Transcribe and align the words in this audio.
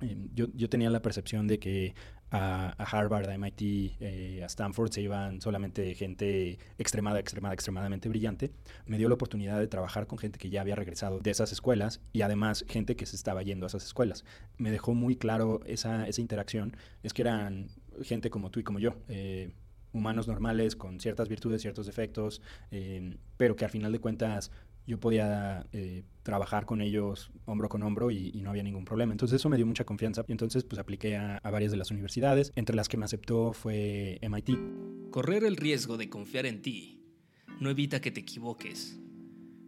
Em, 0.00 0.28
yo, 0.34 0.46
yo, 0.54 0.68
tenía 0.68 0.90
la 0.90 1.00
percepción 1.00 1.46
de 1.46 1.58
que 1.58 1.94
a, 2.30 2.74
Harvard, 2.78 3.28
a 3.28 3.38
MIT, 3.38 3.96
eh, 4.00 4.40
a 4.42 4.46
Stanford 4.46 4.90
se 4.90 5.00
iban 5.00 5.40
solamente 5.40 5.94
gente 5.94 6.58
extremada, 6.78 7.18
extremada, 7.18 7.54
extremadamente 7.54 8.08
brillante. 8.08 8.52
Me 8.86 8.98
dio 8.98 9.08
la 9.08 9.14
oportunidad 9.14 9.58
de 9.58 9.68
trabajar 9.68 10.06
con 10.06 10.18
gente 10.18 10.38
que 10.38 10.50
ya 10.50 10.60
había 10.60 10.74
regresado 10.76 11.20
de 11.20 11.30
esas 11.30 11.52
escuelas 11.52 12.00
y 12.12 12.22
además 12.22 12.64
gente 12.68 12.96
que 12.96 13.06
se 13.06 13.16
estaba 13.16 13.42
yendo 13.42 13.66
a 13.66 13.68
esas 13.68 13.84
escuelas. 13.84 14.24
Me 14.58 14.70
dejó 14.70 14.94
muy 14.94 15.16
claro 15.16 15.60
esa, 15.66 16.06
esa 16.06 16.20
interacción. 16.20 16.76
Es 17.02 17.12
que 17.12 17.22
eran 17.22 17.68
gente 18.02 18.30
como 18.30 18.50
tú 18.50 18.60
y 18.60 18.64
como 18.64 18.78
yo. 18.78 18.96
Eh, 19.08 19.50
humanos 19.96 20.28
normales 20.28 20.76
con 20.76 21.00
ciertas 21.00 21.28
virtudes, 21.28 21.62
ciertos 21.62 21.86
defectos, 21.86 22.42
eh, 22.70 23.16
pero 23.36 23.56
que 23.56 23.64
al 23.64 23.70
final 23.70 23.92
de 23.92 23.98
cuentas 23.98 24.50
yo 24.86 25.00
podía 25.00 25.66
eh, 25.72 26.04
trabajar 26.22 26.66
con 26.66 26.80
ellos 26.80 27.30
hombro 27.44 27.68
con 27.68 27.82
hombro 27.82 28.10
y, 28.10 28.32
no 28.40 28.50
había 28.50 28.62
ningún 28.62 28.84
problema. 28.84 29.12
Entonces 29.12 29.40
eso 29.40 29.48
me 29.48 29.56
dio 29.56 29.66
mucha 29.66 29.84
confianza 29.84 30.24
y 30.28 30.32
entonces 30.32 30.64
pues 30.64 30.78
apliqué 30.78 31.16
a, 31.16 31.38
a, 31.38 31.50
varias 31.50 31.72
de 31.72 31.78
las 31.78 31.90
universidades, 31.90 32.52
entre 32.54 32.76
las 32.76 32.88
que 32.88 32.96
me 32.96 33.04
aceptó 33.04 33.52
fue 33.52 34.18
MIT. 34.22 35.10
Correr 35.10 35.44
el 35.44 35.56
riesgo 35.56 35.96
de 35.96 36.08
confiar 36.08 36.46
en 36.46 36.62
ti 36.62 37.00
no 37.60 37.70
evita 37.70 38.00
que 38.00 38.10
te 38.10 38.20
equivoques, 38.20 39.00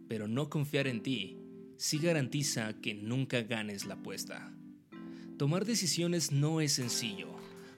pero 0.07 0.27
no 0.27 0.49
confiar 0.49 0.87
en 0.87 1.01
ti 1.01 1.39
sí 1.77 1.97
garantiza 1.97 2.73
que 2.81 2.93
nunca 2.93 3.41
ganes 3.41 3.85
la 3.85 3.95
apuesta. 3.95 4.53
Tomar 5.37 5.65
decisiones 5.65 6.33
no 6.33 6.59
es 6.59 6.73
sencillo. 6.73 7.29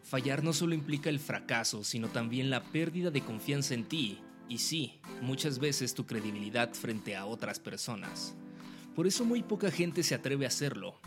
Fallar 0.02 0.44
no 0.44 0.52
solo 0.52 0.74
implica 0.74 1.12
el 1.12 1.20
fracaso, 1.20 1.84
sino 1.84 2.08
también 2.08 2.50
la 2.50 2.64
pérdida 2.64 3.12
de 3.12 3.22
confianza 3.22 3.76
en 3.76 3.86
ti 3.86 4.20
y 4.52 4.58
sí, 4.58 5.00
muchas 5.22 5.60
veces 5.60 5.94
tu 5.94 6.06
credibilidad 6.06 6.74
frente 6.74 7.16
a 7.16 7.26
otras 7.26 7.62
personas. 7.62 8.36
Por 8.94 9.08
eso 9.08 9.24
muy 9.24 9.44
poca 9.44 9.72
gente 9.72 10.04
se 10.04 10.14
atreve 10.14 10.44
a 10.44 10.50
hacerlo. 10.50 11.00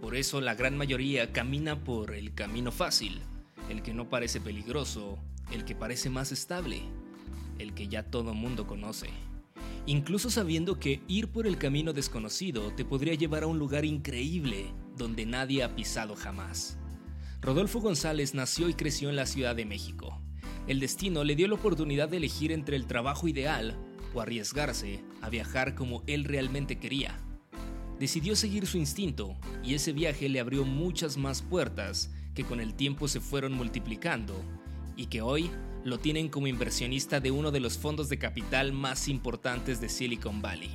Por 0.00 0.14
eso 0.14 0.40
la 0.40 0.54
gran 0.54 0.78
mayoría 0.78 1.32
camina 1.32 1.82
por 1.82 2.14
el 2.14 2.34
camino 2.34 2.70
fácil, 2.70 3.20
el 3.68 3.82
que 3.82 3.92
no 3.92 4.08
parece 4.08 4.40
peligroso, 4.40 5.18
el 5.50 5.64
que 5.64 5.74
parece 5.74 6.08
más 6.08 6.30
estable, 6.30 6.82
el 7.58 7.74
que 7.74 7.88
ya 7.88 8.04
todo 8.04 8.32
mundo 8.32 8.68
conoce. 8.68 9.08
Incluso 9.86 10.30
sabiendo 10.30 10.78
que 10.78 11.02
ir 11.08 11.32
por 11.32 11.48
el 11.48 11.58
camino 11.58 11.92
desconocido 11.92 12.72
te 12.76 12.84
podría 12.84 13.14
llevar 13.14 13.42
a 13.42 13.48
un 13.48 13.58
lugar 13.58 13.84
increíble 13.84 14.72
donde 14.96 15.26
nadie 15.26 15.64
ha 15.64 15.74
pisado 15.74 16.14
jamás. 16.14 16.78
Rodolfo 17.42 17.80
González 17.80 18.34
nació 18.34 18.68
y 18.68 18.74
creció 18.74 19.10
en 19.10 19.16
la 19.16 19.26
Ciudad 19.26 19.56
de 19.56 19.64
México. 19.64 20.23
El 20.66 20.80
destino 20.80 21.24
le 21.24 21.36
dio 21.36 21.46
la 21.46 21.56
oportunidad 21.56 22.08
de 22.08 22.16
elegir 22.16 22.50
entre 22.50 22.76
el 22.76 22.86
trabajo 22.86 23.28
ideal 23.28 23.76
o 24.14 24.20
arriesgarse 24.22 25.04
a 25.20 25.28
viajar 25.28 25.74
como 25.74 26.02
él 26.06 26.24
realmente 26.24 26.78
quería. 26.78 27.18
Decidió 27.98 28.34
seguir 28.34 28.66
su 28.66 28.78
instinto 28.78 29.36
y 29.62 29.74
ese 29.74 29.92
viaje 29.92 30.28
le 30.30 30.40
abrió 30.40 30.64
muchas 30.64 31.18
más 31.18 31.42
puertas 31.42 32.10
que 32.34 32.44
con 32.44 32.60
el 32.60 32.74
tiempo 32.74 33.08
se 33.08 33.20
fueron 33.20 33.52
multiplicando 33.52 34.34
y 34.96 35.06
que 35.06 35.20
hoy 35.20 35.50
lo 35.84 35.98
tienen 35.98 36.28
como 36.30 36.46
inversionista 36.46 37.20
de 37.20 37.30
uno 37.30 37.50
de 37.50 37.60
los 37.60 37.76
fondos 37.76 38.08
de 38.08 38.18
capital 38.18 38.72
más 38.72 39.08
importantes 39.08 39.82
de 39.82 39.90
Silicon 39.90 40.40
Valley. 40.40 40.70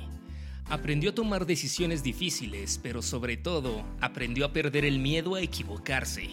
Aprendió 0.66 1.10
a 1.10 1.14
tomar 1.14 1.46
decisiones 1.46 2.04
difíciles, 2.04 2.78
pero 2.80 3.02
sobre 3.02 3.36
todo 3.36 3.84
aprendió 4.00 4.46
a 4.46 4.52
perder 4.52 4.84
el 4.84 5.00
miedo 5.00 5.34
a 5.34 5.42
equivocarse 5.42 6.30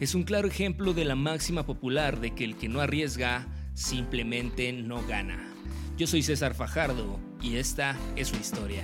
es 0.00 0.14
un 0.14 0.22
claro 0.22 0.48
ejemplo 0.48 0.94
de 0.94 1.04
la 1.04 1.14
máxima 1.14 1.66
popular 1.66 2.20
de 2.20 2.34
que 2.34 2.44
el 2.44 2.56
que 2.56 2.70
no 2.70 2.80
arriesga 2.80 3.46
simplemente 3.74 4.72
no 4.72 5.06
gana. 5.06 5.54
Yo 5.98 6.06
soy 6.06 6.22
César 6.22 6.54
Fajardo 6.54 7.20
y 7.42 7.56
esta 7.56 7.96
es 8.16 8.28
su 8.28 8.36
historia. 8.36 8.82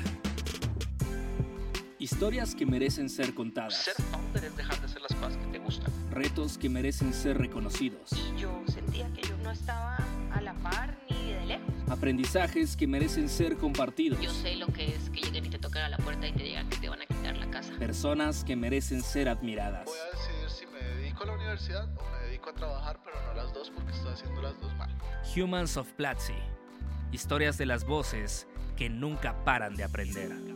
Historias 1.99 2.55
que 2.55 2.67
merecen 2.67 3.09
ser 3.09 3.35
contadas. 3.35 3.77
Ser 3.77 3.95
founder 4.11 4.45
es 4.45 4.57
dejar 4.59 4.79
de 4.79 4.85
hacer 4.85 5.01
las 5.01 5.15
cosas 5.15 5.39
que 5.39 5.47
te 5.47 5.59
gustan. 5.59 5.91
Retos 6.11 6.59
que 6.59 6.69
merecen 6.69 7.15
ser 7.15 7.39
reconocidos. 7.39 8.11
yo 8.39 8.63
sentía 8.69 9.09
que 9.15 9.23
yo 9.27 9.37
no 9.39 9.51
estaba 9.51 9.97
a 10.33 10.41
la 10.43 10.53
par 10.55 10.99
ni 11.09 11.33
de 11.33 11.47
lejos. 11.47 11.75
Aprendizajes 11.89 12.77
que 12.77 12.87
merecen 12.87 13.31
ser 13.31 13.57
compartidos. 13.57 14.21
Yo 14.21 14.31
sé 14.31 14.57
lo 14.57 14.67
que 14.67 14.95
es 14.95 15.09
que 15.09 15.23
lleguen 15.23 15.47
y 15.47 15.49
te 15.49 15.59
toquen 15.59 15.81
a 15.83 15.89
la 15.89 15.97
puerta 15.97 16.29
y 16.29 16.33
te 16.33 16.43
digan 16.43 16.69
que 16.69 16.77
te 16.77 16.91
van 16.91 17.01
a 17.01 17.07
quitar 17.07 17.39
la 17.39 17.51
casa. 17.51 17.73
Personas 17.79 18.45
que 18.45 18.55
merecen 18.55 19.03
ser 19.03 19.31
admiradas 19.31 19.89
universidad 21.57 21.89
o 21.99 22.11
me 22.11 22.27
dedico 22.27 22.51
a 22.51 22.55
trabajar, 22.55 23.01
pero 23.03 23.17
no 23.27 23.35
las 23.35 23.53
dos 23.55 23.71
porque 23.71 23.93
estoy 23.93 24.13
haciendo 24.13 24.43
las 24.43 24.61
dos 24.61 24.75
mal. 24.77 24.91
Humans 25.35 25.77
of 25.77 25.91
Platzi. 25.93 26.35
Historias 27.13 27.57
de 27.57 27.67
las 27.67 27.85
voces 27.85 28.47
que 28.77 28.91
nunca 28.91 29.43
paran 29.45 29.75
de 29.75 29.85
aprender. 29.85 30.56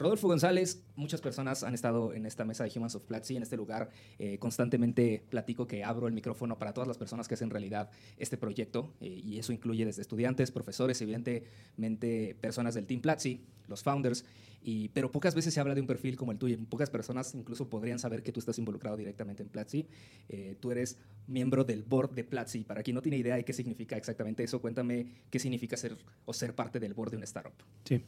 Rodolfo 0.00 0.28
González, 0.28 0.82
muchas 0.96 1.20
personas 1.20 1.62
han 1.62 1.74
estado 1.74 2.14
en 2.14 2.24
esta 2.24 2.46
mesa 2.46 2.64
de 2.64 2.72
Humans 2.74 2.94
of 2.94 3.02
Platzi, 3.02 3.36
en 3.36 3.42
este 3.42 3.58
lugar. 3.58 3.90
Eh, 4.18 4.38
constantemente 4.38 5.22
platico 5.28 5.66
que 5.66 5.84
abro 5.84 6.08
el 6.08 6.14
micrófono 6.14 6.58
para 6.58 6.72
todas 6.72 6.88
las 6.88 6.96
personas 6.96 7.28
que 7.28 7.34
hacen 7.34 7.50
realidad 7.50 7.90
este 8.16 8.38
proyecto, 8.38 8.94
eh, 9.02 9.08
y 9.08 9.38
eso 9.38 9.52
incluye 9.52 9.84
desde 9.84 10.00
estudiantes, 10.00 10.50
profesores, 10.52 11.02
evidentemente 11.02 12.34
personas 12.40 12.74
del 12.74 12.86
Team 12.86 13.02
Platzi, 13.02 13.44
los 13.68 13.82
founders, 13.82 14.24
y, 14.62 14.88
pero 14.88 15.12
pocas 15.12 15.34
veces 15.34 15.52
se 15.52 15.60
habla 15.60 15.74
de 15.74 15.82
un 15.82 15.86
perfil 15.86 16.16
como 16.16 16.32
el 16.32 16.38
tuyo. 16.38 16.56
Pocas 16.70 16.88
personas 16.88 17.34
incluso 17.34 17.68
podrían 17.68 17.98
saber 17.98 18.22
que 18.22 18.32
tú 18.32 18.40
estás 18.40 18.58
involucrado 18.58 18.96
directamente 18.96 19.42
en 19.42 19.50
Platzi. 19.50 19.86
Eh, 20.30 20.56
tú 20.60 20.70
eres 20.70 20.96
miembro 21.26 21.62
del 21.62 21.82
board 21.82 22.12
de 22.12 22.24
Platzi. 22.24 22.64
Para 22.64 22.82
quien 22.82 22.94
no 22.94 23.02
tiene 23.02 23.18
idea 23.18 23.36
de 23.36 23.44
qué 23.44 23.52
significa 23.52 23.98
exactamente 23.98 24.42
eso, 24.44 24.62
cuéntame 24.62 25.24
qué 25.28 25.38
significa 25.38 25.76
ser 25.76 25.98
o 26.24 26.32
ser 26.32 26.54
parte 26.54 26.80
del 26.80 26.94
board 26.94 27.10
de 27.10 27.16
una 27.18 27.24
startup. 27.24 27.52
Sí. 27.84 28.02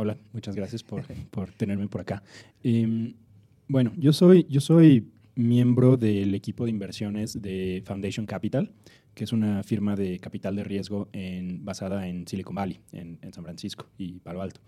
Hola, 0.00 0.16
muchas 0.32 0.56
gracias 0.56 0.82
por, 0.82 1.02
por 1.30 1.50
tenerme 1.52 1.86
por 1.86 2.00
acá. 2.00 2.22
Em, 2.62 3.12
bueno, 3.68 3.92
yo 3.98 4.14
soy, 4.14 4.46
yo 4.48 4.62
soy 4.62 5.12
miembro 5.34 5.98
del 5.98 6.34
equipo 6.34 6.64
de 6.64 6.70
inversiones 6.70 7.42
de 7.42 7.82
Foundation 7.84 8.24
Capital, 8.24 8.72
que 9.12 9.24
es 9.24 9.32
una 9.34 9.62
firma 9.62 9.96
de 9.96 10.18
capital 10.18 10.56
de 10.56 10.64
riesgo 10.64 11.10
en, 11.12 11.66
basada 11.66 12.08
en 12.08 12.26
Silicon 12.26 12.54
Valley, 12.54 12.80
en, 12.92 13.18
en 13.20 13.34
San 13.34 13.44
Francisco 13.44 13.90
y 13.98 14.20
Palo 14.20 14.40
Alto. 14.40 14.62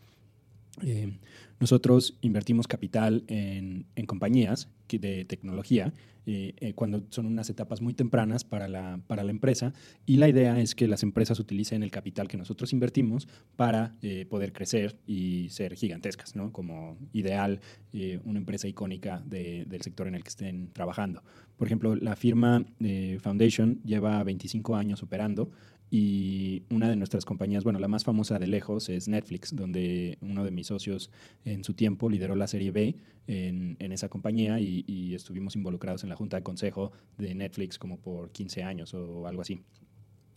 Eh, 0.81 1.19
nosotros 1.60 2.16
invertimos 2.22 2.66
capital 2.66 3.25
en, 3.28 3.87
en 3.94 4.06
compañías 4.06 4.69
de 4.99 5.25
tecnología 5.25 5.93
eh, 6.25 6.55
eh, 6.59 6.75
cuando 6.75 7.03
son 7.10 7.27
unas 7.27 7.50
etapas 7.50 7.81
muy 7.81 7.94
tempranas 7.94 8.44
para 8.44 8.69
la, 8.69 9.00
para 9.09 9.25
la 9.25 9.32
empresa 9.32 9.72
y 10.06 10.19
la 10.19 10.28
idea 10.28 10.61
es 10.61 10.75
que 10.75 10.87
las 10.87 11.03
empresas 11.03 11.41
utilicen 11.41 11.82
el 11.82 11.91
capital 11.91 12.28
que 12.28 12.37
nosotros 12.37 12.72
invertimos 12.72 13.27
para 13.56 13.94
poder 14.28 14.53
crecer 14.53 14.99
y 15.06 15.49
ser 15.49 15.75
gigantescas, 15.75 16.37
¿no? 16.37 16.53
como 16.53 16.97
ideal 17.12 17.61
una 18.25 18.38
empresa 18.38 18.69
icónica 18.69 19.22
de, 19.25 19.65
del 19.66 19.81
sector 19.82 20.06
en 20.06 20.15
el 20.15 20.22
que 20.22 20.28
estén 20.28 20.69
trabajando. 20.72 21.22
Por 21.56 21.66
ejemplo, 21.66 21.97
la 21.97 22.16
firma 22.16 22.65
Foundation 23.21 23.81
lleva 23.84 24.22
25 24.22 24.77
años 24.77 25.03
operando 25.03 25.50
y 25.95 26.63
una 26.71 26.89
de 26.89 26.97
nuestras 26.97 27.27
compañías, 27.27 27.65
bueno, 27.65 27.79
la 27.79 27.87
más 27.87 28.03
famosa 28.03 28.39
de 28.39 28.47
lejos 28.47 28.89
es 28.89 29.09
Netflix, 29.09 29.55
donde 29.55 30.17
uno 30.23 30.43
de 30.43 30.51
mis 30.51 30.69
socios 30.69 31.11
en 31.45 31.65
su 31.65 31.75
tiempo 31.75 32.09
lideró 32.09 32.35
la 32.35 32.47
serie 32.47 32.71
B 32.71 32.97
en, 33.27 33.77
en 33.79 33.93
esa 33.93 34.09
compañía 34.09 34.59
y, 34.59 34.85
y, 34.87 35.15
estuvimos 35.15 35.55
involucrados 35.55 36.03
en 36.03 36.09
la 36.09 36.17
junta 36.17 36.39
de 36.39 36.43
consejo 36.45 36.93
de 37.19 37.35
Netflix 37.35 37.79
como 37.79 37.99
por 37.99 38.33
15 38.33 38.63
años 38.63 38.95
o 38.95 39.27
algo 39.27 39.43
así. 39.43 39.61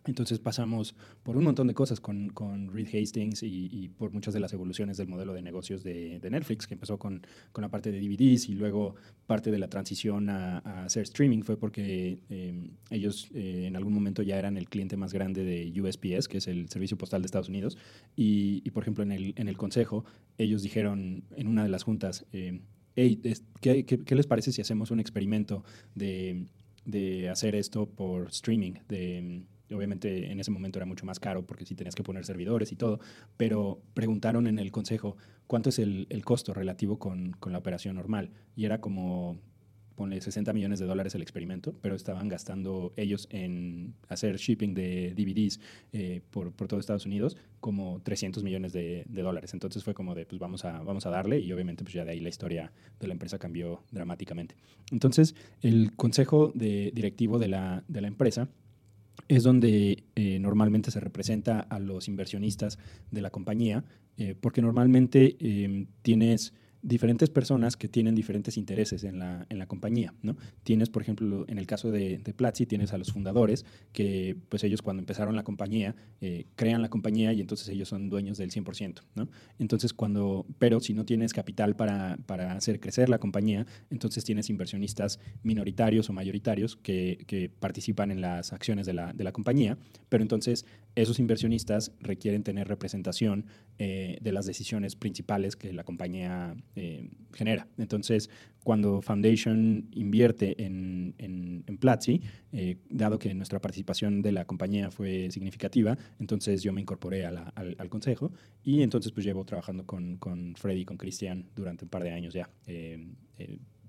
Entonces 0.07 0.39
pasamos 0.39 0.95
por 1.23 1.37
un 1.37 1.43
montón 1.43 1.67
de 1.67 1.73
cosas 1.73 1.99
con, 1.99 2.29
con 2.29 2.71
Reed 2.71 2.87
Hastings 2.93 3.43
y, 3.43 3.89
por 3.97 4.11
muchas 4.11 4.33
de 4.33 4.39
las 4.39 4.53
evoluciones 4.53 4.97
del 4.97 5.07
modelo 5.07 5.33
de 5.33 5.41
negocios 5.41 5.83
de, 5.83 6.19
Netflix, 6.29 6.67
que 6.67 6.73
empezó 6.73 6.97
con, 6.97 7.25
con, 7.51 7.61
la 7.61 7.69
parte 7.69 7.91
de 7.91 7.99
DVDs 7.99 8.49
y 8.49 8.55
luego 8.55 8.95
parte 9.27 9.51
de 9.51 9.59
la 9.59 9.67
transición 9.67 10.29
a, 10.29 10.57
hacer 10.85 11.03
streaming 11.03 11.43
fue 11.43 11.57
porque 11.57 12.19
em, 12.29 12.71
ellos 12.89 13.29
eh, 13.33 13.65
en 13.67 13.75
algún 13.75 13.93
momento 13.93 14.21
ya 14.21 14.37
eran 14.37 14.57
el 14.57 14.69
cliente 14.69 14.97
más 14.97 15.13
grande 15.13 15.43
de 15.43 15.81
USPS, 15.81 16.27
que 16.27 16.37
es 16.37 16.47
el 16.47 16.69
Servicio 16.69 16.97
Postal 16.97 17.21
de 17.21 17.27
Estados 17.27 17.49
Unidos. 17.49 17.77
Y, 18.15 18.69
por 18.71 18.83
ejemplo, 18.83 19.03
en 19.03 19.11
el, 19.11 19.33
en 19.37 19.47
el 19.47 19.57
consejo, 19.57 20.05
ellos 20.37 20.61
dijeron 20.61 21.23
en 21.35 21.47
una 21.47 21.63
de 21.63 21.69
las 21.69 21.83
juntas, 21.83 22.25
eh, 22.33 22.61
hey, 22.95 23.21
¿qué, 23.61 23.85
qué, 23.85 24.15
les 24.15 24.27
parece 24.27 24.51
si 24.51 24.61
hacemos 24.61 24.91
un 24.91 24.99
experimento 24.99 25.63
de, 25.95 26.45
de 26.85 27.29
hacer 27.29 27.55
esto 27.55 27.87
por 27.87 28.27
streaming? 28.27 28.73
De, 28.87 29.43
Obviamente 29.71 30.31
en 30.31 30.39
ese 30.39 30.51
momento 30.51 30.79
era 30.79 30.85
mucho 30.85 31.05
más 31.05 31.19
caro 31.19 31.45
porque 31.45 31.65
sí 31.65 31.75
tenías 31.75 31.95
que 31.95 32.03
poner 32.03 32.25
servidores 32.25 32.71
y 32.71 32.75
todo, 32.75 32.99
pero 33.37 33.81
preguntaron 33.93 34.47
en 34.47 34.59
el 34.59 34.71
consejo 34.71 35.17
cuánto 35.47 35.69
es 35.69 35.79
el, 35.79 36.07
costo 36.23 36.53
relativo 36.53 36.99
con, 36.99 37.31
con, 37.31 37.51
la 37.51 37.57
operación 37.57 37.95
normal. 37.95 38.31
Y 38.55 38.65
era 38.65 38.81
como, 38.81 39.39
pone 39.95 40.19
60 40.21 40.53
millones 40.53 40.79
de 40.79 40.85
dólares 40.85 41.15
el 41.15 41.21
experimento, 41.21 41.73
pero 41.81 41.95
estaban 41.95 42.27
gastando 42.27 42.93
ellos 42.97 43.27
en 43.31 43.95
hacer 44.09 44.37
shipping 44.37 44.73
de 44.73 45.13
DVDs 45.15 45.59
eh, 45.93 46.21
por, 46.31 46.51
por, 46.51 46.67
todo 46.67 46.79
Estados 46.79 47.05
Unidos 47.05 47.37
como 47.59 48.01
300 48.03 48.43
millones 48.43 48.73
de, 48.73 49.05
de, 49.07 49.21
dólares. 49.21 49.53
Entonces 49.53 49.83
fue 49.83 49.93
como 49.93 50.13
de, 50.13 50.25
pues 50.25 50.39
vamos 50.39 50.65
a, 50.65 50.81
vamos 50.83 51.05
a 51.05 51.09
darle 51.09 51.39
y 51.39 51.51
obviamente 51.51 51.83
pues 51.83 51.93
ya 51.93 52.05
de 52.05 52.11
ahí 52.11 52.19
la 52.19 52.29
historia 52.29 52.71
de 52.99 53.07
la 53.07 53.13
empresa 53.13 53.39
cambió 53.39 53.83
dramáticamente. 53.91 54.55
Entonces 54.91 55.35
el 55.61 55.95
consejo 55.95 56.51
de 56.53 56.91
directivo 56.93 57.39
de 57.39 57.47
la, 57.47 57.83
de 57.87 58.01
la 58.01 58.07
empresa 58.07 58.49
es 59.27 59.43
donde 59.43 60.03
eh, 60.15 60.39
normalmente 60.39 60.91
se 60.91 60.99
representa 60.99 61.59
a 61.59 61.79
los 61.79 62.07
inversionistas 62.07 62.77
de 63.11 63.21
la 63.21 63.29
compañía, 63.29 63.83
eh, 64.17 64.35
porque 64.39 64.61
normalmente 64.61 65.35
em, 65.39 65.87
tienes 66.01 66.53
diferentes 66.85 67.31
personas 67.31 67.77
que 67.77 67.87
tienen 67.87 68.13
diferentes 68.13 68.57
intereses 68.57 69.03
en 69.03 69.17
la, 69.17 69.47
en 69.49 69.57
la 69.57 69.65
compañía, 69.65 70.13
¿no? 70.21 70.37
Tienes, 70.63 70.89
por 70.89 71.01
ejemplo, 71.01 71.43
en 71.47 71.57
el 71.57 71.65
caso 71.65 71.89
de, 71.89 72.19
de 72.19 72.33
Platzi, 72.35 72.67
tienes 72.67 72.93
a 72.93 72.99
los 72.99 73.11
fundadores, 73.11 73.65
que 73.91 74.37
pues 74.49 74.63
ellos 74.63 74.83
cuando 74.83 75.01
empezaron 75.01 75.35
la 75.35 75.43
compañía, 75.43 75.95
eh, 76.21 76.45
crean 76.55 76.83
la 76.83 76.89
compañía 76.89 77.33
y 77.33 77.41
entonces 77.41 77.67
ellos 77.69 77.89
son 77.89 78.11
dueños 78.11 78.37
del 78.37 78.51
100%, 78.51 79.01
¿no? 79.15 79.27
Entonces 79.57 79.93
cuando, 79.93 80.45
pero 80.59 80.79
si 80.79 80.93
no 80.93 81.05
tienes 81.05 81.33
capital 81.33 81.75
para, 81.75 82.17
para 82.27 82.53
hacer 82.53 82.79
crecer 82.79 83.09
la 83.09 83.17
compañía, 83.17 83.65
entonces 83.89 84.23
tienes 84.23 84.51
inversionistas 84.51 85.19
minoritarios 85.41 86.11
o 86.11 86.13
mayoritarios 86.13 86.75
que, 86.75 87.25
que 87.25 87.49
participan 87.49 88.11
en 88.11 88.21
las 88.21 88.53
acciones 88.53 88.85
de 88.85 88.93
la, 88.93 89.11
de 89.11 89.23
la 89.23 89.31
compañía, 89.31 89.79
pero 90.07 90.21
entonces 90.21 90.67
esos 90.93 91.19
inversionistas 91.19 91.91
requieren 91.99 92.43
tener 92.43 92.67
representación 92.67 93.45
eh, 93.77 94.17
de 94.21 94.31
las 94.31 94.45
decisiones 94.45 94.95
principales 94.95 95.55
que 95.55 95.73
la 95.73 95.83
compañía 95.83 96.55
eh, 96.75 97.09
genera. 97.33 97.67
Entonces, 97.77 98.29
cuando 98.63 99.01
Foundation 99.01 99.87
invierte 99.91 100.61
en, 100.63 101.15
en, 101.17 101.63
en 101.67 101.77
Platzi, 101.77 102.21
eh, 102.51 102.77
dado 102.89 103.17
que 103.17 103.33
nuestra 103.33 103.61
participación 103.61 104.21
de 104.21 104.31
la 104.31 104.45
compañía 104.45 104.91
fue 104.91 105.31
significativa, 105.31 105.97
entonces 106.19 106.63
yo 106.63 106.73
me 106.73 106.81
incorporé 106.81 107.25
al, 107.25 107.51
al 107.55 107.89
consejo 107.89 108.31
y 108.63 108.81
entonces 108.81 109.11
pues 109.11 109.25
llevo 109.25 109.45
trabajando 109.45 109.85
con, 109.85 110.17
con 110.17 110.55
Freddy 110.55 110.81
y 110.81 110.85
con 110.85 110.97
Cristian 110.97 111.45
durante 111.55 111.85
un 111.85 111.89
par 111.89 112.03
de 112.03 112.11
años 112.11 112.33
ya. 112.33 112.49
Eh, 112.67 113.07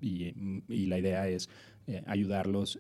y, 0.01 0.87
la 0.87 0.99
idea 0.99 1.29
es 1.29 1.49
ayudarlos 2.07 2.79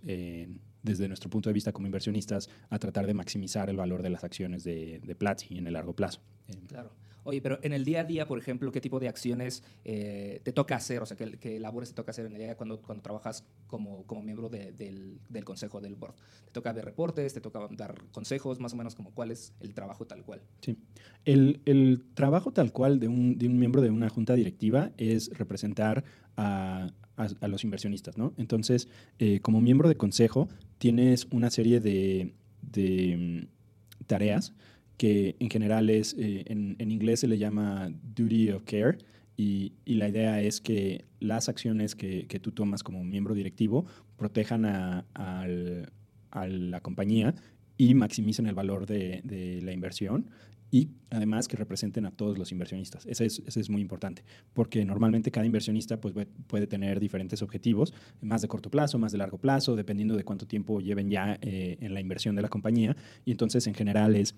desde 0.82 1.08
nuestro 1.08 1.30
punto 1.30 1.48
de 1.48 1.54
vista 1.54 1.72
como 1.72 1.86
inversionistas 1.86 2.48
a 2.70 2.78
tratar 2.78 3.06
de 3.06 3.14
maximizar 3.14 3.70
el 3.70 3.76
valor 3.76 4.02
de 4.02 4.10
las 4.10 4.22
acciones 4.22 4.62
de, 4.64 5.00
de 5.00 5.14
Platzi 5.14 5.58
en 5.58 5.66
el 5.66 5.72
largo 5.72 5.94
plazo. 5.94 6.20
Claro. 6.68 6.92
Oye, 7.26 7.42
pero 7.42 7.58
en 7.62 7.72
el 7.72 7.84
día 7.84 8.00
a 8.00 8.04
día, 8.04 8.26
por 8.26 8.38
ejemplo, 8.38 8.70
¿qué 8.70 8.80
tipo 8.80 9.00
de 9.00 9.08
acciones 9.08 9.62
eh, 9.84 10.40
te 10.44 10.52
toca 10.52 10.76
hacer? 10.76 11.02
O 11.02 11.06
sea, 11.06 11.16
¿qué, 11.16 11.58
labores 11.60 11.88
te 11.90 11.94
toca 11.96 12.12
hacer 12.12 12.24
en 12.26 12.32
el 12.32 12.38
día 12.38 12.52
a 12.52 12.56
cuando, 12.56 12.80
cuando 12.80 13.02
trabajas 13.02 13.44
como, 13.66 14.04
como 14.06 14.22
miembro 14.22 14.48
de- 14.48 14.70
del, 14.72 15.18
del 15.28 15.44
consejo 15.44 15.80
del 15.80 15.96
board? 15.96 16.14
¿Te 16.46 16.52
toca 16.52 16.72
ver 16.72 16.84
reportes? 16.84 17.34
¿Te 17.34 17.40
toca 17.40 17.66
dar 17.72 18.00
consejos? 18.12 18.60
Más 18.60 18.72
o 18.72 18.76
menos 18.76 18.94
como 18.94 19.12
cuál 19.12 19.32
es 19.32 19.52
el 19.60 19.74
trabajo 19.74 20.06
tal 20.06 20.22
cual. 20.24 20.40
Sí. 20.60 20.76
El, 21.24 21.60
el 21.64 22.04
trabajo 22.14 22.52
tal 22.52 22.72
cual 22.72 23.00
de 23.00 23.08
un, 23.08 23.36
de 23.38 23.48
un 23.48 23.58
miembro 23.58 23.82
de 23.82 23.90
una 23.90 24.08
junta 24.08 24.34
directiva 24.34 24.92
es 24.96 25.30
representar 25.36 26.04
a, 26.36 26.88
a- 27.16 27.28
a 27.40 27.48
los 27.48 27.64
inversionistas, 27.64 28.16
¿no? 28.16 28.34
Entonces, 28.36 28.88
eh, 29.18 29.40
como 29.40 29.60
miembro 29.60 29.88
de 29.88 29.96
consejo, 29.96 30.48
tienes 30.78 31.26
una 31.32 31.50
serie 31.50 31.80
de, 31.80 32.34
de, 32.62 33.48
mm, 33.48 34.04
tareas 34.06 34.52
que 34.96 35.36
en 35.38 35.50
general 35.50 35.90
es, 35.90 36.14
eh, 36.18 36.44
en, 36.46 36.76
en 36.78 36.90
inglés 36.90 37.20
se 37.20 37.28
le 37.28 37.38
llama 37.38 37.90
duty 38.14 38.50
of 38.50 38.62
care, 38.64 38.98
y, 39.36 39.72
y 39.84 39.96
la 39.96 40.08
idea 40.08 40.40
es 40.40 40.60
que 40.60 41.04
las 41.20 41.48
acciones 41.48 41.94
que, 41.94 42.26
que 42.26 42.40
tú 42.40 42.52
tomas 42.52 42.82
como 42.82 43.04
miembro 43.04 43.34
directivo 43.34 43.84
protejan 44.16 44.64
a, 44.64 45.04
a 45.14 46.46
la 46.48 46.80
compañía 46.80 47.34
y 47.76 47.92
maximicen 47.94 48.46
el 48.46 48.54
valor 48.54 48.86
de, 48.86 49.20
de 49.24 49.60
la 49.60 49.72
inversión 49.72 50.30
y 50.70 50.88
además 51.10 51.48
que 51.48 51.56
representen 51.56 52.06
a 52.06 52.10
todos 52.10 52.38
los 52.38 52.50
inversionistas. 52.50 53.06
Ese 53.06 53.26
es, 53.26 53.42
ese 53.46 53.60
es 53.60 53.70
muy 53.70 53.80
importante, 53.80 54.24
porque 54.52 54.84
normalmente 54.84 55.30
cada 55.30 55.46
inversionista 55.46 56.00
pues, 56.00 56.14
puede 56.46 56.66
tener 56.66 56.98
diferentes 56.98 57.42
objetivos, 57.42 57.94
más 58.20 58.42
de 58.42 58.48
corto 58.48 58.70
plazo, 58.70 58.98
más 58.98 59.12
de 59.12 59.18
largo 59.18 59.38
plazo, 59.38 59.76
dependiendo 59.76 60.16
de 60.16 60.24
cuánto 60.24 60.46
tiempo 60.46 60.80
lleven 60.80 61.10
ya 61.10 61.38
eh, 61.42 61.76
en 61.80 61.94
la 61.94 62.00
inversión 62.00 62.34
de 62.36 62.42
la 62.42 62.48
compañía. 62.48 62.96
Y 63.24 63.30
entonces, 63.30 63.66
en 63.66 63.74
general, 63.74 64.16
es 64.16 64.34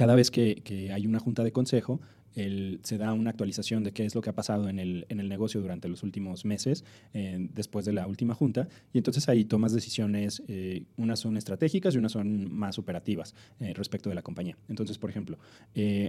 cada 0.00 0.14
vez 0.14 0.30
que, 0.30 0.90
hay 0.94 1.06
una 1.06 1.18
junta 1.18 1.44
de 1.44 1.52
consejo, 1.52 2.00
se 2.34 2.98
da 2.98 3.12
una 3.12 3.30
actualización 3.30 3.82
de 3.84 3.92
qué 3.92 4.04
es 4.04 4.14
lo 4.14 4.20
que 4.20 4.30
ha 4.30 4.34
pasado 4.34 4.68
en 4.68 4.78
el, 4.78 5.06
en 5.08 5.20
el 5.20 5.28
negocio 5.28 5.60
durante 5.60 5.88
los 5.88 6.02
últimos 6.02 6.44
meses, 6.44 6.84
eh, 7.12 7.48
después 7.54 7.84
de 7.84 7.92
la 7.92 8.06
última 8.06 8.34
junta, 8.34 8.68
y 8.92 8.98
entonces 8.98 9.28
ahí 9.28 9.44
tomas 9.44 9.72
decisiones, 9.72 10.42
eh, 10.48 10.84
unas 10.96 11.20
son 11.20 11.36
estratégicas 11.36 11.94
y 11.94 11.98
unas 11.98 12.12
son 12.12 12.52
más 12.52 12.78
operativas 12.78 13.34
eh, 13.60 13.72
respecto 13.74 14.08
de 14.08 14.14
la 14.14 14.22
compañía. 14.22 14.56
Entonces, 14.68 14.96
por 14.98 15.10
ejemplo, 15.10 15.38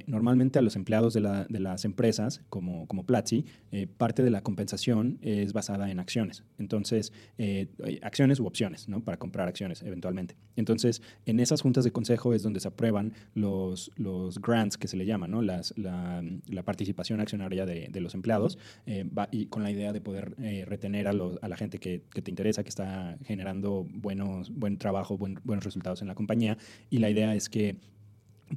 normalmente 0.07 0.59
a 0.59 0.61
los 0.61 0.75
empleados 0.75 1.13
de, 1.13 1.21
la- 1.21 1.45
de 1.45 1.59
las 1.59 1.85
empresas, 1.85 2.41
como, 2.49 2.87
como 2.87 3.05
Platzi, 3.05 3.45
parte 3.97 4.23
de 4.23 4.29
la 4.29 4.41
compensación 4.41 5.17
es 5.21 5.53
basada 5.53 5.89
en 5.91 5.99
acciones. 5.99 6.43
Entonces, 6.59 7.11
acciones 8.01 8.39
u 8.39 8.45
opciones, 8.45 8.87
¿no? 8.87 9.03
Para 9.03 9.17
comprar 9.17 9.47
acciones 9.47 9.81
eventualmente. 9.83 10.35
Entonces, 10.55 11.01
en 11.25 11.39
esas 11.39 11.61
juntas 11.61 11.83
de 11.83 11.91
consejo 11.91 12.33
es 12.33 12.43
donde 12.43 12.59
se 12.59 12.67
aprueban 12.67 13.13
los, 13.33 13.91
los 13.95 14.39
grants 14.39 14.77
que 14.77 14.87
se 14.87 14.97
le 14.97 15.05
llaman, 15.05 15.31
¿no? 15.31 15.41
Las, 15.41 15.73
la, 16.47 16.63
participación 16.63 17.19
accionaria 17.21 17.65
de, 17.65 17.89
los 18.01 18.13
empleados 18.13 18.57
eh, 18.85 19.05
y 19.31 19.45
con 19.47 19.63
la 19.63 19.71
idea 19.71 19.93
de 19.93 20.01
poder 20.01 20.35
eh, 20.39 20.65
retener 20.65 21.07
a, 21.07 21.13
la 21.13 21.57
gente 21.57 21.77
que, 21.79 21.99
te 21.99 22.29
interesa, 22.31 22.63
que 22.63 22.69
está 22.69 23.17
generando 23.23 23.85
buenos, 23.89 24.49
buen 24.49 24.77
trabajo, 24.77 25.17
buen- 25.17 25.39
buenos 25.43 25.63
resultados 25.65 26.01
en 26.01 26.07
la 26.07 26.15
compañía. 26.15 26.57
Y 26.89 26.97
la 26.99 27.09
idea 27.09 27.35
es 27.35 27.49
que 27.49 27.77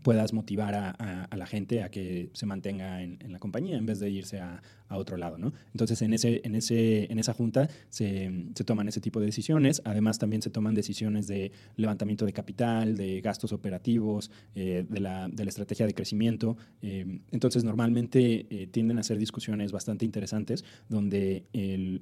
puedas 0.03 0.33
motivar 0.33 0.75
a, 0.75 1.29
la 1.37 1.47
gente 1.47 1.83
a 1.83 1.91
que 1.91 2.31
se 2.33 2.47
mantenga 2.47 3.03
en, 3.03 3.19
la 3.29 3.39
compañía 3.39 3.77
en 3.77 3.87
vez 3.87 4.01
de 4.01 4.11
irse 4.11 4.41
a, 4.41 4.63
otro 4.91 5.17
lado, 5.17 5.39
¿no? 5.39 5.53
Entonces, 5.73 6.01
en, 6.03 6.15
ese, 6.15 6.41
en, 6.45 6.55
ese, 6.55 7.11
en 7.11 7.19
esa 7.19 7.35
junta 7.35 7.69
se, 7.89 8.31
toman 8.65 8.87
ese 8.87 9.01
tipo 9.01 9.19
de 9.19 9.27
decisiones. 9.27 9.83
Además, 9.85 10.21
también 10.21 10.41
se 10.41 10.51
toman 10.51 10.73
decisiones 10.73 11.27
de 11.27 11.51
levantamiento 11.75 12.25
de 12.25 12.33
capital, 12.33 12.97
de 12.97 13.21
gastos 13.21 13.53
operativos, 13.53 14.31
eh, 14.55 14.87
de, 14.89 15.01
la, 15.01 15.29
estrategia 15.49 15.87
de 15.87 15.95
crecimiento. 15.95 16.57
Eh, 16.81 17.19
entonces, 17.33 17.65
normalmente 17.65 18.47
eh, 18.51 18.69
tienden 18.69 19.01
a 19.01 19.03
ser 19.03 19.19
discusiones 19.19 19.73
bastante 19.73 20.05
interesantes 20.05 20.65
donde 20.89 21.43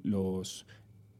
los 0.03 0.67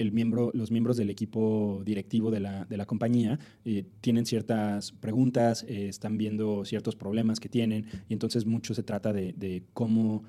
los 0.03 0.71
miembros 0.71 0.97
del 0.97 1.09
equipo 1.09 1.81
directivo 1.85 2.31
de 2.31 2.39
la, 2.39 2.85
compañía 2.85 3.39
eh, 3.65 3.85
tienen 4.01 4.25
ciertas 4.25 4.91
preguntas, 4.91 5.63
eh, 5.67 5.87
están 5.87 6.17
viendo 6.17 6.65
ciertos 6.65 6.95
problemas 6.95 7.39
que 7.39 7.49
tienen 7.49 7.85
y 8.09 8.13
entonces 8.13 8.45
mucho 8.45 8.73
se 8.73 8.83
trata 8.83 9.13
de, 9.13 9.63
cómo, 9.73 10.23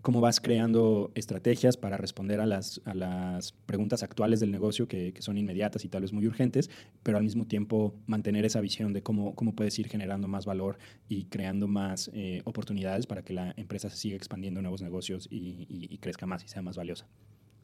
cómo 0.00 0.20
vas 0.20 0.40
creando 0.40 1.10
estrategias 1.14 1.76
para 1.76 1.96
responder 1.96 2.40
a 2.40 2.46
las, 2.46 2.80
preguntas 3.66 4.02
actuales 4.02 4.40
del 4.40 4.50
negocio 4.50 4.86
que, 4.86 5.12
son 5.18 5.38
inmediatas 5.38 5.84
y 5.84 5.88
tal 5.88 6.02
vez 6.02 6.12
muy 6.12 6.26
urgentes, 6.26 6.70
pero 7.02 7.18
al 7.18 7.24
mismo 7.24 7.46
tiempo 7.46 7.94
mantener 8.06 8.44
esa 8.44 8.60
visión 8.60 8.92
de 8.92 9.02
cómo, 9.02 9.34
cómo 9.34 9.54
puedes 9.54 9.78
ir 9.78 9.88
generando 9.88 10.28
más 10.28 10.46
valor 10.46 10.78
y 11.08 11.24
creando 11.24 11.68
más 11.68 12.10
eh, 12.14 12.42
oportunidades 12.44 13.06
para 13.06 13.22
que 13.22 13.32
la 13.32 13.54
empresa 13.56 13.90
se 13.90 13.96
siga 13.96 14.16
expandiendo 14.16 14.60
en 14.60 14.64
nuevos 14.64 14.82
negocios 14.82 15.28
y 15.30 15.98
crezca 15.98 16.26
más 16.26 16.44
y 16.44 16.48
sea 16.48 16.62
más 16.62 16.76
valiosa. 16.76 17.06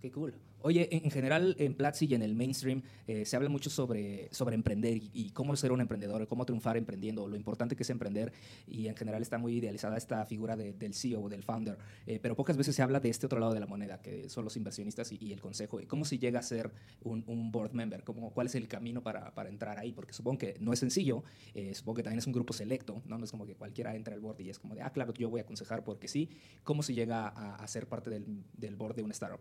Qué 0.00 0.12
cool. 0.12 0.33
Oye, 0.61 0.88
en, 0.97 1.05
en 1.05 1.11
general 1.11 1.57
en 1.59 1.75
Platzi 1.75 2.07
y 2.07 2.14
en 2.14 2.23
el 2.23 2.35
mainstream 2.37 2.83
eh, 3.09 3.25
se 3.25 3.35
habla 3.35 3.49
mucho 3.49 3.69
sobre, 3.69 4.28
sobre 4.33 4.55
emprender 4.55 4.97
y, 4.97 5.11
y 5.12 5.31
cómo 5.31 5.57
ser 5.57 5.73
un 5.73 5.81
emprendedor, 5.81 6.26
cómo 6.28 6.45
triunfar 6.47 6.76
emprendiendo, 6.76 7.26
lo 7.26 7.35
importante 7.37 7.75
que 7.75 7.83
es 7.83 7.90
emprender 7.90 8.33
y 8.69 8.87
en 8.87 8.95
general 8.97 9.23
está 9.23 9.38
muy 9.38 9.55
idealizada 9.57 9.97
esta 9.97 10.25
figura 10.25 10.57
de- 10.57 10.73
del 10.73 10.95
CEO 10.95 11.23
o 11.23 11.28
del 11.28 11.43
founder, 11.43 11.78
eh, 12.07 12.21
pero 12.23 12.37
pocas 12.37 12.57
veces 12.57 12.76
se 12.76 12.83
habla 12.83 13.00
de 13.00 13.09
este 13.09 13.26
otro 13.26 13.40
lado 13.40 13.55
de 13.55 13.61
la 13.61 13.67
moneda, 13.67 14.00
que 14.00 14.28
son 14.28 14.45
los 14.45 14.57
inversionistas 14.57 15.11
y, 15.11 15.19
y 15.21 15.33
el 15.33 15.40
consejo. 15.40 15.81
¿Cómo 15.88 16.05
se 16.05 16.19
llega 16.19 16.38
a 16.38 16.43
ser 16.43 16.71
un, 17.02 17.25
un 17.26 17.50
board 17.50 17.73
member? 17.73 18.05
¿Cómo, 18.05 18.31
¿Cuál 18.33 18.47
es 18.47 18.55
el 18.55 18.69
camino 18.69 19.02
para, 19.02 19.35
para 19.35 19.49
entrar 19.49 19.78
ahí? 19.78 19.93
Porque 19.93 20.12
supongo 20.12 20.38
que 20.38 20.57
no 20.61 20.73
es 20.73 20.78
sencillo, 20.78 21.25
eh, 21.55 21.75
supongo 21.75 21.97
que 21.97 22.02
también 22.05 22.19
es 22.21 22.26
un 22.28 22.33
grupo 22.33 22.52
selecto, 22.52 23.02
¿no? 23.07 23.19
no 23.19 23.25
es 23.25 23.31
como 23.33 23.47
que 23.47 23.57
cualquiera 23.57 23.97
entra 23.97 24.14
al 24.14 24.21
board 24.21 24.40
y 24.43 24.50
es 24.50 24.61
como 24.61 24.76
de, 24.76 24.83
ah, 24.83 24.90
claro, 24.90 25.12
yo 25.14 25.28
voy 25.28 25.40
a 25.40 25.43
aconsejar 25.43 25.83
porque 25.83 26.07
sí. 26.07 26.28
¿Cómo 26.62 26.85
se 26.85 26.95
llega 26.95 27.26
a, 27.28 27.57
a 27.57 27.67
ser 27.67 27.88
parte 27.88 28.11
del, 28.11 28.26
del 28.57 28.76
board 28.76 28.95
de 28.95 29.02
una 29.02 29.12
startup? 29.12 29.40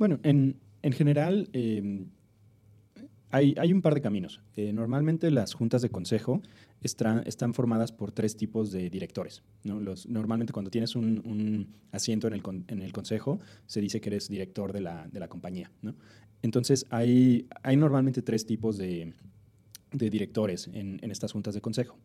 Bueno, 0.00 0.18
en, 0.22 0.56
en 0.80 0.92
general 0.92 1.50
eh, 1.52 2.06
hay, 3.30 3.54
hay 3.58 3.70
un 3.74 3.82
par 3.82 3.92
de 3.94 4.00
caminos. 4.00 4.40
Eh, 4.56 4.72
normalmente 4.72 5.30
las 5.30 5.52
juntas 5.52 5.82
de 5.82 5.90
consejo 5.90 6.40
estra- 6.82 7.22
están 7.26 7.52
formadas 7.52 7.92
por 7.92 8.10
tres 8.10 8.34
tipos 8.34 8.72
de 8.72 8.88
directores. 8.88 9.42
¿no? 9.62 9.78
Normalmente 10.08 10.54
cuando 10.54 10.70
tienes 10.70 10.96
un, 10.96 11.20
un 11.26 11.66
asiento 11.92 12.28
en 12.28 12.32
el, 12.32 12.42
con- 12.42 12.64
en 12.68 12.80
el 12.80 12.92
consejo, 12.94 13.40
se 13.66 13.82
dice 13.82 14.00
que 14.00 14.08
eres 14.08 14.30
director 14.30 14.72
de 14.72 14.80
la, 14.80 15.06
de 15.06 15.20
la 15.20 15.28
compañía. 15.28 15.70
¿no? 15.82 15.94
Entonces 16.40 16.86
hay, 16.88 17.46
hay 17.62 17.76
normalmente 17.76 18.22
tres 18.22 18.46
tipos 18.46 18.78
de, 18.78 19.12
de 19.92 20.08
directores 20.08 20.66
en, 20.72 20.98
en 21.02 21.10
estas 21.10 21.30
juntas 21.32 21.52
de 21.52 21.60
consejo. 21.60 21.98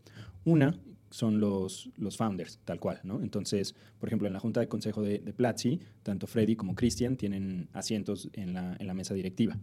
Una 0.43 0.77
son 1.15 1.39
los, 1.39 1.89
los 1.95 2.17
founders, 2.17 2.59
tal 2.65 2.77
cual, 2.77 2.99
¿no? 3.03 3.21
Entonces, 3.21 3.73
por 4.01 4.09
ejemplo, 4.09 4.27
en 4.27 4.33
la 4.33 4.41
junta 4.41 4.59
de 4.59 4.67
consejo 4.67 5.01
de, 5.01 5.19
de 5.19 5.31
Platzi, 5.31 5.79
tanto 6.03 6.27
Freddy 6.27 6.57
como 6.57 6.75
Christian 6.75 7.15
tienen 7.15 7.69
asientos 7.71 8.29
en 8.33 8.53
la, 8.53 8.75
en 8.77 8.85
la 8.85 8.93
mesa 8.93 9.13
directiva. 9.13 9.57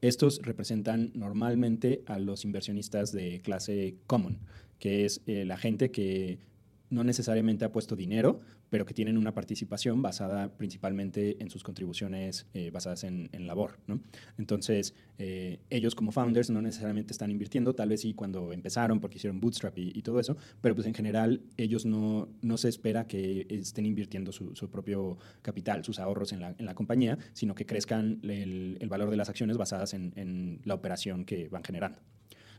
Estos 0.00 0.40
representan 0.42 1.12
normalmente 1.14 2.04
a 2.06 2.18
los 2.18 2.46
inversionistas 2.46 3.12
de 3.12 3.42
clase 3.42 3.96
common, 4.06 4.38
que 4.78 5.04
es 5.04 5.20
eh, 5.26 5.44
la 5.44 5.58
gente 5.58 5.90
que 5.90 6.38
no 6.94 7.04
necesariamente 7.04 7.64
ha 7.64 7.72
puesto 7.72 7.96
dinero, 7.96 8.40
pero 8.70 8.86
que 8.86 8.94
tienen 8.94 9.18
una 9.18 9.34
participación 9.34 10.00
basada 10.00 10.56
principalmente 10.56 11.42
en 11.42 11.50
sus 11.50 11.62
contribuciones 11.62 12.46
eh, 12.54 12.70
basadas 12.70 13.04
en, 13.04 13.28
labor. 13.46 13.78
¿no? 13.86 14.00
Entonces, 14.38 14.94
eh, 15.18 15.58
ellos 15.68 15.94
como 15.94 16.12
founders 16.12 16.48
no 16.50 16.62
necesariamente 16.62 17.12
están 17.12 17.30
invirtiendo, 17.30 17.74
tal 17.74 17.90
vez 17.90 18.00
sí 18.02 18.14
cuando 18.14 18.52
empezaron 18.52 19.00
porque 19.00 19.18
hicieron 19.18 19.40
bootstrap 19.40 19.76
y, 19.76 20.02
todo 20.02 20.20
eso, 20.20 20.36
pero 20.60 20.74
pues 20.74 20.86
en 20.86 20.94
general 20.94 21.42
ellos 21.56 21.84
no, 21.84 22.28
no 22.42 22.56
se 22.56 22.68
espera 22.68 23.06
que 23.06 23.46
estén 23.50 23.86
invirtiendo 23.86 24.32
su, 24.32 24.52
propio 24.70 25.18
capital, 25.42 25.84
sus 25.84 25.98
ahorros 25.98 26.32
en 26.32 26.40
la, 26.40 26.54
en 26.56 26.64
la 26.64 26.74
compañía, 26.74 27.18
sino 27.32 27.54
que 27.54 27.66
crezcan 27.66 28.20
el, 28.22 28.78
el, 28.80 28.88
valor 28.88 29.10
de 29.10 29.16
las 29.16 29.28
acciones 29.28 29.56
basadas 29.56 29.94
en, 29.94 30.12
en 30.16 30.60
la 30.64 30.74
operación 30.74 31.24
que 31.24 31.48
van 31.48 31.64
generando. 31.64 31.98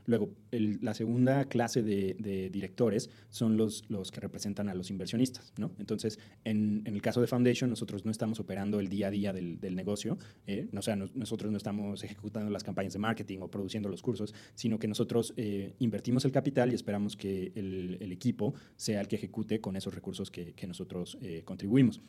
Luego, 0.06 0.30
la 0.52 0.94
segunda 0.94 1.46
clase 1.46 1.82
de, 1.82 2.50
directores 2.52 3.10
son 3.30 3.58
los, 3.58 3.86
los 3.90 4.12
que 4.12 4.20
representan 4.20 4.70
a 4.70 4.76
los 4.76 4.90
inversionistas. 4.90 5.54
¿no? 5.58 5.72
Entonces, 5.80 6.20
en, 6.44 6.84
el 6.86 7.02
caso 7.02 7.22
de 7.22 7.28
Foundation, 7.28 7.70
nosotros 7.70 8.06
no 8.06 8.12
estamos 8.12 8.40
operando 8.40 8.80
el 8.80 8.90
día 8.90 9.08
a 9.08 9.12
día 9.12 9.34
del, 9.34 9.76
negocio, 9.76 10.18
eh, 10.48 10.70
o 10.76 10.82
sea, 10.82 10.96
nosotros 10.96 11.52
no 11.52 11.58
estamos 11.58 12.04
ejecutando 12.04 12.50
las 12.50 12.64
campañas 12.64 12.94
de 12.94 13.00
marketing 13.00 13.40
o 13.42 13.50
produciendo 13.50 13.90
los 13.90 14.02
cursos, 14.02 14.34
sino 14.54 14.80
que 14.80 14.88
nosotros 14.88 15.34
eh, 15.38 15.74
invertimos 15.80 16.24
el 16.26 16.32
capital 16.32 16.72
y 16.72 16.76
esperamos 16.76 17.18
que 17.18 17.52
el, 17.56 18.12
equipo 18.12 18.54
sea 18.78 19.02
el 19.02 19.08
que 19.08 19.18
ejecute 19.18 19.60
con 19.60 19.76
esos 19.76 19.94
recursos 19.94 20.32
que, 20.32 20.54
nosotros 20.66 21.18
eh, 21.22 21.44
contribuimos. 21.46 22.02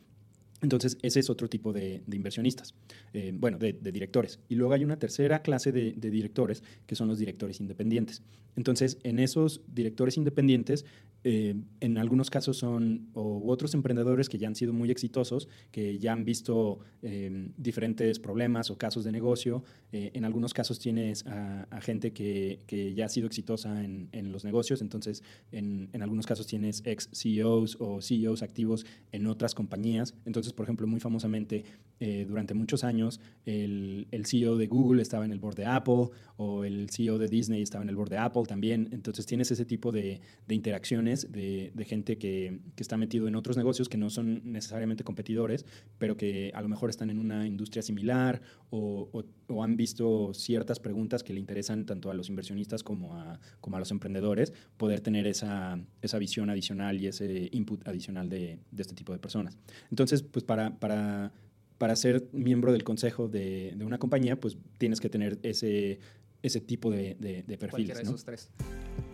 Entonces, 0.63 0.97
ese 1.03 1.21
es 1.21 1.29
otro 1.29 1.49
tipo 1.49 1.73
de, 1.73 2.03
inversionistas, 2.11 2.75
eh, 3.13 3.33
bueno, 3.35 3.59
de, 3.59 3.75
directores. 3.75 4.41
Y 4.49 4.55
luego 4.55 4.73
hay 4.73 4.85
una 4.85 4.99
tercera 4.99 5.43
clase 5.43 5.71
de, 5.71 5.93
directores, 5.93 6.63
que 6.87 6.95
son 6.95 7.09
los 7.09 7.19
directores 7.19 7.61
independientes. 7.61 8.23
Entonces, 8.57 8.99
en 9.03 9.19
esos 9.19 9.61
directores 9.67 10.17
independientes, 10.17 10.87
eh, 11.25 11.57
en 11.81 11.99
algunos 11.99 12.31
casos 12.31 12.57
son 12.57 13.11
otros 13.13 13.75
emprendedores 13.75 14.29
que 14.31 14.39
ya 14.39 14.49
han 14.49 14.55
sido 14.55 14.73
muy 14.73 14.91
exitosos, 14.91 15.49
que 15.73 15.99
ya 15.99 16.13
han 16.13 16.25
visto 16.25 16.79
eh, 17.03 17.51
diferentes 17.59 18.19
problemas 18.19 18.71
o 18.71 18.79
casos 18.79 19.05
de 19.05 19.13
negocio. 19.13 19.63
en 19.93 20.25
algunos 20.25 20.55
casos 20.55 20.79
tienes 20.79 21.27
a, 21.27 21.81
gente 21.83 22.13
que, 22.13 22.95
ya 22.95 23.07
ha 23.07 23.09
sido 23.09 23.27
exitosa 23.27 23.85
en, 23.85 24.33
los 24.33 24.45
negocios. 24.45 24.81
Entonces, 24.81 25.23
en, 25.53 25.91
en, 25.93 26.03
algunos 26.03 26.27
casos 26.27 26.47
tienes 26.47 26.83
ex 26.87 27.11
CEOs 27.13 27.77
o 27.79 28.01
CEOs 28.01 28.43
activos 28.43 28.87
en 29.13 29.27
otras 29.27 29.55
compañías. 29.55 30.15
Entonces, 30.25 30.46
por 30.53 30.65
ejemplo, 30.65 30.87
muy 30.87 31.01
famosamente, 31.01 31.65
eh, 31.99 32.27
durante 32.29 32.53
muchos 32.53 32.85
años, 32.85 33.21
el, 33.47 34.07
CEO 34.27 34.57
de 34.57 34.67
Google 34.67 35.01
estaba 35.01 35.25
en 35.25 35.33
el 35.33 35.39
board 35.39 35.57
de 35.57 35.65
Apple 35.65 36.09
o 36.37 36.65
el 36.65 36.91
CEO 36.91 37.17
de 37.19 37.29
Disney 37.29 37.63
estaba 37.63 37.83
en 37.85 37.89
el 37.89 37.97
board 37.97 38.11
de 38.11 38.19
Apple 38.19 38.43
también. 38.47 38.89
Entonces 38.93 39.25
tienes 39.25 39.51
ese 39.51 39.65
tipo 39.65 39.93
de, 39.93 40.21
de 40.47 40.55
interacciones 40.55 41.33
de, 41.33 41.73
gente 41.87 42.19
que, 42.19 42.61
está 42.77 42.97
metido 42.97 43.27
en 43.29 43.35
otros 43.35 43.57
negocios 43.57 43.89
que 43.89 43.97
no 43.97 44.11
son 44.11 44.43
necesariamente 44.53 45.05
competidores, 45.05 45.65
pero 45.99 46.17
que 46.17 46.53
a 46.55 46.61
lo 46.61 46.69
mejor 46.69 46.91
están 46.91 47.11
en 47.11 47.19
una 47.19 47.47
industria 47.47 47.83
similar 47.83 48.43
o, 48.71 49.25
han 49.63 49.77
visto 49.77 50.35
ciertas 50.35 50.81
preguntas 50.81 51.23
que 51.23 51.33
le 51.33 51.41
interesan 51.41 51.87
tanto 51.87 52.11
a 52.11 52.15
los 52.15 52.29
inversionistas 52.29 52.83
como 52.83 53.15
a, 53.15 53.39
los 53.79 53.91
emprendedores, 53.91 54.53
poder 54.77 55.01
tener 55.01 55.27
esa, 55.27 55.79
esa 56.03 56.19
visión 56.19 56.51
adicional 56.51 57.01
y 57.01 57.07
ese 57.07 57.49
input 57.53 57.87
adicional 57.87 58.29
de, 58.29 58.59
de 58.71 58.83
este 58.83 58.95
tipo 58.95 59.13
de 59.13 59.19
personas. 59.19 59.57
Entonces, 59.91 60.23
pues 60.37 60.45
para, 60.45 60.79
para, 60.79 61.33
para 61.79 61.97
ser 61.97 62.29
miembro 62.33 62.71
del 62.71 62.85
consejo 62.85 63.27
de, 63.27 63.73
de, 63.75 63.87
una 63.87 63.97
compañía, 63.97 64.39
pues 64.39 64.59
tienes 64.77 65.01
que 65.01 65.09
tener 65.09 65.39
ese, 65.43 65.99
ese 66.43 66.61
tipo 66.61 66.91
de, 66.91 67.15
de, 67.15 67.57
perfiles. 67.57 67.99
esos 68.01 68.23
tres. 68.23 68.51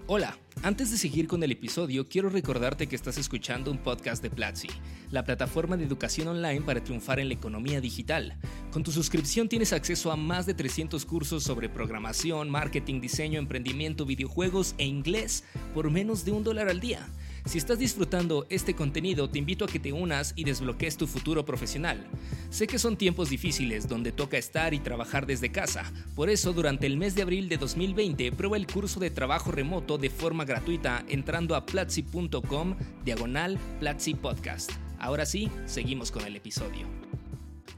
Hola, 0.09 0.37
antes 0.65 0.91
de 0.91 0.97
seguir 0.97 1.29
con 1.29 1.41
el 1.45 1.53
episodio, 1.53 2.09
quiero 2.09 2.29
recordarte 2.29 2.89
que 2.89 2.97
estás 2.97 3.19
escuchando 3.19 3.71
un 3.71 3.79
podcast 3.79 4.21
de 4.21 4.31
Platzi, 4.31 4.67
la 5.13 5.23
plataforma 5.23 5.77
de 5.77 5.85
educación 5.85 6.27
online 6.27 6.63
para 6.63 6.83
triunfar 6.83 7.21
en 7.21 7.29
la 7.29 7.35
economía 7.35 7.81
digital. 7.81 8.37
Con 8.73 8.83
tu 8.83 8.91
suscripción 8.91 9.49
tienes 9.49 9.73
acceso 9.73 10.11
a 10.11 10.17
más 10.17 10.45
de 10.45 10.55
300 10.55 11.07
cursos 11.07 11.45
sobre 11.45 11.69
programación, 11.69 12.51
marketing, 12.51 13.01
diseño, 13.01 13.39
emprendimiento, 13.39 14.07
videojuegos 14.07 14.75
e 14.77 14.87
inglés 14.87 15.45
por 15.73 15.89
menos 15.89 16.25
de 16.25 16.33
un 16.33 16.43
dólar 16.43 16.69
al 16.69 16.81
día. 16.81 17.07
Si 17.45 17.59
estás 17.59 17.79
disfrutando 17.79 18.47
este 18.51 18.75
contenido, 18.75 19.29
te 19.29 19.39
invito 19.39 19.65
a 19.65 19.69
que 19.69 19.81
te 19.81 19.93
unas 19.93 20.33
y 20.37 20.45
desbloquees 20.45 20.97
tu 20.97 21.07
futuro 21.07 21.45
profesional. 21.45 22.07
Sé 22.51 22.67
que 22.67 22.79
son 22.79 22.97
tiempos 22.97 23.31
difíciles 23.31 23.89
donde 23.89 24.13
toca 24.13 24.39
estar 24.39 24.75
y 24.75 24.79
trabajar 24.79 25.27
desde 25.27 25.51
casa, 25.51 25.93
por 26.15 26.31
eso 26.31 26.53
durante 26.53 26.87
el 26.87 26.97
mes 26.97 27.15
de 27.15 27.23
abril 27.23 27.49
de 27.49 27.57
2020 27.57 28.31
prueba 28.33 28.57
el 28.57 28.67
curso 28.67 29.01
de 29.01 29.11
trabajo 29.11 29.51
remoto 29.51 29.99
de 29.99 30.11
forma 30.11 30.45
gratuita 30.45 31.05
entrando 31.09 31.57
a 31.57 31.67
platzi.com 31.67 32.77
diagonal 33.05 33.59
Platzi 33.81 34.15
Podcast. 34.15 34.71
Ahora 34.99 35.27
sí, 35.27 35.51
seguimos 35.67 36.13
con 36.13 36.25
el 36.25 36.37
episodio. 36.37 37.02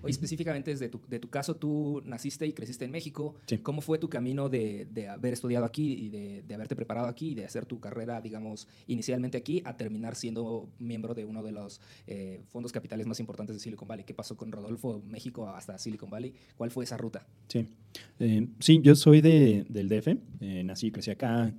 Hoy 0.04 0.10
específicamente 0.10 0.70
desde 0.70 0.88
tu, 0.88 1.00
de 1.08 1.18
tu 1.18 1.30
caso, 1.30 1.56
tú 1.56 2.02
naciste 2.04 2.46
y 2.46 2.52
creciste 2.52 2.84
en 2.84 2.90
México. 2.90 3.34
¿Cómo 3.62 3.80
fue 3.80 3.98
tu 3.98 4.08
camino 4.08 4.48
de, 4.48 4.86
de 4.90 5.08
haber 5.08 5.32
estudiado 5.32 5.64
aquí 5.64 5.92
y 5.94 6.08
de, 6.10 6.42
de, 6.42 6.54
haberte 6.54 6.76
preparado 6.76 7.06
aquí 7.06 7.30
y 7.30 7.34
de 7.34 7.46
hacer 7.46 7.64
tu 7.64 7.80
carrera, 7.80 8.20
digamos, 8.20 8.68
inicialmente 8.86 9.38
aquí 9.38 9.62
a 9.64 9.76
terminar 9.76 10.14
siendo 10.14 10.68
miembro 10.78 11.14
de 11.14 11.24
uno 11.24 11.42
de 11.42 11.52
los 11.52 11.80
eh, 12.06 12.42
fondos 12.48 12.70
capitales 12.70 13.06
más 13.06 13.18
importantes 13.18 13.56
de 13.56 13.60
Silicon 13.60 13.88
Valley? 13.88 14.04
¿Qué 14.04 14.12
pasó 14.12 14.36
con 14.36 14.52
Rodolfo, 14.52 15.02
México 15.08 15.48
hasta 15.48 15.78
Silicon 15.78 16.10
Valley? 16.10 16.34
¿Cuál 16.56 16.70
fue 16.70 16.84
esa 16.84 16.98
ruta? 16.98 17.26
Sí, 17.48 17.66
eh, 18.20 18.46
sí 18.60 18.80
yo 18.82 18.94
soy 18.94 19.22
de, 19.22 19.64
del 19.68 19.88
DF, 19.88 20.08
eh, 20.40 20.62
nací 20.64 20.88
y 20.88 20.90
crecí 20.90 21.10
acá. 21.10 21.54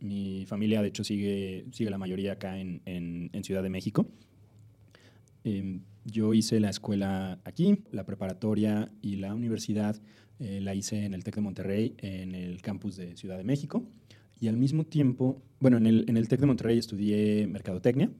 mi 0.00 0.44
familia, 0.46 0.82
de 0.82 0.88
hecho, 0.88 1.02
sigue, 1.02 1.64
sigue 1.72 1.88
la 1.88 1.98
mayoría 1.98 2.32
acá 2.32 2.58
en, 2.58 2.82
en, 2.84 3.30
en 3.32 3.44
Ciudad 3.44 3.62
de 3.62 3.70
México. 3.70 4.06
Yo 6.06 6.34
hice 6.34 6.60
la 6.60 6.70
escuela 6.70 7.40
aquí, 7.44 7.82
la 7.90 8.06
preparatoria 8.06 8.92
y 9.02 9.16
la 9.16 9.34
universidad 9.34 10.00
eh, 10.38 10.60
la 10.60 10.74
hice 10.74 11.04
en 11.04 11.14
el 11.14 11.24
TEC 11.24 11.36
de 11.36 11.40
Monterrey, 11.40 11.94
en 11.98 12.34
el 12.34 12.62
campus 12.62 12.96
de 12.96 13.16
Ciudad 13.16 13.36
de 13.36 13.44
México. 13.44 13.84
Y 14.38 14.46
al 14.48 14.56
mismo 14.56 14.84
tiempo, 14.84 15.42
bueno, 15.58 15.78
en 15.78 15.86
el, 15.86 16.04
en 16.08 16.16
el 16.16 16.28
TEC 16.28 16.40
de 16.40 16.46
Monterrey 16.46 16.78
estudié 16.78 17.48
mercadotecnia 17.48 18.10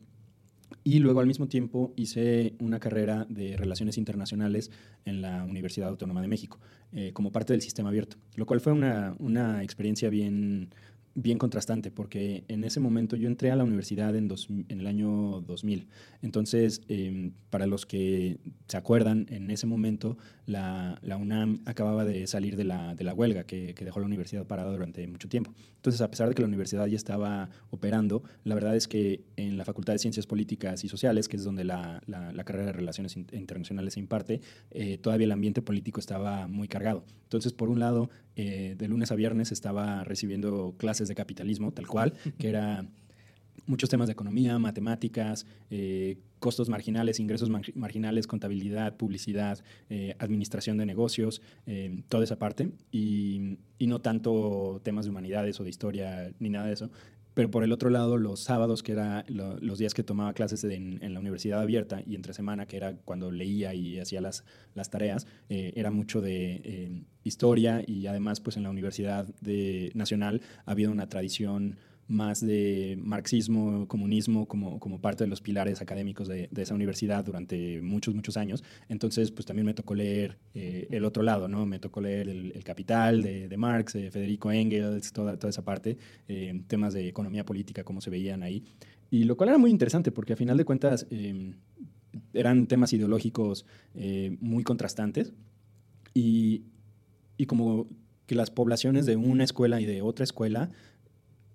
y 0.83 0.99
luego 0.99 1.21
al 1.21 1.27
mismo 1.27 1.47
tiempo 1.47 1.93
hice 1.97 2.55
una 2.59 2.81
carrera 2.81 3.27
de 3.29 3.57
relaciones 3.57 3.99
internacionales 3.99 4.71
en 5.05 5.23
la 5.23 5.45
Universidad 5.45 5.89
Autónoma 5.89 6.23
de 6.23 6.29
México, 6.29 6.59
eh, 6.93 7.13
como 7.13 7.33
parte 7.33 7.53
del 7.53 7.63
sistema 7.63 7.91
abierto, 7.91 8.17
lo 8.35 8.47
cual 8.47 8.61
fue 8.61 8.73
una, 8.73 9.15
una 9.19 9.63
experiencia 9.63 10.11
bien, 10.11 10.71
bien 11.17 11.39
contrastante, 11.39 11.91
porque 11.91 12.45
en 12.49 12.63
ese 12.63 12.79
momento 12.79 13.17
yo 13.17 13.27
entré 13.27 13.51
a 13.51 13.57
la 13.57 13.65
universidad 13.65 14.15
en, 14.15 14.31
en 14.69 14.81
el 14.81 14.87
año 14.87 15.41
2000. 15.41 15.89
Entonces, 16.21 16.83
em, 16.89 17.33
para 17.49 17.67
los 17.67 17.87
que 17.87 18.39
se 18.69 18.77
acuerdan, 18.77 19.27
en 19.31 19.51
ese 19.51 19.67
momento 19.67 20.19
la, 20.45 20.99
la 21.03 21.17
UNAM 21.17 21.63
acababa 21.65 22.05
de 22.05 22.27
salir 22.27 22.57
de 22.57 22.65
la, 22.65 22.95
de 22.95 23.03
la 23.03 23.15
huelga 23.15 23.45
que, 23.45 23.75
que, 23.75 23.85
dejó 23.85 23.99
la 23.99 24.07
universidad 24.07 24.47
parada 24.47 24.71
durante 24.71 25.07
mucho 25.09 25.29
tiempo. 25.29 25.55
Entonces, 25.77 26.03
a 26.03 26.11
pesar 26.11 26.29
de 26.29 26.35
que 26.35 26.43
la 26.43 26.49
universidad 26.49 26.87
ya 26.87 26.97
estaba 26.97 27.49
operando, 27.71 28.23
la 28.45 28.55
verdad 28.55 28.77
es 28.77 28.87
que 28.87 29.25
en 29.37 29.57
la 29.57 29.65
Facultad 29.65 29.95
de 29.95 29.99
Ciencias 29.99 30.27
Políticas 30.27 30.85
y 30.85 30.89
Sociales, 30.89 31.29
que 31.29 31.37
es 31.39 31.45
donde 31.45 31.65
la, 31.65 32.03
la, 32.07 32.45
carrera 32.45 32.67
de 32.67 32.73
Relaciones 32.73 33.17
Internacionales 33.17 33.95
se 33.95 34.01
imparte, 34.01 34.41
eh, 34.71 34.99
todavía 34.99 35.25
el 35.25 35.33
ambiente 35.33 35.63
político 35.63 35.99
estaba 35.99 36.47
muy 36.47 36.69
cargado. 36.69 37.05
Entonces, 37.27 37.53
por 37.53 37.69
un 37.69 37.81
lado, 37.81 38.09
eh, 38.37 38.77
de 38.79 38.89
lunes 38.89 39.11
a 39.11 39.17
viernes 39.17 39.51
estaba 39.51 40.05
recibiendo 40.05 40.75
clases 40.77 41.09
de 41.09 41.17
capitalismo, 41.17 41.73
tal 41.73 41.89
cual, 41.89 42.13
que 42.39 42.49
era 42.49 42.87
muchos 43.67 43.91
temas 43.91 44.07
de 44.07 44.13
economía, 44.13 44.61
matemáticas, 44.61 45.45
eh, 45.71 46.19
costos 46.39 46.69
marginales, 46.69 47.19
ingresos 47.19 47.51
marginales, 47.75 48.29
contabilidad, 48.29 48.97
publicidad, 48.97 49.59
eh, 49.91 50.15
administración 50.21 50.77
de 50.77 50.87
negocios, 50.87 51.43
toda 52.09 52.23
esa 52.23 52.39
parte, 52.39 52.71
y, 52.93 53.59
y, 53.79 53.89
no 53.89 54.01
tanto 54.01 54.81
temas 54.85 55.07
de 55.07 55.11
humanidades 55.11 55.59
o 55.59 55.65
de 55.65 55.71
historia 55.71 56.31
ni 56.39 56.51
nada 56.51 56.67
de 56.67 56.75
eso. 56.75 56.91
Pero 57.37 57.51
por 57.51 57.65
el 57.65 57.73
otro 57.73 57.91
lado, 57.91 58.17
los 58.17 58.41
sábados, 58.41 58.83
que 58.83 58.93
eran 58.93 59.23
los 59.29 59.77
días 59.77 59.93
que 59.93 60.03
tomaba 60.03 60.33
clases 60.33 60.65
en, 60.65 61.13
la 61.13 61.21
universidad 61.21 61.61
abierta, 61.61 62.03
y 62.07 62.15
entre 62.15 62.33
semana, 62.33 62.65
que 62.65 62.79
era 62.79 62.97
cuando 63.05 63.31
leía 63.31 63.75
y 63.75 63.99
hacía 63.99 64.23
las, 64.23 64.43
las 64.73 64.89
tareas, 64.89 65.27
eh, 65.51 65.71
era 65.77 65.91
mucho 65.91 66.23
de 66.23 66.63
eh, 66.65 67.03
historia 67.25 67.85
y 67.87 68.07
además, 68.07 68.41
pues 68.41 68.57
en 68.57 68.63
la 68.63 68.71
Universidad 68.71 69.27
de, 69.43 69.93
Nacional 69.93 70.41
ha 70.65 70.71
habido 70.71 70.91
una 70.91 71.11
tradición 71.11 71.77
más 72.09 72.45
de 72.45 72.99
marxismo, 73.03 73.89
comunismo 73.89 74.47
como, 74.47 74.79
como 74.79 75.01
parte 75.01 75.25
de 75.25 75.29
los 75.29 75.41
pilares 75.41 75.81
académicos 75.81 76.29
de, 76.29 76.49
esa 76.57 76.75
universidad 76.75 77.25
durante 77.25 77.81
muchos, 77.83 78.15
muchos 78.15 78.37
años. 78.37 78.63
Entonces, 78.89 79.31
pues 79.33 79.47
también 79.47 79.67
me 79.67 79.75
tocó 79.75 79.95
leer 79.95 80.39
eh, 80.55 80.87
el 80.91 81.05
otro 81.05 81.23
lado, 81.23 81.49
¿no? 81.49 81.67
Me 81.67 81.79
tocó 81.79 82.01
leer 82.01 82.29
El, 82.29 82.65
Capital 82.65 83.23
de, 83.23 83.57
Marx, 83.57 83.93
Federico 83.93 84.51
Engels, 84.51 85.13
toda, 85.13 85.37
toda 85.37 85.51
esa 85.51 85.65
parte, 85.65 85.97
eh, 86.29 86.61
temas 86.67 86.95
de 86.95 87.09
economía 87.09 87.45
política, 87.45 87.85
cómo 87.85 88.01
se 88.01 88.11
veían 88.11 88.43
ahí. 88.43 88.65
Y 89.11 89.25
lo 89.25 89.37
cual 89.37 89.51
era 89.51 89.59
muy 89.59 89.71
interesante 89.71 90.11
porque 90.11 90.33
a 90.33 90.37
final 90.37 90.57
de 90.57 90.65
cuentas 90.65 91.07
em, 91.11 91.55
eran 92.33 92.67
temas 92.67 92.93
ideológicos 92.93 93.67
eh, 93.95 94.37
muy 94.41 94.65
contrastantes 94.65 95.33
y, 96.13 96.65
y 97.37 97.47
como 97.47 97.89
que 98.27 98.35
las 98.35 98.51
poblaciones 98.51 99.07
de 99.07 99.17
una 99.17 99.45
escuela 99.45 99.81
y 99.81 99.87
de 99.87 100.03
otra 100.03 100.25
escuela 100.25 100.71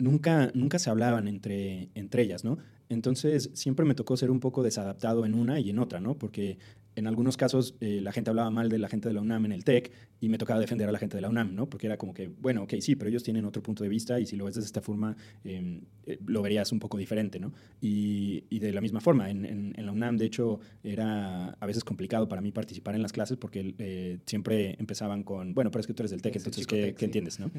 nunca, 0.01 0.51
nunca 0.53 0.79
se 0.79 0.89
hablaban 0.89 1.27
entre, 1.27 1.89
entre 1.95 2.23
ellas, 2.23 2.43
¿no? 2.43 2.57
Entonces, 2.91 3.51
siempre 3.53 3.85
me 3.85 3.95
tocó 3.95 4.17
ser 4.17 4.31
un 4.31 4.41
poco 4.41 4.63
desadaptado 4.63 5.25
en 5.25 5.33
una 5.33 5.59
y 5.61 5.69
en 5.69 5.79
otra, 5.79 6.01
¿no? 6.01 6.15
Porque 6.15 6.57
en 6.95 7.07
algunos 7.07 7.37
casos 7.37 7.75
eh, 7.79 8.01
la 8.01 8.11
gente 8.11 8.29
hablaba 8.29 8.49
mal 8.49 8.69
de 8.69 8.77
la 8.77 8.89
gente 8.89 9.07
de 9.07 9.13
la 9.13 9.21
UNAM 9.21 9.45
en 9.45 9.51
el 9.53 9.63
TEC 9.63 9.91
y 10.19 10.29
me 10.29 10.37
tocaba 10.37 10.59
defender 10.59 10.87
a 10.87 10.91
la 10.91 10.99
gente 10.99 11.15
de 11.15 11.21
la 11.21 11.29
UNAM, 11.29 11.55
¿no? 11.55 11.69
Porque 11.69 11.87
era 11.87 11.97
como 11.97 12.13
que, 12.13 12.27
bueno, 12.27 12.63
ok, 12.63 12.73
sí, 12.79 12.95
pero 12.95 13.09
ellos 13.09 13.23
tienen 13.23 13.45
otro 13.45 13.63
punto 13.63 13.83
de 13.83 13.89
vista 13.89 14.19
y 14.19 14.25
si 14.25 14.35
lo 14.35 14.45
ves 14.45 14.55
de 14.55 14.61
esta 14.61 14.81
forma, 14.81 15.15
eh, 15.43 15.81
eh, 16.05 16.19
lo 16.25 16.41
verías 16.41 16.71
un 16.71 16.79
poco 16.79 16.97
diferente, 16.97 17.39
¿no? 17.39 17.53
Y, 17.79 18.43
y 18.49 18.59
de 18.59 18.73
la 18.73 18.81
misma 18.81 18.99
forma, 18.99 19.29
en, 19.29 19.45
en, 19.45 19.73
en, 19.75 19.85
la 19.85 19.91
UNAM, 19.91 20.17
de 20.17 20.25
hecho, 20.25 20.59
era 20.83 21.51
a 21.51 21.65
veces 21.65 21.83
complicado 21.83 22.27
para 22.27 22.41
mí 22.41 22.51
participar 22.51 22.93
en 22.93 23.01
las 23.01 23.13
clases 23.13 23.37
porque 23.37 23.73
eh, 23.79 24.19
siempre 24.25 24.75
empezaban 24.77 25.23
con, 25.23 25.53
bueno, 25.53 25.71
pero 25.71 25.79
es 25.79 25.87
que 25.87 25.93
tú 25.93 26.03
eres 26.03 26.11
del 26.11 26.21
TEC, 26.21 26.35
es 26.35 26.41
entonces, 26.45 26.67
¿qué, 26.67 26.81
tech, 26.81 26.95
¿qué 26.95 26.99
sí. 26.99 27.05
entiendes, 27.05 27.39
no? 27.39 27.49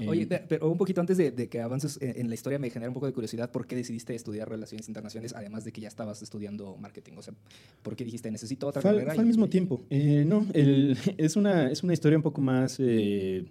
Oye, 0.08 0.26
pero 0.26 0.70
un 0.70 0.78
poquito 0.78 1.00
antes 1.00 1.16
de, 1.16 1.30
de, 1.30 1.48
que 1.48 1.60
avances 1.60 1.98
en 2.00 2.28
la 2.28 2.34
historia, 2.34 2.58
me 2.58 2.70
genera 2.70 2.88
un 2.88 2.94
poco 2.94 3.06
de 3.06 3.12
curiosidad, 3.12 3.52
¿por 3.52 3.66
qué 3.66 3.76
decidiste 3.76 4.14
estudiar 4.14 4.48
Relaciones 4.48 4.69
Internacionales, 4.72 5.34
además 5.36 5.64
de 5.64 5.72
que 5.72 5.80
ya 5.80 5.88
estabas 5.88 6.22
estudiando 6.22 6.76
marketing? 6.76 7.14
O 7.16 7.22
sea, 7.22 7.34
¿por 7.82 7.96
qué 7.96 8.04
dijiste, 8.04 8.30
necesito 8.30 8.66
otra 8.66 8.82
fue, 8.82 8.92
carrera? 8.92 9.14
Fue 9.14 9.22
al 9.22 9.26
mismo 9.26 9.48
tiempo. 9.48 9.84
Eh, 9.90 10.24
no, 10.26 10.46
el, 10.52 10.96
es, 11.18 11.36
una, 11.36 11.70
es 11.70 11.82
una 11.82 11.92
historia 11.92 12.18
un 12.18 12.22
poco 12.22 12.40
más 12.40 12.76
eh, 12.78 13.44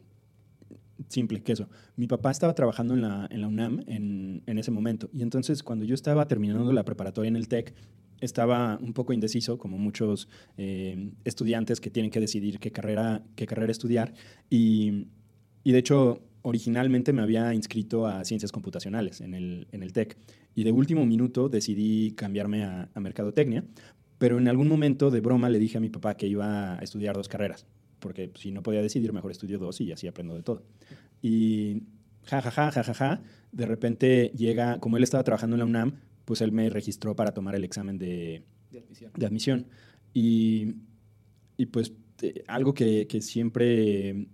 simple 1.07 1.41
que 1.41 1.53
eso. 1.53 1.67
Mi 1.95 2.07
papá 2.07 2.31
estaba 2.31 2.53
trabajando 2.53 2.93
en 2.93 3.01
la, 3.01 3.27
en 3.29 3.41
la 3.41 3.47
UNAM 3.47 3.83
en, 3.87 4.43
en, 4.45 4.57
ese 4.57 4.71
momento. 4.71 5.09
Y 5.13 5.21
entonces, 5.21 5.63
cuando 5.63 5.85
yo 5.85 5.95
estaba 5.95 6.27
terminando 6.27 6.71
la 6.73 6.83
preparatoria 6.83 7.29
en 7.29 7.35
el 7.35 7.47
TEC, 7.47 7.73
estaba 8.21 8.77
un 8.81 8.93
poco 8.93 9.13
indeciso, 9.13 9.57
como 9.57 9.77
muchos 9.77 10.27
eh, 10.57 11.11
estudiantes 11.23 11.79
que 11.79 11.89
tienen 11.89 12.11
que 12.11 12.19
decidir 12.19 12.59
qué 12.59 12.71
carrera, 12.71 13.23
qué 13.35 13.45
carrera 13.45 13.71
estudiar. 13.71 14.13
Y, 14.49 15.07
y, 15.63 15.71
de 15.71 15.77
hecho, 15.77 16.21
originalmente 16.41 17.13
me 17.13 17.21
había 17.21 17.53
inscrito 17.53 18.07
a 18.07 18.23
ciencias 18.23 18.51
computacionales 18.51 19.21
en 19.21 19.33
el, 19.33 19.67
en 19.71 19.83
el 19.83 19.93
TEC. 19.93 20.17
Y 20.55 20.63
de 20.63 20.71
último 20.71 21.05
minuto 21.05 21.49
decidí 21.49 22.11
cambiarme 22.11 22.63
a, 22.63 22.89
a 22.93 22.99
mercadotecnia 22.99 23.63
pero 24.19 24.37
en 24.37 24.47
algún 24.47 24.67
momento 24.67 25.09
de 25.09 25.21
broma 25.21 25.49
le 25.49 25.57
dije 25.57 25.79
a 25.79 25.81
mi 25.81 25.89
papá 25.89 26.15
que 26.15 26.27
iba 26.27 26.77
a 26.77 26.79
estudiar 26.79 27.15
dos 27.15 27.29
carreras, 27.29 27.65
porque 27.99 28.31
si 28.35 28.51
no 28.51 28.61
podía 28.61 28.81
decidir, 28.81 29.11
mejor 29.13 29.31
estudio 29.31 29.57
dos 29.57 29.81
y 29.81 29.91
así 29.91 30.07
aprendo 30.07 30.35
de 30.35 30.43
todo. 30.43 30.63
Y 31.21 31.83
jajaja, 32.25 32.69
jajaja, 32.69 32.83
ja, 32.83 32.93
ja, 32.93 33.15
ja, 33.15 33.21
de 33.53 33.65
repente 33.65 34.31
llega, 34.35 34.79
como 34.79 34.97
él 34.97 35.03
estaba 35.03 35.23
trabajando 35.23 35.55
en 35.55 35.59
la 35.59 35.65
UNAM, 35.65 35.93
pues 36.25 36.41
él 36.41 36.51
me 36.51 36.69
registró 36.69 37.15
para 37.15 37.33
tomar 37.33 37.55
el 37.55 37.63
examen 37.63 37.97
de, 37.97 38.43
de 38.71 38.79
admisión. 38.79 39.11
De 39.15 39.25
admisión. 39.25 39.67
Y, 40.13 40.75
y, 41.55 41.67
pues 41.67 41.93
eh, 42.21 42.43
algo 42.47 42.73
que, 42.73 43.07
que, 43.07 43.21
siempre, 43.21 44.27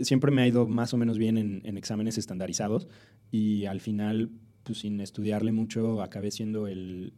siempre 0.00 0.30
me 0.30 0.42
ha 0.42 0.46
ido 0.46 0.66
más 0.66 0.94
o 0.94 0.96
menos 0.96 1.18
bien 1.18 1.38
en, 1.38 1.62
en 1.64 1.76
exámenes 1.76 2.18
estandarizados 2.18 2.88
y 3.30 3.66
al 3.66 3.80
final, 3.80 4.30
pues 4.62 4.78
sin 4.78 5.00
estudiarle 5.00 5.52
mucho, 5.52 6.02
acabé 6.02 6.30
siendo 6.30 6.66
el 6.66 7.12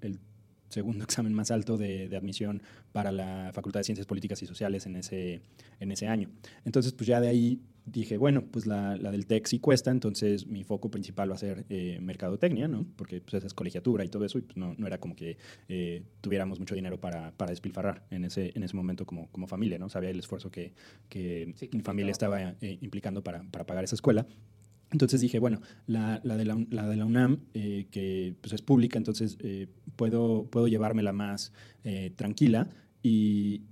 segundo 0.75 1.04
examen 1.04 1.33
más 1.33 1.50
alto 1.50 1.76
de, 1.78 2.09
de, 2.09 2.16
admisión 2.16 2.62
para 2.93 3.12
la 3.12 3.50
Facultad 3.54 3.81
de 3.81 3.85
Ciencias 3.85 4.07
Políticas 4.07 4.43
y 4.43 4.47
Sociales 4.47 4.87
en 4.87 4.97
ese, 4.97 5.40
en 5.81 5.93
ese 5.93 6.09
año. 6.09 6.28
Entonces, 6.64 6.93
pues 6.93 7.07
ya 7.07 7.21
de 7.21 7.28
ahí 7.28 7.61
dije, 7.87 8.16
bueno, 8.16 8.45
pues 8.50 8.66
la, 8.66 8.97
la 8.97 9.11
del 9.11 9.26
TEC 9.26 9.47
sí 9.47 9.59
cuesta, 9.59 9.90
entonces 9.90 10.47
mi 10.47 10.64
foco 10.64 10.90
principal 10.90 11.31
va 11.31 11.35
a 11.35 11.38
ser 11.38 11.66
eh, 11.69 11.99
mercadotecnia, 12.00 12.66
¿no? 12.66 12.87
Porque 12.97 13.21
pues 13.21 13.35
esa 13.35 13.47
es 13.47 13.54
colegiatura 13.54 14.04
y 14.04 14.09
todo 14.09 14.25
eso, 14.25 14.38
y 14.38 14.43
pues 14.43 14.57
no, 14.57 14.75
no 14.78 14.87
era 14.87 14.99
como 14.99 15.14
que 15.14 15.37
eh, 15.69 16.02
tuviéramos 16.21 16.59
mucho 16.59 16.75
dinero 16.75 16.99
para, 16.99 17.33
para 17.33 17.50
despilfarrar 17.50 18.07
en 18.11 18.25
ese, 18.25 18.52
en 18.54 18.62
ese 18.62 18.75
momento 18.75 19.04
como, 19.04 19.28
como 19.31 19.47
familia, 19.47 19.78
¿no? 19.78 19.88
Sabía 19.88 20.11
el 20.11 20.19
esfuerzo 20.19 20.50
que, 20.50 20.73
que 21.09 21.52
sí, 21.57 21.69
mi 21.73 21.83
familia 21.83 22.12
estaba 22.12 22.54
eh, 22.61 22.78
implicando 22.81 23.23
para, 23.23 23.43
para 23.50 23.66
pagar 23.66 23.85
esa 23.85 23.97
escuela. 23.97 24.26
Entonces 24.94 25.20
dije, 25.20 25.40
bueno, 25.40 25.60
la, 25.88 26.20
la, 26.22 26.36
de, 26.36 26.44
la, 26.44 26.54
UNAM, 27.04 27.40
eh, 27.52 27.88
que 27.90 28.36
pues 28.40 28.52
es 28.52 28.62
pública, 28.62 28.96
entonces 28.96 29.36
eh, 29.40 29.66
puedo, 29.96 30.44
puedo 30.44 30.68
llevármela 30.68 31.12
más 31.12 31.52
eh, 31.82 32.12
tranquila 32.14 32.68
y, 33.02 33.62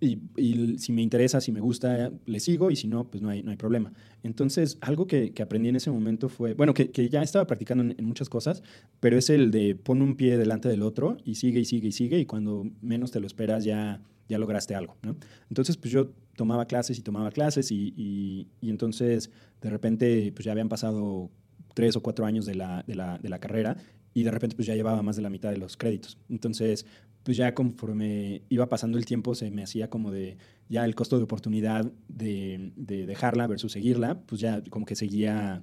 y, 0.00 0.78
si 0.78 0.92
me 0.92 1.02
interesa, 1.02 1.42
si 1.42 1.52
me 1.52 1.60
gusta, 1.60 2.10
le 2.24 2.40
sigo 2.40 2.70
y 2.70 2.76
si 2.76 2.88
no, 2.88 3.04
pues 3.10 3.22
no 3.22 3.28
hay, 3.28 3.42
no 3.42 3.50
hay 3.50 3.58
problema. 3.58 3.92
Entonces, 4.22 4.78
algo 4.80 5.06
que, 5.06 5.34
que 5.34 5.42
aprendí 5.42 5.68
en 5.68 5.76
ese 5.76 5.90
momento 5.90 6.30
fue, 6.30 6.54
bueno, 6.54 6.72
que, 6.72 6.90
que 6.90 7.10
ya 7.10 7.22
estaba 7.22 7.46
practicando 7.46 7.84
en, 7.84 7.94
en, 7.98 8.04
muchas 8.06 8.30
cosas, 8.30 8.62
pero 9.00 9.18
es 9.18 9.28
el 9.28 9.50
de 9.50 9.74
pon 9.74 10.00
un 10.00 10.16
pie 10.16 10.38
delante 10.38 10.70
del 10.70 10.80
otro 10.80 11.18
y 11.26 11.34
sigue 11.34 11.60
y 11.60 11.66
sigue 11.66 11.88
y 11.88 11.92
sigue 11.92 12.18
y 12.18 12.24
cuando 12.24 12.66
menos 12.80 13.10
te 13.10 13.20
lo 13.20 13.26
esperas 13.26 13.64
ya, 13.64 14.00
ya 14.30 14.38
lograste 14.38 14.74
algo, 14.74 14.96
¿no? 15.02 15.14
Entonces, 15.50 15.76
pues 15.76 15.92
yo 15.92 16.12
tomaba 16.40 16.64
clases 16.64 16.98
y 16.98 17.02
tomaba 17.02 17.30
clases 17.30 17.70
y, 17.70 17.92
y, 17.94 18.48
y, 18.62 18.70
entonces 18.70 19.30
de 19.60 19.68
repente 19.68 20.32
pues 20.32 20.46
ya 20.46 20.52
habían 20.52 20.70
pasado 20.70 21.28
tres 21.74 21.96
o 21.96 22.02
cuatro 22.02 22.24
años 22.24 22.46
de 22.46 22.54
la, 22.54 22.82
de, 22.86 22.94
la, 22.94 23.18
de 23.18 23.28
la, 23.28 23.38
carrera 23.38 23.76
y 24.14 24.22
de 24.22 24.30
repente 24.30 24.56
pues 24.56 24.66
ya 24.66 24.74
llevaba 24.74 25.02
más 25.02 25.16
de 25.16 25.22
la 25.22 25.28
mitad 25.28 25.50
de 25.50 25.58
los 25.58 25.76
créditos. 25.76 26.16
Entonces 26.30 26.86
pues 27.24 27.36
ya 27.36 27.54
conforme 27.54 28.40
iba 28.48 28.70
pasando 28.70 28.96
el 28.96 29.04
tiempo 29.04 29.34
se 29.34 29.50
me 29.50 29.62
hacía 29.62 29.90
como 29.90 30.10
de 30.10 30.38
ya 30.70 30.86
el 30.86 30.94
costo 30.94 31.18
de 31.18 31.24
oportunidad 31.24 31.92
de, 32.08 32.72
de 32.74 33.04
dejarla 33.04 33.46
versus 33.46 33.72
seguirla, 33.72 34.18
pues 34.22 34.40
ya 34.40 34.62
como 34.70 34.86
que 34.86 34.96
seguía, 34.96 35.62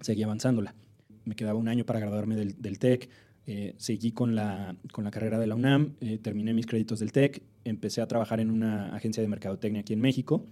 seguía 0.00 0.24
avanzándola. 0.24 0.74
Me 1.24 1.36
quedaba 1.36 1.56
un 1.56 1.68
año 1.68 1.86
para 1.86 2.00
graduarme 2.00 2.34
del, 2.34 2.60
del 2.60 2.80
TEC, 2.80 3.08
eh, 3.46 3.74
seguí 3.76 4.10
con 4.10 4.34
la, 4.34 4.74
con 4.90 5.04
la 5.04 5.12
carrera 5.12 5.38
de 5.38 5.46
la 5.46 5.54
UNAM, 5.54 5.94
eh, 6.00 6.18
terminé 6.18 6.52
mis 6.52 6.66
créditos 6.66 6.98
del 6.98 7.12
TEC, 7.12 7.42
empecé 7.64 8.00
a 8.00 8.06
trabajar 8.08 8.40
en 8.40 8.50
una 8.50 8.94
agencia 8.94 9.22
de 9.22 9.28
mercadotecnia 9.28 9.80
aquí 9.82 9.92
en 9.92 10.00
México 10.00 10.46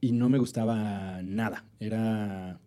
y 0.00 0.12
no 0.12 0.28
me 0.28 0.38
gustaba 0.38 1.22
nada. 1.22 1.64
Era, 1.78 2.60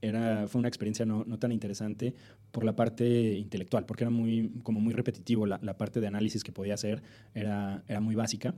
era, 0.00 0.46
fue 0.48 0.58
una 0.58 0.68
experiencia 0.68 1.04
no, 1.04 1.24
no, 1.26 1.38
tan 1.38 1.52
interesante 1.52 2.14
por 2.50 2.64
la 2.64 2.74
parte 2.74 3.34
intelectual, 3.38 3.84
porque 3.86 4.04
era 4.04 4.10
muy, 4.10 4.52
como 4.62 4.80
muy 4.80 4.94
repetitivo. 4.94 5.46
La, 5.46 5.58
la 5.62 5.76
parte 5.76 6.00
de 6.00 6.06
análisis 6.06 6.42
que 6.42 6.52
podía 6.52 6.74
hacer 6.74 7.02
era, 7.34 7.84
era 7.88 8.00
muy 8.00 8.14
básica. 8.14 8.54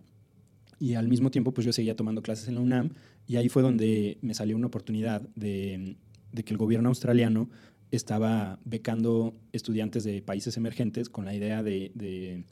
Y 0.79 0.95
al 0.95 1.09
mismo 1.09 1.31
tiempo, 1.31 1.53
pues 1.53 1.65
yo 1.65 1.73
seguía 1.73 1.97
tomando 1.97 2.23
clases 2.23 2.49
en 2.49 2.57
la 2.57 2.61
UNAM 2.61 2.91
y 3.27 3.37
ahí 3.37 3.49
fue 3.49 3.63
donde 3.63 4.19
me 4.23 4.35
salió 4.35 4.57
una 4.57 4.67
oportunidad 4.67 5.23
de, 5.35 5.97
de 6.33 6.45
que 6.45 6.53
el 6.53 6.59
gobierno 6.59 6.89
australiano 6.89 7.49
estaba 7.91 8.59
becando 8.65 9.35
estudiantes 9.53 10.05
de 10.05 10.21
países 10.23 10.57
emergentes 10.57 11.09
con 11.09 11.25
la 11.25 11.35
idea 11.35 11.63
de, 11.63 11.93
de 11.95 12.45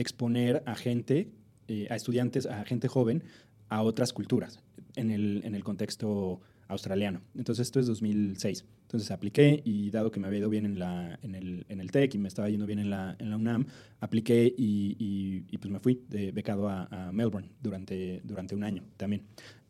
exponer 0.00 0.62
a 0.66 0.74
gente, 0.74 1.30
eh, 1.68 1.86
a 1.90 1.96
estudiantes, 1.96 2.46
a 2.46 2.64
gente 2.64 2.88
joven, 2.88 3.24
a 3.68 3.82
otras 3.82 4.12
culturas 4.12 4.60
en 4.96 5.10
el, 5.10 5.42
en 5.44 5.54
el 5.54 5.64
contexto 5.64 6.40
australiano. 6.68 7.20
Entonces, 7.34 7.66
esto 7.66 7.80
es 7.80 7.86
2006. 7.86 8.64
Entonces, 8.82 9.10
apliqué 9.10 9.62
y 9.64 9.90
dado 9.90 10.10
que 10.10 10.18
me 10.18 10.26
había 10.26 10.40
ido 10.40 10.48
bien 10.48 10.66
en, 10.66 10.78
la, 10.78 11.18
en, 11.22 11.34
el, 11.34 11.64
en 11.68 11.80
el 11.80 11.90
TEC 11.90 12.14
y 12.14 12.18
me 12.18 12.28
estaba 12.28 12.48
yendo 12.48 12.66
bien 12.66 12.78
en 12.78 12.90
la, 12.90 13.16
en 13.18 13.30
la 13.30 13.36
UNAM, 13.36 13.66
apliqué 14.00 14.52
y, 14.56 14.96
y, 14.98 15.44
y, 15.48 15.58
pues 15.58 15.70
me 15.70 15.78
fui 15.78 16.02
de 16.08 16.32
becado 16.32 16.68
a, 16.68 16.88
a, 16.90 17.12
Melbourne 17.12 17.48
durante, 17.62 18.20
durante 18.24 18.54
un 18.54 18.64
año 18.64 18.82
también. 18.96 19.22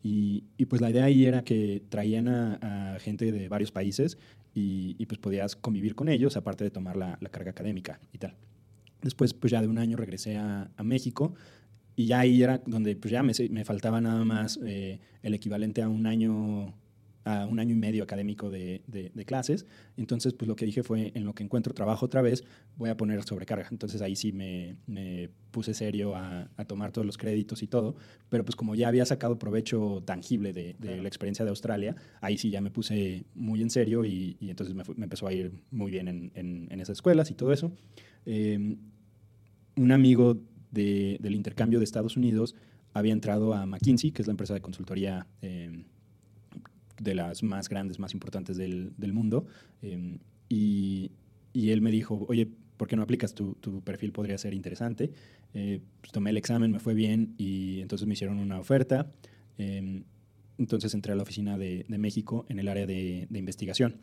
Y, 0.02 0.44
y, 0.56 0.64
pues 0.66 0.80
la 0.80 0.90
idea 0.90 1.04
ahí 1.04 1.26
era 1.26 1.44
que 1.44 1.82
traían 1.88 2.28
a, 2.28 2.94
a 2.94 2.98
gente 2.98 3.30
de 3.30 3.48
varios 3.48 3.72
países 3.72 4.16
y, 4.54 5.06
pues 5.06 5.18
podías 5.18 5.56
convivir 5.56 5.94
con 5.94 6.08
ellos, 6.08 6.36
aparte 6.36 6.64
de 6.64 6.70
tomar 6.70 6.96
la, 6.96 7.18
la, 7.20 7.28
carga 7.28 7.50
académica 7.50 8.00
y 8.12 8.18
tal. 8.18 8.34
Después, 9.02 9.34
pues 9.34 9.50
ya 9.50 9.60
de 9.60 9.68
un 9.68 9.78
año 9.78 9.96
regresé 9.96 10.36
a, 10.36 10.70
a 10.76 10.82
México 10.82 11.34
y 11.96 12.06
ya 12.06 12.20
ahí 12.20 12.42
era 12.42 12.62
donde 12.66 12.96
pues 12.96 13.12
ya 13.12 13.22
me, 13.22 13.32
me 13.50 13.64
faltaba 13.64 14.00
nada 14.00 14.24
más 14.24 14.58
eh, 14.64 15.00
el 15.22 15.34
equivalente 15.34 15.82
a 15.82 15.88
un 15.88 16.06
año 16.06 16.74
a 17.24 17.46
un 17.46 17.58
año 17.58 17.74
y 17.74 17.78
medio 17.78 18.02
académico 18.02 18.50
de, 18.50 18.82
de, 18.86 19.10
de, 19.14 19.24
clases. 19.24 19.66
Entonces, 19.98 20.32
pues 20.32 20.48
lo 20.48 20.56
que 20.56 20.64
dije 20.64 20.82
fue, 20.82 21.12
en 21.14 21.24
lo 21.24 21.34
que 21.34 21.42
encuentro 21.42 21.74
trabajo 21.74 22.06
otra 22.06 22.22
vez, 22.22 22.44
voy 22.76 22.88
a 22.88 22.96
poner 22.96 23.22
sobrecarga. 23.22 23.68
Entonces 23.70 24.00
ahí 24.00 24.16
sí 24.16 24.32
me, 24.32 24.76
me 24.86 25.28
puse 25.50 25.74
serio 25.74 26.16
a, 26.16 26.48
a, 26.56 26.64
tomar 26.64 26.92
todos 26.92 27.06
los 27.06 27.18
créditos 27.18 27.62
y 27.62 27.66
todo. 27.66 27.94
Pero 28.30 28.44
pues 28.44 28.56
como 28.56 28.74
ya 28.74 28.88
había 28.88 29.04
sacado 29.04 29.38
provecho 29.38 30.02
tangible 30.06 30.52
de, 30.54 30.62
de 30.64 30.74
claro. 30.78 31.02
la 31.02 31.08
experiencia 31.08 31.44
de 31.44 31.50
Australia, 31.50 31.94
ahí 32.22 32.38
sí 32.38 32.48
ya 32.50 32.62
me 32.62 32.70
puse 32.70 33.24
muy 33.34 33.60
en 33.60 33.68
serio 33.68 34.04
y, 34.04 34.38
y 34.40 34.48
entonces 34.48 34.74
me, 34.74 34.82
me, 34.96 35.04
empezó 35.04 35.26
a 35.26 35.32
ir 35.32 35.52
muy 35.70 35.90
bien 35.90 36.08
en, 36.08 36.32
en, 36.34 36.68
en 36.70 36.80
esas 36.80 36.96
escuelas 36.96 37.30
y 37.30 37.34
todo 37.34 37.52
eso. 37.52 37.70
Eh, 38.24 38.76
un 39.76 39.92
amigo 39.92 40.38
de, 40.70 41.18
del 41.20 41.34
intercambio 41.34 41.78
de 41.78 41.84
Estados 41.84 42.16
Unidos 42.16 42.54
había 42.92 43.12
entrado 43.12 43.54
a 43.54 43.66
McKinsey, 43.66 44.10
que 44.12 44.22
es 44.22 44.28
la 44.28 44.32
empresa 44.32 44.54
de 44.54 44.60
consultoría 44.60 45.26
eh, 45.42 45.84
de 47.00 47.14
las 47.14 47.42
más 47.42 47.68
grandes, 47.68 47.98
más 47.98 48.12
importantes 48.12 48.56
del, 48.56 49.12
mundo. 49.12 49.46
Eh, 49.82 50.18
y, 50.48 51.10
él 51.54 51.80
me 51.80 51.90
dijo, 51.90 52.26
oye, 52.28 52.48
¿por 52.76 52.88
qué 52.88 52.96
no 52.96 53.02
aplicas? 53.02 53.34
Tu, 53.34 53.54
perfil 53.82 54.12
podría 54.12 54.38
ser 54.38 54.54
interesante. 54.54 55.10
Eh, 55.54 55.80
pues 56.00 56.12
tomé 56.12 56.30
el 56.30 56.36
examen, 56.36 56.70
me 56.70 56.78
fue 56.78 56.94
bien 56.94 57.34
y 57.38 57.80
entonces 57.80 58.06
me 58.06 58.14
hicieron 58.14 58.38
una 58.38 58.60
oferta. 58.60 59.10
Eh, 59.58 60.02
entonces 60.58 60.92
entré 60.94 61.12
a 61.12 61.16
la 61.16 61.22
oficina 61.22 61.56
de, 61.56 61.84
México 61.88 62.44
en 62.48 62.58
el 62.58 62.68
área 62.68 62.86
de, 62.86 63.26
investigación. 63.32 63.96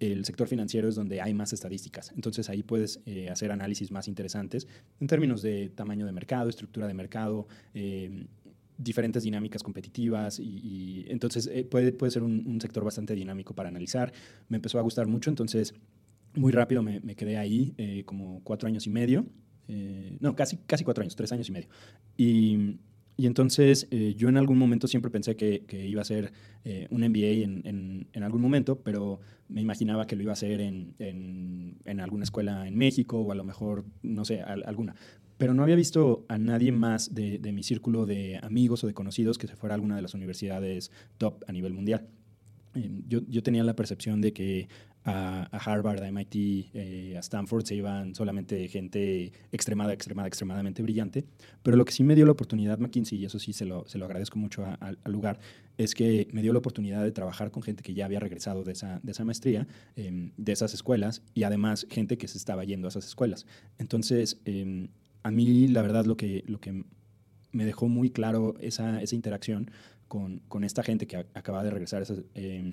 El 0.00 0.24
sector 0.24 0.46
financiero 0.48 0.88
es 0.88 0.94
donde 0.94 1.20
hay 1.20 1.34
más 1.34 1.52
estadísticas. 1.52 2.12
Entonces 2.14 2.48
ahí 2.48 2.62
puedes 2.62 3.00
eh, 3.06 3.30
hacer 3.30 3.50
análisis 3.50 3.90
más 3.90 4.08
interesantes 4.08 4.66
en 5.00 5.06
términos 5.06 5.42
de 5.42 5.70
tamaño 5.70 6.06
de 6.06 6.12
mercado, 6.12 6.48
estructura 6.48 6.86
de 6.86 6.94
mercado, 6.94 7.48
diferentes 8.78 9.24
dinámicas 9.24 9.62
competitivas 9.62 10.38
y, 10.38 11.04
entonces 11.08 11.48
eh, 11.52 11.64
puede, 11.64 11.92
puede 11.92 12.12
ser 12.12 12.22
un, 12.22 12.60
sector 12.60 12.84
bastante 12.84 13.14
dinámico 13.14 13.54
para 13.54 13.68
analizar. 13.68 14.12
Me 14.48 14.56
empezó 14.56 14.78
a 14.78 14.82
gustar 14.82 15.06
mucho, 15.06 15.30
entonces 15.30 15.74
muy 16.34 16.52
rápido 16.52 16.82
me, 16.82 17.00
me 17.00 17.16
quedé 17.16 17.36
ahí, 17.36 17.74
eh, 17.76 18.04
como 18.06 18.40
cuatro 18.44 18.68
años 18.68 18.86
y 18.86 18.90
medio. 18.90 19.26
Eh, 19.66 20.16
no, 20.20 20.34
casi, 20.34 20.56
casi 20.58 20.84
cuatro 20.84 21.02
años, 21.02 21.16
tres 21.16 21.32
años 21.32 21.48
y 21.48 21.52
medio. 21.52 21.68
Y, 22.16 22.78
y 23.18 23.26
entonces 23.26 23.88
eh, 23.90 24.14
yo 24.16 24.28
en 24.28 24.36
algún 24.36 24.58
momento 24.58 24.86
siempre 24.86 25.10
pensé 25.10 25.34
que, 25.34 25.64
iba 25.88 26.00
a 26.00 26.04
ser 26.04 26.32
eh, 26.64 26.86
un 26.90 27.00
MBA 27.00 27.42
en, 27.68 28.22
algún 28.22 28.40
momento, 28.40 28.80
pero 28.80 29.18
me 29.48 29.60
imaginaba 29.60 30.06
que 30.06 30.14
lo 30.14 30.22
iba 30.22 30.30
a 30.30 30.34
hacer 30.34 30.60
en, 30.60 30.94
alguna 31.98 32.22
escuela 32.22 32.68
en 32.68 32.76
México 32.76 33.18
o 33.18 33.32
a 33.32 33.34
lo 33.34 33.42
mejor, 33.42 33.84
no 34.02 34.24
sé, 34.24 34.40
al, 34.40 34.62
alguna. 34.66 34.94
Pero 35.36 35.52
no 35.52 35.64
había 35.64 35.74
visto 35.74 36.26
a 36.28 36.38
nadie 36.38 36.70
más 36.70 37.12
de, 37.12 37.40
de 37.40 37.50
mi 37.50 37.64
círculo 37.64 38.06
de 38.06 38.38
amigos 38.40 38.84
o 38.84 38.86
de 38.86 38.94
conocidos 38.94 39.36
que 39.36 39.48
se 39.48 39.56
fuera 39.56 39.74
a 39.74 39.76
alguna 39.76 39.96
de 39.96 40.02
las 40.02 40.14
universidades 40.14 40.92
top 41.18 41.42
a 41.48 41.52
nivel 41.52 41.74
mundial. 41.74 42.06
Yo, 43.08 43.20
yo, 43.28 43.42
tenía 43.42 43.64
la 43.64 43.74
percepción 43.74 44.20
de 44.20 44.32
que 44.32 44.68
a, 45.04 45.48
Harvard, 45.52 46.02
a 46.02 46.08
MIT, 46.08 46.70
eh, 46.74 47.14
a 47.16 47.20
Stanford 47.20 47.64
se 47.64 47.74
iban 47.74 48.14
solamente 48.14 48.68
gente 48.68 49.32
extremada, 49.52 49.92
extremada, 49.92 50.28
extremadamente 50.28 50.82
brillante. 50.82 51.24
Pero 51.62 51.76
lo 51.76 51.84
que 51.84 51.92
sí 51.92 52.04
me 52.04 52.14
dio 52.14 52.26
la 52.26 52.32
oportunidad 52.32 52.78
McKinsey, 52.78 53.18
y 53.18 53.24
eso 53.24 53.38
sí 53.38 53.52
se 53.52 53.64
lo, 53.64 53.88
se 53.88 53.98
lo 53.98 54.04
agradezco 54.04 54.38
mucho 54.38 54.64
al 54.80 54.98
lugar, 55.06 55.40
es 55.78 55.94
que 55.94 56.28
me 56.32 56.42
dio 56.42 56.52
la 56.52 56.58
oportunidad 56.58 57.02
de 57.02 57.12
trabajar 57.12 57.50
con 57.50 57.62
gente 57.62 57.82
que 57.82 57.94
ya 57.94 58.04
había 58.04 58.20
regresado 58.20 58.64
de 58.64 58.72
esa, 58.72 59.00
de 59.02 59.12
esa 59.12 59.24
maestría, 59.24 59.66
eh, 59.96 60.30
de 60.36 60.52
esas 60.52 60.74
escuelas, 60.74 61.22
y 61.34 61.44
además 61.44 61.86
gente 61.90 62.18
que 62.18 62.28
se 62.28 62.36
estaba 62.36 62.64
yendo 62.64 62.88
a 62.88 62.90
esas 62.90 63.06
escuelas. 63.06 63.46
Entonces, 63.78 64.40
eh, 64.44 64.88
a 65.22 65.30
mí 65.30 65.68
la 65.68 65.82
verdad 65.82 66.04
lo 66.04 66.16
que, 66.16 66.44
lo 66.46 66.60
que 66.60 66.84
me 67.52 67.64
dejó 67.64 67.88
muy 67.88 68.10
claro 68.10 68.54
esa, 68.60 69.02
esa 69.02 69.14
interacción 69.14 69.70
con, 70.08 70.40
con, 70.48 70.64
esta 70.64 70.82
gente 70.82 71.06
que 71.06 71.16
acaba 71.16 71.62
de 71.62 71.70
regresar 71.70 72.02
eh, 72.34 72.72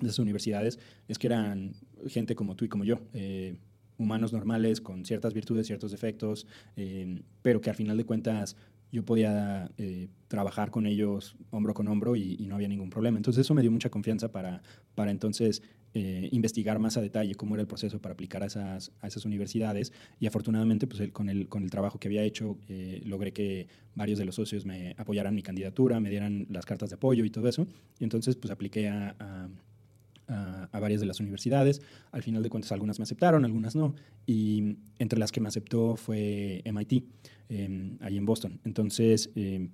de 0.00 0.06
esas 0.06 0.18
universidades 0.18 0.78
es 1.08 1.18
que 1.18 1.26
eran 1.26 1.74
gente 2.08 2.34
como 2.34 2.56
tú 2.56 2.64
y 2.64 2.68
como 2.68 2.84
yo, 2.84 3.00
eh, 3.12 3.56
humanos 3.98 4.32
normales 4.32 4.80
con 4.80 5.04
ciertas 5.04 5.34
virtudes, 5.34 5.66
ciertos 5.66 5.90
defectos, 5.90 6.46
eh, 6.76 7.22
pero 7.42 7.60
que 7.60 7.70
al 7.70 7.76
final 7.76 7.96
de 7.96 8.04
cuentas 8.04 8.56
yo 8.90 9.04
podía 9.04 9.70
eh, 9.76 10.08
trabajar 10.28 10.70
con 10.70 10.86
ellos 10.86 11.36
hombro 11.50 11.74
con 11.74 11.88
hombro 11.88 12.14
y, 12.16 12.36
y, 12.38 12.46
no 12.46 12.54
había 12.54 12.68
ningún 12.68 12.90
problema. 12.90 13.16
Entonces 13.16 13.40
eso 13.40 13.54
me 13.54 13.62
dio 13.62 13.70
mucha 13.70 13.90
confianza 13.90 14.30
para, 14.30 14.62
para 14.94 15.10
entonces 15.10 15.62
eh, 15.94 16.28
investigar 16.32 16.78
más 16.78 16.96
a 16.96 17.00
detalle 17.00 17.34
cómo 17.34 17.54
era 17.54 17.62
el 17.62 17.68
proceso 17.68 18.00
para 18.00 18.12
aplicar 18.14 18.42
a 18.42 18.46
esas, 18.46 18.92
a 19.00 19.06
esas 19.06 19.24
universidades 19.24 19.92
y 20.20 20.26
afortunadamente 20.26 20.86
pues 20.86 21.10
con, 21.12 21.28
el, 21.28 21.48
con 21.48 21.62
el 21.62 21.70
trabajo 21.70 21.98
que 21.98 22.08
había 22.08 22.22
hecho 22.22 22.58
eh, 22.68 23.00
logré 23.04 23.32
que 23.32 23.68
varios 23.94 24.18
de 24.18 24.24
los 24.24 24.34
socios 24.34 24.66
me 24.66 24.94
apoyaran 24.98 25.34
mi 25.34 25.42
candidatura, 25.42 26.00
me 26.00 26.10
dieran 26.10 26.46
las 26.50 26.66
cartas 26.66 26.90
de 26.90 26.96
apoyo 26.96 27.24
y 27.24 27.30
todo 27.30 27.48
eso. 27.48 27.66
Y 27.98 28.04
entonces 28.04 28.36
pues 28.36 28.50
apliqué 28.50 28.88
a, 28.88 29.14
a 29.18 29.48
a, 30.28 30.80
varias 30.80 31.00
de 31.00 31.06
las 31.06 31.20
universidades. 31.20 31.82
Al 32.12 32.22
final 32.22 32.42
de 32.42 32.50
cuentas, 32.50 32.72
algunas 32.72 32.98
me 32.98 33.04
aceptaron, 33.04 33.44
algunas 33.44 33.76
no. 33.76 33.94
Y 34.26 34.76
entre 34.98 35.18
las 35.18 35.32
que 35.32 35.40
me 35.40 35.48
aceptó 35.48 35.96
fue 35.96 36.62
MIT, 36.64 37.04
eh, 37.48 37.96
ahí 38.00 38.16
en 38.16 38.26
Boston. 38.26 38.60
Entonces, 38.64 39.30
eh, 39.34 39.68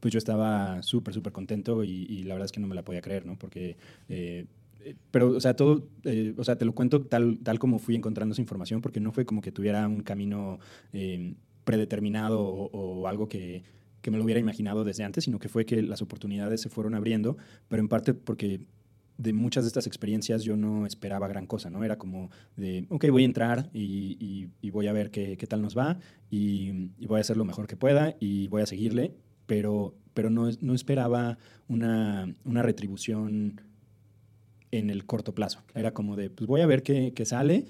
pues 0.00 0.12
yo 0.12 0.18
estaba 0.18 0.82
súper, 0.82 1.14
súper 1.14 1.32
contento 1.32 1.82
y, 1.84 2.06
y, 2.08 2.22
la 2.24 2.34
verdad 2.34 2.46
es 2.46 2.52
que 2.52 2.60
no 2.60 2.66
me 2.66 2.74
la 2.74 2.84
podía 2.84 3.00
creer, 3.00 3.26
¿no? 3.26 3.38
Porque... 3.38 3.76
Eh, 4.08 4.46
pero, 5.10 5.30
o 5.30 5.40
sea, 5.40 5.54
todo, 5.54 5.88
eh, 6.04 6.34
o 6.36 6.44
sea, 6.44 6.56
te 6.56 6.64
lo 6.64 6.74
cuento 6.74 7.02
tal, 7.02 7.38
tal 7.42 7.58
como 7.58 7.78
fui 7.78 7.94
encontrando 7.94 8.32
esa 8.32 8.42
información, 8.42 8.80
porque 8.80 9.00
no 9.00 9.12
fue 9.12 9.24
como 9.24 9.40
que 9.40 9.52
tuviera 9.52 9.88
un 9.88 10.02
camino 10.02 10.58
eh, 10.92 11.34
predeterminado 11.64 12.40
o, 12.40 13.08
algo 13.08 13.28
que, 13.28 13.64
que 14.02 14.10
me 14.10 14.18
lo 14.18 14.24
hubiera 14.24 14.40
imaginado 14.40 14.84
desde 14.84 15.04
antes, 15.04 15.24
sino 15.24 15.38
que 15.38 15.48
fue 15.48 15.64
que 15.66 15.82
las 15.82 16.02
oportunidades 16.02 16.60
se 16.60 16.68
fueron 16.68 16.94
abriendo, 16.94 17.36
pero 17.68 17.82
en 17.82 17.88
parte 17.88 18.14
porque 18.14 18.60
de 19.18 19.32
muchas 19.32 19.64
de 19.64 19.68
estas 19.68 19.86
experiencias 19.86 20.42
yo 20.42 20.56
no 20.56 20.86
esperaba 20.86 21.26
gran 21.26 21.46
cosa, 21.46 21.70
¿no? 21.70 21.82
Era 21.82 21.96
como 21.96 22.30
de, 22.56 22.86
ok, 22.90 23.06
voy 23.10 23.22
a 23.22 23.26
entrar 23.26 23.70
y 23.72 24.50
voy 24.70 24.86
a 24.88 24.92
ver 24.92 25.10
qué, 25.10 25.36
qué, 25.36 25.46
tal 25.46 25.62
nos 25.62 25.76
va 25.76 25.98
y, 26.30 26.90
y, 26.98 27.06
voy 27.06 27.18
a 27.18 27.20
hacer 27.22 27.36
lo 27.36 27.44
mejor 27.44 27.66
que 27.66 27.76
pueda 27.76 28.14
y 28.20 28.48
voy 28.48 28.62
a 28.62 28.66
seguirle, 28.66 29.14
pero, 29.46 29.94
pero 30.12 30.30
no, 30.30 30.50
no 30.60 30.74
esperaba 30.74 31.38
una, 31.68 32.34
una 32.44 32.62
retribución 32.62 33.60
en 34.70 34.90
el 34.90 35.06
corto 35.06 35.34
plazo. 35.34 35.62
Era 35.74 35.92
como 35.92 36.16
de, 36.16 36.30
pues 36.30 36.46
voy 36.46 36.60
a 36.60 36.66
ver 36.66 36.82
qué, 36.82 37.12
qué 37.14 37.24
sale, 37.24 37.66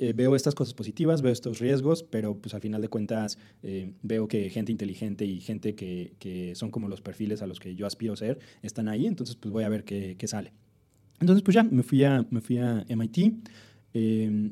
eh, 0.00 0.12
veo 0.14 0.34
estas 0.34 0.56
cosas 0.56 0.74
positivas, 0.74 1.22
veo 1.22 1.32
estos 1.32 1.60
riesgos, 1.60 2.02
pero 2.02 2.36
pues 2.36 2.54
al 2.54 2.60
final 2.60 2.82
de 2.82 2.88
cuentas 2.88 3.38
eh, 3.62 3.92
veo 4.02 4.26
que 4.26 4.50
gente 4.50 4.72
inteligente 4.72 5.24
y 5.24 5.40
gente 5.40 5.76
que, 5.76 6.14
que, 6.18 6.56
son 6.56 6.72
como 6.72 6.88
los 6.88 7.00
perfiles 7.00 7.40
a 7.40 7.46
los 7.46 7.60
que 7.60 7.76
yo 7.76 7.86
aspiro 7.86 8.14
a 8.14 8.16
ser 8.16 8.40
están 8.62 8.88
ahí, 8.88 9.06
entonces 9.06 9.36
pues 9.36 9.52
voy 9.52 9.62
a 9.62 9.68
ver 9.68 9.84
qué, 9.84 10.16
qué 10.18 10.26
sale. 10.26 10.52
Entonces 11.20 11.42
pues 11.44 11.54
ya 11.54 11.62
me 11.62 11.84
fui 11.84 12.02
a, 12.02 12.26
me 12.30 12.40
fui 12.40 12.58
a 12.58 12.84
MIT 12.88 13.48
eh, 13.94 14.50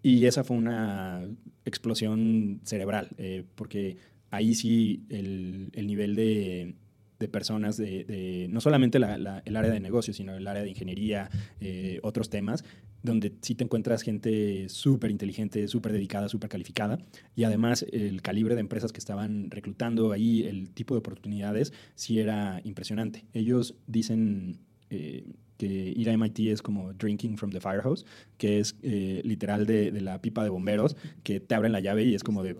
y 0.00 0.26
esa 0.26 0.44
fue 0.44 0.56
una 0.56 1.26
explosión 1.64 2.60
cerebral, 2.62 3.08
eh, 3.18 3.44
porque 3.56 3.96
ahí 4.30 4.54
sí 4.54 5.04
el, 5.08 5.70
el 5.72 5.86
nivel 5.88 6.14
de, 6.14 6.76
de 7.22 7.28
personas 7.28 7.76
de, 7.76 8.48
no 8.50 8.60
solamente 8.60 8.98
la, 8.98 9.16
la, 9.16 9.42
el 9.44 9.56
área 9.56 9.70
de 9.70 9.80
negocio, 9.80 10.12
sino 10.12 10.34
el 10.34 10.46
área 10.46 10.62
de 10.62 10.68
ingeniería, 10.68 11.30
eh, 11.60 12.00
otros 12.02 12.28
temas, 12.28 12.64
donde 13.02 13.32
sí 13.40 13.54
te 13.54 13.64
encuentras 13.64 14.02
gente 14.02 14.68
súper 14.68 15.10
inteligente, 15.10 15.66
súper 15.68 15.92
dedicada, 15.92 16.28
súper 16.28 16.50
calificada, 16.50 16.98
y 17.34 17.44
además 17.44 17.86
el 17.92 18.20
calibre 18.22 18.54
de 18.54 18.60
empresas 18.60 18.92
que 18.92 18.98
estaban 18.98 19.50
reclutando 19.50 20.12
ahí, 20.12 20.42
el 20.42 20.70
tipo 20.70 20.94
de 20.94 20.98
oportunidades, 20.98 21.72
sí 21.94 22.18
era 22.18 22.60
impresionante. 22.64 23.24
Ellos 23.32 23.74
dicen... 23.86 24.58
Eh, 24.90 25.24
que 25.58 25.94
ir 25.96 26.10
a 26.10 26.16
MIT 26.16 26.40
es 26.48 26.60
como 26.60 26.92
drinking 26.92 27.38
from 27.38 27.52
the 27.52 27.60
fire 27.60 27.80
hose, 27.84 28.04
que 28.36 28.58
es 28.58 28.74
eh, 28.82 29.22
literal 29.24 29.64
de, 29.64 29.92
la 30.00 30.20
pipa 30.20 30.42
de 30.42 30.50
bomberos, 30.50 30.96
que 31.22 31.38
te 31.38 31.54
abren 31.54 31.70
la 31.70 31.78
llave 31.78 32.02
y 32.02 32.16
es 32.16 32.24
como 32.24 32.42
de... 32.42 32.56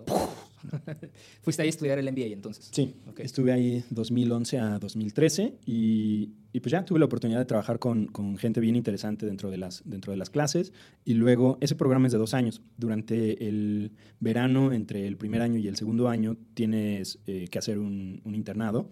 ¿Fuiste 1.41 1.61
ahí 1.61 1.67
a 1.67 1.69
estudiar 1.69 1.99
el 1.99 2.11
MBA 2.11 2.27
entonces? 2.27 2.69
Sí, 2.71 2.95
okay. 3.07 3.25
estuve 3.25 3.51
ahí 3.51 3.83
2011 3.89 4.59
a 4.59 4.79
2013 4.79 5.55
y, 5.65 6.31
y, 6.51 6.59
pues 6.59 6.71
ya 6.71 6.85
tuve 6.85 6.99
la 6.99 7.05
oportunidad 7.05 7.39
de 7.39 7.45
trabajar 7.45 7.79
con, 7.79 8.07
con, 8.07 8.37
gente 8.37 8.59
bien 8.59 8.75
interesante 8.75 9.25
dentro 9.25 9.49
de, 9.51 9.57
las, 9.57 9.81
dentro 9.85 10.11
de 10.11 10.17
las 10.17 10.29
clases 10.29 10.73
y 11.05 11.13
luego 11.13 11.57
ese 11.61 11.75
programa 11.75 12.07
es 12.07 12.13
de 12.13 12.19
dos 12.19 12.33
años. 12.33 12.61
Durante 12.77 13.47
el 13.47 13.91
verano, 14.19 14.71
entre 14.73 15.07
el 15.07 15.17
primer 15.17 15.41
año 15.41 15.57
y 15.59 15.67
el 15.67 15.75
segundo 15.75 16.09
año, 16.09 16.37
tienes 16.53 17.19
eh, 17.27 17.47
que 17.49 17.59
hacer 17.59 17.79
un, 17.79 18.21
un 18.23 18.35
internado 18.35 18.89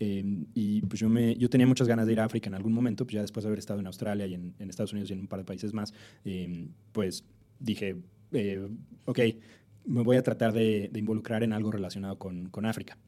eh, 0.00 0.24
y 0.54 0.82
pues 0.82 1.00
yo, 1.00 1.08
me, 1.08 1.36
yo 1.36 1.48
tenía 1.48 1.66
muchas 1.66 1.88
ganas 1.88 2.06
de 2.06 2.12
ir 2.12 2.20
a 2.20 2.24
África 2.24 2.48
en 2.48 2.54
algún 2.54 2.72
momento, 2.72 3.04
pues 3.04 3.14
ya 3.14 3.22
después 3.22 3.44
de 3.44 3.48
haber 3.48 3.58
estado 3.58 3.80
en 3.80 3.86
Australia 3.86 4.26
y 4.26 4.34
en, 4.34 4.54
en 4.58 4.70
Estados 4.70 4.92
Unidos 4.92 5.10
y 5.10 5.14
en 5.14 5.20
un 5.20 5.28
par 5.28 5.38
de 5.38 5.44
países 5.44 5.72
más, 5.72 5.94
eh, 6.24 6.68
pues 6.92 7.24
dije, 7.60 7.96
eh, 8.32 8.68
ok, 9.04 9.20
me 9.84 10.02
voy 10.02 10.16
a 10.16 10.22
tratar 10.22 10.52
de, 10.52 10.88
de, 10.92 10.98
involucrar 10.98 11.42
en 11.42 11.52
algo 11.52 11.70
relacionado 11.70 12.18
con, 12.18 12.48
con 12.50 12.66
África. 12.66 12.98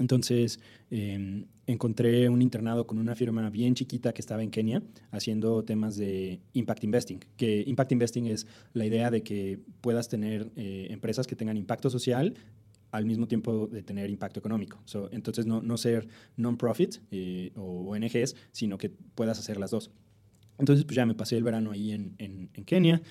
Entonces 0.00 0.60
eh, 0.90 1.44
encontré 1.66 2.28
un 2.30 2.40
internado 2.40 2.86
con 2.86 2.98
una 2.98 3.14
firma 3.14 3.48
bien 3.50 3.74
chiquita 3.74 4.12
que 4.12 4.22
estaba 4.22 4.42
en 4.42 4.50
Kenia 4.50 4.82
haciendo 5.10 5.62
temas 5.62 5.96
de 5.96 6.40
impact 6.54 6.84
investing. 6.84 7.20
Que 7.36 7.62
impact 7.66 7.92
investing 7.92 8.26
es 8.26 8.46
la 8.72 8.86
idea 8.86 9.10
de 9.10 9.22
que 9.22 9.60
puedas 9.82 10.08
tener 10.08 10.50
eh, 10.56 10.88
empresas 10.90 11.26
que 11.26 11.36
tengan 11.36 11.58
impacto 11.58 11.90
social 11.90 12.34
al 12.92 13.04
mismo 13.04 13.28
tiempo 13.28 13.68
de 13.68 13.82
tener 13.82 14.08
impacto 14.10 14.40
económico. 14.40 14.80
So, 14.84 15.10
entonces 15.12 15.46
no, 15.46 15.62
no 15.62 15.76
ser 15.76 16.08
non-profit 16.36 16.96
eh, 17.10 17.52
o 17.54 17.90
ONGs, 17.90 18.34
sino 18.50 18.78
que 18.78 18.88
puedas 18.88 19.38
hacer 19.38 19.58
las 19.58 19.70
dos. 19.70 19.90
Entonces 20.58 20.84
pues 20.86 20.96
ya 20.96 21.06
me 21.06 21.14
pasé 21.14 21.36
el 21.36 21.44
verano 21.44 21.72
ahí 21.72 21.92
en, 21.92 22.14
en, 22.18 22.50
en 22.54 22.64
Kenia. 22.64 23.02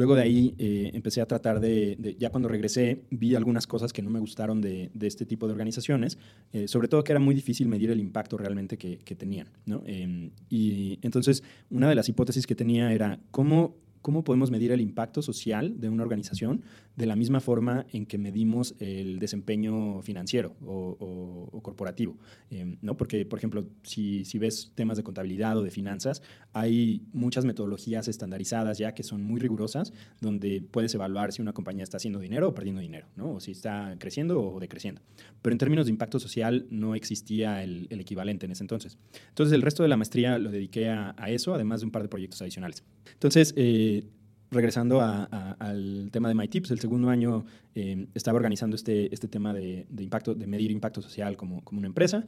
Luego 0.00 0.14
de 0.14 0.22
ahí 0.22 0.54
eh, 0.56 0.92
empecé 0.94 1.20
a 1.20 1.26
tratar 1.26 1.60
de, 1.60 2.16
ya 2.18 2.30
cuando 2.30 2.48
regresé, 2.48 3.02
vi 3.10 3.34
algunas 3.34 3.66
cosas 3.66 3.92
que 3.92 4.00
no 4.00 4.08
me 4.08 4.18
gustaron 4.18 4.62
de, 4.62 4.90
este 4.98 5.26
tipo 5.26 5.46
de 5.46 5.52
organizaciones, 5.52 6.16
eh, 6.54 6.68
sobre 6.68 6.88
todo 6.88 7.04
que 7.04 7.12
era 7.12 7.20
muy 7.20 7.34
difícil 7.34 7.68
medir 7.68 7.90
el 7.90 8.00
impacto 8.00 8.38
realmente 8.38 8.78
que, 8.78 9.14
tenían. 9.14 9.48
¿no? 9.66 9.82
Eh, 9.84 10.30
y 10.48 10.98
entonces, 11.02 11.42
una 11.68 11.86
de 11.86 11.96
las 11.96 12.08
hipótesis 12.08 12.46
que 12.46 12.54
tenía 12.54 12.94
era 12.94 13.20
cómo, 13.30 13.76
cómo 14.00 14.24
podemos 14.24 14.50
medir 14.50 14.72
el 14.72 14.80
impacto 14.80 15.20
social 15.20 15.78
de 15.78 15.90
una 15.90 16.02
organización 16.02 16.62
de 17.00 17.06
la 17.06 17.16
misma 17.16 17.40
forma 17.40 17.86
en 17.94 18.04
que 18.04 18.18
medimos 18.18 18.74
el 18.78 19.18
desempeño 19.18 20.02
financiero 20.02 20.54
o, 20.66 21.48
corporativo. 21.62 22.18
Eh, 22.50 22.76
¿no? 22.82 22.96
Porque, 22.98 23.24
por 23.24 23.38
ejemplo, 23.38 23.64
si, 23.82 24.26
si, 24.26 24.38
ves 24.38 24.72
temas 24.74 24.98
de 24.98 25.02
contabilidad 25.02 25.56
o 25.56 25.62
de 25.62 25.70
finanzas, 25.70 26.20
hay 26.52 27.02
muchas 27.14 27.46
metodologías 27.46 28.06
estandarizadas 28.06 28.76
ya 28.76 28.92
que 28.92 29.02
son 29.02 29.22
muy 29.22 29.40
rigurosas, 29.40 29.94
donde 30.20 30.62
puedes 30.70 30.94
evaluar 30.94 31.32
si 31.32 31.40
una 31.40 31.54
compañía 31.54 31.84
está 31.84 31.96
haciendo 31.96 32.18
dinero 32.18 32.48
o 32.48 32.54
perdiendo 32.54 32.82
dinero, 32.82 33.06
¿no? 33.16 33.32
o 33.32 33.40
si 33.40 33.52
está 33.52 33.96
creciendo 33.98 34.38
o 34.42 34.60
decreciendo. 34.60 35.00
Pero 35.40 35.54
en 35.54 35.58
términos 35.58 35.86
de 35.86 35.92
impacto 35.92 36.20
social 36.20 36.66
no 36.70 36.94
existía 36.94 37.62
el, 37.62 37.88
equivalente 37.90 38.44
en 38.44 38.52
ese 38.52 38.62
entonces. 38.62 38.98
Entonces, 39.30 39.54
el 39.54 39.62
resto 39.62 39.82
de 39.82 39.88
la 39.88 39.96
maestría 39.96 40.38
lo 40.38 40.50
dediqué 40.50 40.90
a, 40.90 41.14
a 41.16 41.30
eso, 41.30 41.54
además 41.54 41.80
de 41.80 41.86
un 41.86 41.92
par 41.92 42.02
de 42.02 42.08
proyectos 42.08 42.42
adicionales. 42.42 42.84
Entonces, 43.14 43.54
eh, 43.56 44.04
regresando 44.50 45.00
al 45.00 46.08
tema 46.10 46.28
de 46.28 46.34
MyTips, 46.34 46.70
el 46.70 46.80
segundo 46.80 47.08
año 47.08 47.44
eh, 47.74 48.06
estaba 48.14 48.36
organizando 48.36 48.74
este, 48.76 49.12
este 49.14 49.28
tema 49.28 49.54
de, 49.54 49.86
impacto, 49.98 50.34
de 50.34 50.46
medir 50.46 50.70
impacto 50.70 51.00
social 51.00 51.36
como, 51.36 51.62
como 51.62 51.78
una 51.78 51.86
empresa 51.86 52.24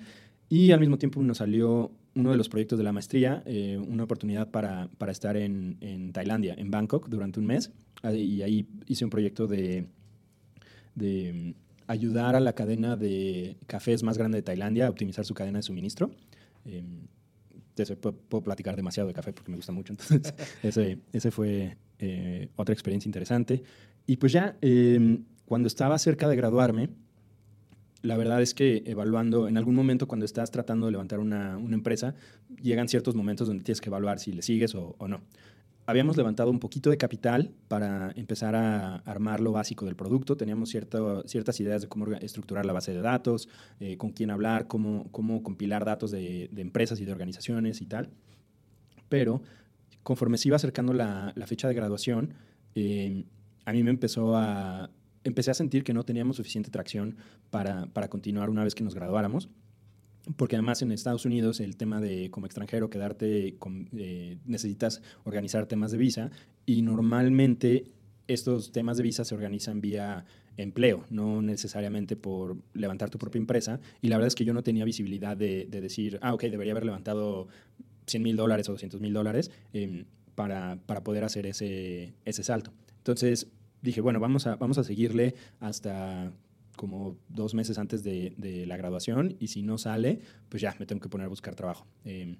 Y 0.49 0.71
al 0.71 0.81
mismo 0.81 0.99
tiempo 0.99 1.21
nos 1.23 1.39
salió 1.39 1.91
uno 2.15 2.31
de 2.31 2.37
los 2.37 2.49
proyectos 2.49 2.79
de 2.79 2.85
la 2.85 2.93
maestría, 2.93 3.43
eh, 3.47 3.79
una 3.79 4.05
oportunidad 4.05 4.51
para, 4.51 4.89
para 4.99 5.13
estar 5.13 5.37
en, 5.37 5.79
en, 5.81 6.13
Tailandia, 6.13 6.55
en 6.57 6.71
Bangkok, 6.71 7.09
durante 7.09 7.41
un 7.41 7.47
mes. 7.47 7.73
Y 8.15 8.43
ahí 8.43 8.67
hice 8.87 9.05
un 9.05 9.11
proyecto 9.11 9.47
de, 9.47 9.87
de 10.95 11.55
ayudar 11.87 12.37
a 12.37 12.41
la 12.41 12.53
cadena 12.53 12.97
de 12.97 13.57
cafés 13.67 14.03
más 14.03 14.19
grande 14.19 14.39
de 14.39 14.43
Tailandia 14.43 14.87
a 14.87 14.91
optimizar 14.91 15.25
su 15.25 15.35
cadena 15.35 15.59
de 15.59 15.63
suministro. 15.63 16.11
Eh, 16.67 16.85
puedo, 18.01 18.43
platicar 18.43 18.77
demasiado 18.77 19.09
de 19.09 19.15
café 19.15 19.33
porque 19.33 19.51
me 19.51 19.57
gusta 19.57 19.73
mucho. 19.73 19.93
Entonces, 19.93 20.35
ese, 20.63 20.99
ese 21.13 21.31
fue 21.31 21.77
eh, 22.03 22.49
otra 22.57 22.75
experiencia 22.75 23.09
interesante. 23.09 23.62
Y 24.07 24.17
pues 24.17 24.33
ya, 24.33 24.57
eh, 24.61 25.21
cuando 25.47 25.69
estaba 25.69 25.97
cerca 25.99 26.29
de 26.29 26.37
graduarme, 26.37 26.91
la 28.03 28.17
verdad 28.17 28.43
es 28.43 28.55
que 28.55 28.83
evaluando, 28.87 29.49
en 29.49 29.57
algún 29.57 29.75
momento 29.75 30.09
cuando 30.09 30.27
estás 30.27 30.51
tratando 30.51 30.87
de 30.87 30.93
levantar 30.93 31.21
una, 31.21 31.57
una 31.57 31.75
empresa, 31.75 32.15
llegan 32.61 32.88
ciertos 32.88 33.15
momentos 33.15 33.47
donde 33.47 33.62
tienes 33.62 33.81
que 33.81 33.88
evaluar 33.88 34.19
si 34.19 34.33
le 34.33 34.43
sigues 34.43 34.75
o, 34.75 34.97
no. 35.07 35.21
Habíamos 35.87 36.17
levantado 36.17 36.51
un 36.51 36.61
poquito 36.61 36.91
de 36.91 36.97
capital 36.97 37.53
para 37.69 38.12
empezar 38.17 38.55
a 38.55 38.97
armar 38.99 39.41
lo 39.41 39.53
básico 39.53 39.85
del 39.85 39.97
producto. 39.97 40.37
Teníamos 40.37 40.71
cierto, 40.71 41.23
ciertas 41.27 41.59
ideas 41.61 41.83
de 41.83 41.88
cómo 41.88 42.07
estructurar 42.15 42.67
la 42.67 42.73
base 42.73 42.93
de 42.93 43.01
datos, 43.01 43.49
eh, 43.81 43.97
con 43.97 44.11
quién 44.11 44.31
hablar, 44.31 44.69
cómo, 44.69 45.09
cómo 45.11 45.43
compilar 45.43 45.85
datos 45.85 46.12
de, 46.12 46.51
empresas 46.57 47.01
y 47.01 47.05
de 47.05 47.12
organizaciones 47.12 47.81
y 47.81 47.87
tal. 47.87 48.11
Pero 49.09 49.43
conforme 50.03 50.38
se 50.38 50.49
iba 50.49 50.57
acercando 50.57 50.93
la, 50.93 51.33
fecha 51.47 51.69
de 51.69 51.75
graduación, 51.75 52.35
eh, 52.75 53.25
a 53.65 53.73
mí 53.73 53.83
me 53.83 53.91
empezó 53.91 54.37
a, 54.37 54.91
empecé 55.25 55.51
a 55.51 55.55
sentir 55.55 55.85
que 55.85 55.95
no 55.95 56.05
teníamos 56.05 56.37
suficiente 56.37 56.71
tracción 56.71 57.17
para, 57.51 57.88
continuar 58.09 58.51
una 58.51 58.65
vez 58.65 58.75
que 58.75 58.85
nos 58.85 58.95
graduáramos 58.95 59.49
porque 60.37 60.55
además 60.55 60.81
en 60.83 60.93
Estados 60.93 61.27
Unidos 61.27 61.59
el 61.59 61.77
tema 61.77 62.01
de 62.01 62.31
como 62.31 62.47
extranjero 62.47 62.88
quedarte 62.88 63.57
eh, 63.97 64.38
necesitas 64.45 65.03
organizar 65.25 65.67
temas 65.67 65.91
de 65.91 65.99
visa 65.99 66.31
y 66.65 66.83
normalmente 66.83 67.87
estos 68.29 68.71
temas 68.71 68.97
de 68.99 69.03
visa 69.03 69.25
se 69.25 69.35
organizan 69.35 69.81
vía 69.81 70.25
empleo, 70.57 71.05
no 71.11 71.43
necesariamente 71.43 72.15
por 72.15 72.57
levantar 72.75 73.11
tu 73.11 73.19
propia 73.19 73.38
empresa. 73.38 73.81
Y 74.01 74.09
la 74.09 74.17
verdad 74.17 74.29
es 74.29 74.35
que 74.35 74.45
yo 74.45 74.55
no 74.55 74.62
tenía 74.62 74.85
visibilidad 74.85 75.37
de, 75.37 75.67
de 75.69 75.81
decir, 75.81 76.19
ah, 76.23 76.35
ok, 76.35 76.43
debería 76.45 76.73
haber 76.73 76.85
levantado 76.85 77.49
100 78.07 78.23
mil 78.23 78.37
dólares 78.37 78.69
o 78.69 78.73
200 78.73 79.01
mil 79.01 79.12
dólares 79.12 79.51
eh, 79.73 80.05
para, 80.35 80.79
para 80.87 81.05
poder 81.05 81.25
hacer 81.25 81.47
ese, 81.47 82.15
ese 82.25 82.43
salto. 82.43 82.73
Entonces 82.99 83.49
dije, 83.83 84.01
bueno, 84.01 84.21
vamos 84.21 84.47
a, 84.47 84.57
vamos 84.57 84.79
a 84.79 84.85
seguirle 84.85 85.35
hasta 85.61 86.33
como 86.77 87.17
dos 87.29 87.55
meses 87.55 87.79
antes 87.79 88.03
de, 88.03 88.65
la 88.67 88.77
graduación 88.77 89.37
y 89.38 89.49
si 89.49 89.62
no 89.62 89.79
sale, 89.79 90.21
pues 90.49 90.62
ya 90.62 90.75
me 90.79 90.87
tengo 90.87 91.01
que 91.01 91.09
poner 91.09 91.27
a 91.27 91.29
buscar 91.29 91.55
trabajo. 91.55 91.87
Eh, 92.05 92.37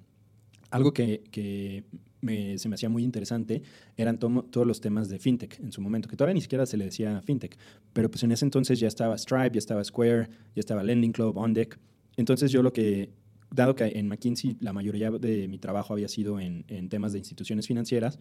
algo 0.71 0.91
que, 0.91 1.23
que 1.29 1.83
me, 2.21 2.57
se 2.57 2.67
me 2.67 2.75
hacía 2.75 2.89
muy 2.89 3.03
interesante 3.03 3.61
eran 3.95 4.17
to 4.17 4.45
todos 4.49 4.65
los 4.65 4.81
temas 4.81 5.09
de 5.09 5.19
fintech 5.19 5.59
en 5.59 5.71
su 5.71 5.81
momento, 5.81 6.09
que 6.09 6.15
todavía 6.15 6.33
ni 6.33 6.41
siquiera 6.41 6.65
se 6.65 6.77
le 6.77 6.85
decía 6.85 7.21
fintech, 7.21 7.57
pero 7.91 8.09
pues 8.09 8.23
en 8.23 8.31
ese 8.31 8.45
entonces 8.45 8.79
ya 8.79 8.87
estaba 8.87 9.17
Stripe, 9.17 9.51
ya 9.51 9.59
estaba 9.59 9.83
Square, 9.83 10.29
ya 10.55 10.59
estaba 10.59 10.83
Lending 10.83 11.11
Club, 11.11 11.37
OnDeck. 11.37 11.77
Entonces 12.17 12.51
yo 12.51 12.63
lo 12.63 12.73
que, 12.73 13.11
dado 13.53 13.75
que 13.75 13.85
en 13.85 14.07
McKinsey 14.07 14.57
la 14.59 14.73
mayoría 14.73 15.11
de 15.11 15.47
mi 15.47 15.59
trabajo 15.59 15.93
había 15.93 16.07
sido 16.07 16.39
en, 16.39 16.65
en 16.67 16.89
temas 16.89 17.13
de 17.13 17.19
instituciones 17.19 17.67
financieras, 17.67 18.19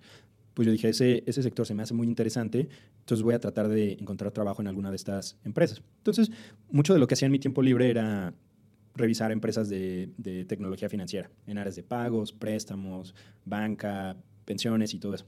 pues 0.54 0.66
yo 0.66 0.72
dije, 0.72 0.90
ese, 0.90 1.24
ese 1.26 1.42
sector 1.42 1.66
se 1.66 1.74
me 1.74 1.82
hace 1.82 1.94
muy 1.94 2.06
interesante, 2.06 2.68
entonces 3.00 3.22
voy 3.22 3.34
a 3.34 3.40
tratar 3.40 3.68
de 3.68 3.92
encontrar 3.92 4.32
trabajo 4.32 4.60
en 4.60 4.68
alguna 4.68 4.90
de 4.90 4.96
estas 4.96 5.38
empresas. 5.44 5.82
Entonces, 5.98 6.30
mucho 6.70 6.92
de 6.92 7.00
lo 7.00 7.06
que 7.06 7.14
hacía 7.14 7.26
en 7.26 7.32
mi 7.32 7.38
tiempo 7.38 7.62
libre 7.62 7.88
era 7.88 8.34
revisar 8.94 9.32
empresas 9.32 9.70
de, 9.70 10.10
de 10.18 10.44
tecnología 10.44 10.90
financiera, 10.90 11.30
en 11.46 11.56
áreas 11.56 11.76
de 11.76 11.82
pagos, 11.82 12.32
préstamos, 12.32 13.14
banca, 13.46 14.16
pensiones 14.44 14.92
y 14.92 14.98
todo 14.98 15.14
eso. 15.14 15.24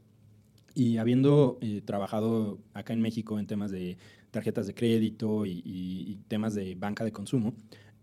Y 0.74 0.98
habiendo 0.98 1.56
eh, 1.62 1.80
trabajado 1.82 2.58
acá 2.74 2.92
en 2.92 3.00
México 3.00 3.38
en 3.38 3.46
temas 3.46 3.70
de 3.70 3.96
tarjetas 4.30 4.66
de 4.66 4.74
crédito 4.74 5.46
y, 5.46 5.62
y, 5.64 6.04
y 6.10 6.18
temas 6.28 6.54
de 6.54 6.74
banca 6.74 7.04
de 7.04 7.12
consumo, 7.12 7.54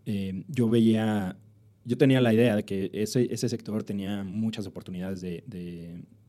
eh, 0.06 0.42
yo 0.48 0.68
veía, 0.68 1.36
yo 1.84 1.96
tenía 1.96 2.20
la 2.20 2.32
idea 2.32 2.56
de 2.56 2.64
que 2.64 2.90
ese, 2.92 3.32
ese 3.32 3.48
sector 3.48 3.82
tenía 3.82 4.24
muchas 4.24 4.66
oportunidades 4.66 5.20
de, 5.20 5.42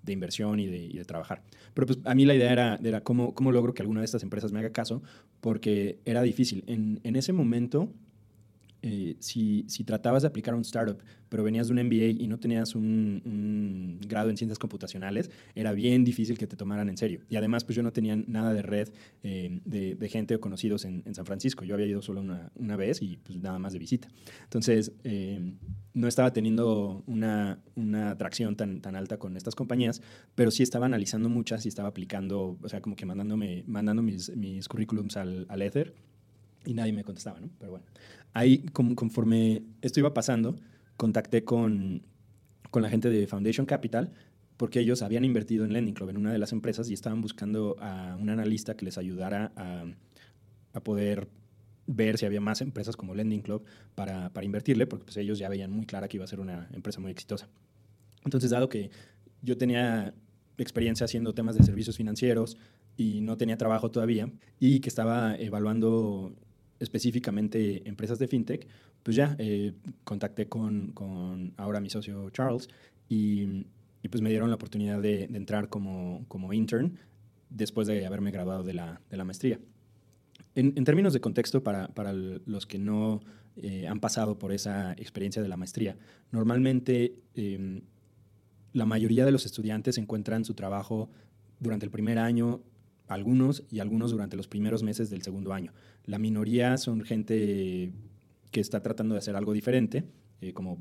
de 0.03 0.13
inversión 0.13 0.59
y 0.59 0.67
de, 0.67 0.77
y 0.77 0.97
de, 0.97 1.05
trabajar. 1.05 1.41
Pero 1.73 1.87
pues 1.87 1.99
a 2.03 2.13
mí 2.13 2.25
la 2.25 2.35
idea 2.35 2.51
era, 2.51 2.79
era 2.83 3.01
cómo, 3.01 3.33
cómo 3.33 3.51
logro 3.51 3.73
que 3.73 3.81
alguna 3.81 4.01
de 4.01 4.05
estas 4.05 4.23
empresas 4.23 4.51
me 4.51 4.59
haga 4.59 4.71
caso, 4.71 5.01
porque 5.41 5.99
era 6.05 6.21
difícil. 6.21 6.63
En, 6.67 6.99
en 7.03 7.15
ese 7.15 7.33
momento, 7.33 7.89
eh, 8.85 9.15
si, 9.19 9.63
si, 9.69 9.85
tratabas 9.85 10.23
de 10.23 10.27
aplicar 10.27 10.53
a 10.53 10.57
un 10.57 10.63
startup, 10.63 10.97
pero 11.29 11.41
venías 11.41 11.69
de 11.69 11.73
un 11.73 11.87
MBA 11.87 12.21
y 12.21 12.27
no 12.27 12.37
tenías 12.37 12.75
un, 12.75 13.21
un, 13.23 13.99
grado 14.05 14.29
en 14.29 14.35
ciencias 14.35 14.59
computacionales, 14.59 15.31
era 15.55 15.71
bien 15.71 16.03
difícil 16.03 16.37
que 16.37 16.47
te 16.47 16.57
tomaran 16.57 16.89
en 16.89 16.97
serio. 16.97 17.21
Y 17.29 17.37
además, 17.37 17.63
pues 17.63 17.77
yo 17.77 17.81
no 17.81 17.93
tenía 17.93 18.17
nada 18.17 18.53
de 18.53 18.61
red 18.61 18.89
eh, 19.23 19.61
de, 19.63 19.95
de, 19.95 20.09
gente 20.09 20.35
o 20.35 20.41
conocidos 20.41 20.83
en, 20.83 21.01
en, 21.05 21.15
San 21.15 21.25
Francisco. 21.25 21.63
Yo 21.63 21.75
había 21.75 21.87
ido 21.87 22.01
solo 22.01 22.19
una, 22.19 22.51
una, 22.55 22.75
vez 22.75 23.01
y 23.01 23.15
pues 23.15 23.41
nada 23.41 23.57
más 23.57 23.71
de 23.71 23.79
visita. 23.79 24.09
Entonces, 24.43 24.91
eh, 25.05 25.39
no 25.93 26.09
estaba 26.09 26.33
teniendo 26.33 27.05
una, 27.07 27.63
una 27.75 28.11
atracción 28.11 28.57
tan, 28.57 28.81
tan 28.81 28.97
alta 28.97 29.17
con 29.17 29.37
estas 29.37 29.55
compañías, 29.55 30.01
pero 30.35 30.51
sí 30.51 30.61
estaba 30.61 30.87
analizando 30.87 31.29
muchas 31.29 31.65
y 31.65 31.69
estaba 31.69 31.87
aplicando, 31.87 32.57
o 32.61 32.67
sea, 32.67 32.81
como 32.81 32.97
que 32.97 33.05
mandándome, 33.05 33.63
mandando 33.65 34.03
mis, 34.03 34.35
mis 34.35 34.67
currículums 34.67 35.15
al, 35.15 35.45
al 35.47 35.61
Ether 35.61 35.93
y 36.65 36.73
nadie 36.73 36.93
me 36.93 37.03
contestaba, 37.03 37.39
¿no? 37.39 37.49
Pero 37.59 37.71
bueno, 37.71 37.85
ahí 38.33 38.65
conforme 38.73 39.63
esto 39.81 39.99
iba 39.99 40.13
pasando, 40.13 40.55
contacté 40.97 41.43
con, 41.43 42.03
con 42.71 42.81
la 42.81 42.89
gente 42.89 43.09
de 43.09 43.27
Foundation 43.27 43.65
Capital 43.65 44.11
porque 44.57 44.79
ellos 44.79 45.01
habían 45.01 45.25
invertido 45.25 45.65
en 45.65 45.73
Lending 45.73 45.93
Club, 45.93 46.09
en 46.09 46.17
una 46.17 46.31
de 46.31 46.37
las 46.37 46.51
empresas, 46.51 46.89
y 46.89 46.93
estaban 46.93 47.21
buscando 47.21 47.75
a 47.79 48.15
un 48.19 48.29
analista 48.29 48.75
que 48.75 48.85
les 48.85 48.97
ayudara 48.97 49.51
a, 49.55 49.83
a 50.73 50.79
poder 50.79 51.27
ver 51.85 52.17
si 52.17 52.25
había 52.25 52.39
más 52.39 52.61
empresas 52.61 52.95
como 52.95 53.13
Lending 53.13 53.41
Club 53.41 53.65
para, 53.95 54.31
para 54.31 54.45
invertirle, 54.45 54.87
porque 54.87 55.05
pues 55.05 55.17
ellos 55.17 55.39
ya 55.39 55.49
veían 55.49 55.71
muy 55.71 55.85
clara 55.85 56.07
que 56.07 56.17
iba 56.17 56.23
a 56.23 56.27
ser 56.27 56.39
una 56.39 56.69
empresa 56.71 56.99
muy 56.99 57.11
exitosa. 57.11 57.49
Entonces, 58.23 58.51
dado 58.51 58.69
que 58.69 58.89
yo 59.41 59.57
tenía 59.57 60.13
experiencia 60.57 61.05
haciendo 61.05 61.33
temas 61.33 61.57
de 61.57 61.63
servicios 61.63 61.97
financieros 61.97 62.57
y 62.95 63.21
no 63.21 63.37
tenía 63.37 63.57
trabajo 63.57 63.91
todavía, 63.91 64.31
y 64.59 64.79
que 64.79 64.89
estaba 64.89 65.35
evaluando 65.35 66.35
específicamente 66.83 67.87
empresas 67.87 68.19
de 68.19 68.27
fintech, 68.27 68.67
pues 69.01 69.15
ya 69.15 69.35
eh, 69.39 69.73
contacté 70.03 70.47
con, 70.47 70.91
con, 70.91 71.53
ahora 71.57 71.79
mi 71.79 71.89
socio 71.89 72.29
Charles 72.29 72.67
y, 73.07 73.65
y, 74.01 74.09
pues 74.09 74.21
me 74.21 74.29
dieron 74.29 74.49
la 74.49 74.55
oportunidad 74.55 75.01
de, 75.01 75.23
entrar 75.23 75.69
como, 75.69 76.25
como, 76.27 76.51
intern 76.53 76.97
después 77.49 77.87
de 77.87 78.05
haberme 78.05 78.31
graduado 78.31 78.63
de 78.63 78.73
la, 78.73 79.01
de 79.09 79.17
la 79.17 79.23
maestría. 79.23 79.59
En, 80.55 80.83
términos 80.83 81.13
de 81.13 81.21
contexto, 81.21 81.63
para, 81.63 81.87
para 81.87 82.13
los 82.13 82.67
que 82.67 82.77
no 82.77 83.21
eh, 83.55 83.87
han 83.87 83.99
pasado 83.99 84.37
por 84.37 84.51
esa 84.51 84.91
experiencia 84.93 85.41
de 85.41 85.47
la 85.47 85.57
maestría, 85.57 85.97
normalmente 86.31 87.15
eh, 87.33 87.81
la 88.73 88.85
mayoría 88.85 89.25
de 89.25 89.31
los 89.31 89.45
estudiantes 89.45 89.97
encuentran 89.97 90.45
su 90.45 90.53
trabajo 90.53 91.09
durante 91.59 91.85
el 91.85 91.91
primer 91.91 92.19
año 92.19 92.61
algunos 93.13 93.63
y 93.69 93.79
algunos 93.79 94.11
durante 94.11 94.37
los 94.37 94.47
primeros 94.47 94.83
meses 94.83 95.09
del 95.09 95.21
segundo 95.21 95.53
año. 95.53 95.73
La 96.05 96.19
minoría 96.19 96.77
son 96.77 97.01
gente 97.01 97.91
que 98.51 98.59
está 98.59 98.81
tratando 98.81 99.15
de 99.15 99.19
hacer 99.19 99.35
algo 99.35 99.53
diferente, 99.53 100.03
eh, 100.41 100.53
como 100.53 100.77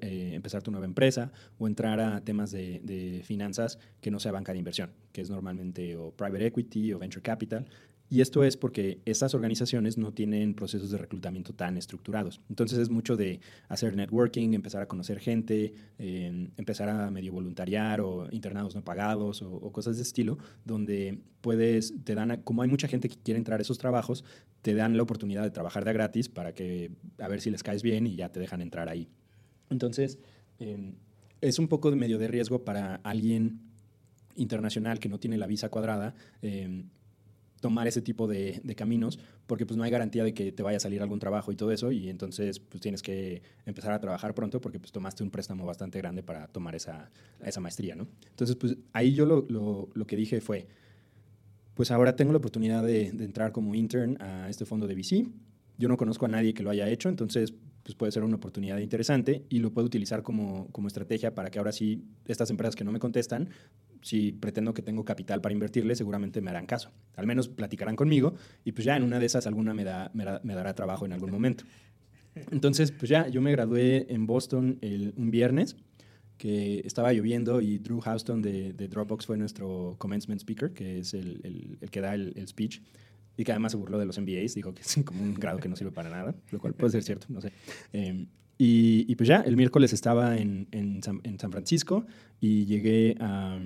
eh, 0.00 0.30
empezar 0.34 0.62
tu 0.62 0.70
nueva 0.70 0.86
empresa 0.86 1.30
o 1.58 1.66
entrar 1.66 2.00
a 2.00 2.22
temas 2.22 2.50
de, 2.50 2.80
de, 2.82 3.22
finanzas 3.22 3.78
que 4.00 4.10
no 4.10 4.18
sea 4.18 4.32
banca 4.32 4.52
de 4.52 4.58
inversión, 4.58 4.90
que 5.12 5.20
es 5.20 5.30
normalmente 5.30 5.96
o 5.96 6.10
private 6.10 6.46
equity 6.46 6.92
o 6.92 6.98
venture 6.98 7.22
capital, 7.22 7.66
y 8.10 8.20
esto 8.20 8.44
es 8.44 8.56
porque 8.56 9.00
estas 9.06 9.34
organizaciones 9.34 9.96
no 9.96 10.12
tienen 10.12 10.54
procesos 10.54 10.90
de 10.90 10.98
reclutamiento 10.98 11.54
tan 11.54 11.76
estructurados. 11.78 12.40
Entonces 12.50 12.78
es 12.78 12.90
mucho 12.90 13.16
de 13.16 13.40
hacer 13.68 13.96
networking, 13.96 14.52
empezar 14.52 14.82
a 14.82 14.86
conocer 14.86 15.20
gente, 15.20 15.72
eh, 15.98 16.48
empezar 16.56 16.88
a 16.90 17.10
medio 17.10 17.32
voluntariar 17.32 18.00
o 18.02 18.28
internados 18.30 18.74
no 18.74 18.84
pagados 18.84 19.42
o, 19.42 19.72
cosas 19.72 19.96
de 19.96 20.02
estilo, 20.02 20.38
donde 20.64 21.18
puedes, 21.40 21.94
te 22.04 22.14
dan, 22.14 22.42
como 22.44 22.62
hay 22.62 22.68
mucha 22.68 22.88
gente 22.88 23.08
que 23.08 23.16
quiere 23.16 23.38
entrar 23.38 23.58
a 23.58 23.62
esos 23.62 23.78
trabajos, 23.78 24.24
te 24.60 24.74
dan 24.74 24.96
la 24.96 25.02
oportunidad 25.02 25.42
de 25.42 25.50
trabajar 25.50 25.84
de 25.84 25.92
gratis 25.92 26.28
para 26.28 26.54
que 26.54 26.92
a 27.18 27.28
ver 27.28 27.40
si 27.40 27.50
les 27.50 27.62
caes 27.62 27.82
bien 27.82 28.06
y 28.06 28.16
ya 28.16 28.30
te 28.30 28.38
dejan 28.38 28.60
entrar 28.60 28.88
ahí. 28.88 29.08
Entonces 29.70 30.18
eh, 30.60 30.92
es 31.40 31.58
un 31.58 31.68
poco 31.68 31.90
de 31.90 31.96
medio 31.96 32.18
de 32.18 32.28
riesgo 32.28 32.64
para 32.64 32.96
alguien 32.96 33.60
internacional 34.36 34.98
que 34.98 35.08
no 35.08 35.18
tiene 35.18 35.38
la 35.38 35.46
visa 35.46 35.68
cuadrada. 35.70 36.14
Eh, 36.42 36.84
tomar 37.64 37.88
ese 37.88 38.02
tipo 38.02 38.28
de, 38.28 38.60
de, 38.62 38.74
caminos, 38.74 39.18
porque 39.46 39.64
pues 39.64 39.78
no 39.78 39.84
hay 39.84 39.90
garantía 39.90 40.22
de 40.22 40.34
que 40.34 40.52
te 40.52 40.62
vaya 40.62 40.76
a 40.76 40.80
salir 40.80 41.00
algún 41.00 41.18
trabajo 41.18 41.50
y 41.50 41.56
todo 41.56 41.72
eso, 41.72 41.92
y 41.92 42.10
entonces 42.10 42.60
pues 42.60 42.82
tienes 42.82 43.00
que 43.00 43.40
empezar 43.64 43.94
a 43.94 44.00
trabajar 44.00 44.34
pronto 44.34 44.60
porque 44.60 44.78
pues 44.78 44.92
tomaste 44.92 45.22
un 45.22 45.30
préstamo 45.30 45.64
bastante 45.64 45.96
grande 45.96 46.22
para 46.22 46.46
tomar 46.46 46.74
esa, 46.74 47.10
esa 47.42 47.60
maestría, 47.60 47.96
¿no? 47.96 48.06
Entonces 48.28 48.54
pues 48.56 48.76
ahí 48.92 49.14
yo 49.14 49.24
lo, 49.24 49.46
lo, 49.48 49.88
lo 49.94 50.06
que 50.06 50.14
dije 50.14 50.42
fue, 50.42 50.66
pues 51.72 51.90
ahora 51.90 52.16
tengo 52.16 52.32
la 52.32 52.36
oportunidad 52.36 52.84
de, 52.84 53.12
de, 53.12 53.24
entrar 53.24 53.50
como 53.50 53.74
intern 53.74 54.20
a 54.20 54.50
este 54.50 54.66
fondo 54.66 54.86
de 54.86 54.94
VC, 54.94 55.26
yo 55.78 55.88
no 55.88 55.96
conozco 55.96 56.26
a 56.26 56.28
nadie 56.28 56.52
que 56.52 56.62
lo 56.62 56.68
haya 56.68 56.86
hecho, 56.90 57.08
entonces 57.08 57.54
pues 57.84 57.94
puede 57.94 58.10
ser 58.10 58.24
una 58.24 58.36
oportunidad 58.36 58.78
interesante 58.78 59.44
y 59.48 59.60
lo 59.60 59.72
puedo 59.72 59.86
utilizar 59.86 60.22
como, 60.22 60.66
como 60.72 60.88
estrategia 60.88 61.34
para 61.34 61.50
que 61.50 61.58
ahora 61.58 61.70
sí 61.70 62.02
estas 62.26 62.50
empresas 62.50 62.74
que 62.74 62.82
no 62.82 62.90
me 62.90 62.98
contestan, 62.98 63.50
si 64.02 64.32
pretendo 64.32 64.74
que 64.74 64.82
tengo 64.82 65.04
capital 65.04 65.40
para 65.40 65.52
invertirle, 65.52 65.94
seguramente 65.94 66.40
me 66.40 66.50
harán 66.50 66.66
caso. 66.66 66.90
Al 67.14 67.26
menos 67.26 67.48
platicarán 67.48 67.94
conmigo 67.94 68.34
y 68.64 68.72
pues 68.72 68.84
ya 68.84 68.96
en 68.96 69.02
una 69.04 69.18
de 69.20 69.26
esas 69.26 69.46
alguna 69.46 69.74
me, 69.74 69.84
da, 69.84 70.10
me, 70.14 70.24
da- 70.24 70.40
me 70.42 70.54
dará 70.54 70.74
trabajo 70.74 71.04
en 71.06 71.12
algún 71.12 71.30
momento. 71.30 71.64
Entonces, 72.50 72.90
pues 72.90 73.08
ya, 73.08 73.28
yo 73.28 73.40
me 73.40 73.52
gradué 73.52 74.06
en 74.12 74.26
Boston 74.26 74.78
el- 74.80 75.12
un 75.16 75.30
viernes, 75.30 75.76
que 76.36 76.80
estaba 76.84 77.12
lloviendo 77.12 77.60
y 77.60 77.78
Drew 77.78 78.00
Houston 78.00 78.42
de, 78.42 78.72
Dropbox 78.72 79.24
fue 79.24 79.36
nuestro 79.36 79.94
commencement 79.98 80.40
speaker, 80.40 80.72
que 80.72 80.98
es 80.98 81.14
el, 81.14 81.40
el- 81.80 81.90
que 81.90 82.00
da 82.00 82.14
el 82.14 82.34
speech, 82.48 82.80
y 83.36 83.44
que 83.44 83.52
además 83.52 83.72
se 83.72 83.78
burló 83.78 83.98
de 83.98 84.06
los 84.06 84.18
MBAs, 84.18 84.54
dijo 84.54 84.72
que 84.74 84.82
es 84.86 84.96
como 85.04 85.22
un 85.22 85.34
grado 85.34 85.58
que 85.58 85.68
no 85.68 85.76
sirve 85.76 85.92
para 85.92 86.10
nada, 86.10 86.34
lo 86.50 86.58
cual 86.58 86.74
puede 86.74 86.92
ser 86.92 87.02
cierto, 87.02 87.26
no 87.30 87.40
sé. 87.40 87.52
Eh, 87.92 88.26
y, 88.58 89.04
y 89.08 89.16
pues 89.16 89.28
ya, 89.28 89.40
el 89.40 89.56
miércoles 89.56 89.92
estaba 89.92 90.36
en, 90.36 90.68
en 90.70 91.02
San, 91.02 91.20
en 91.24 91.38
San 91.40 91.50
Francisco 91.50 92.06
y 92.40 92.64
llegué 92.66 93.16
a, 93.18 93.58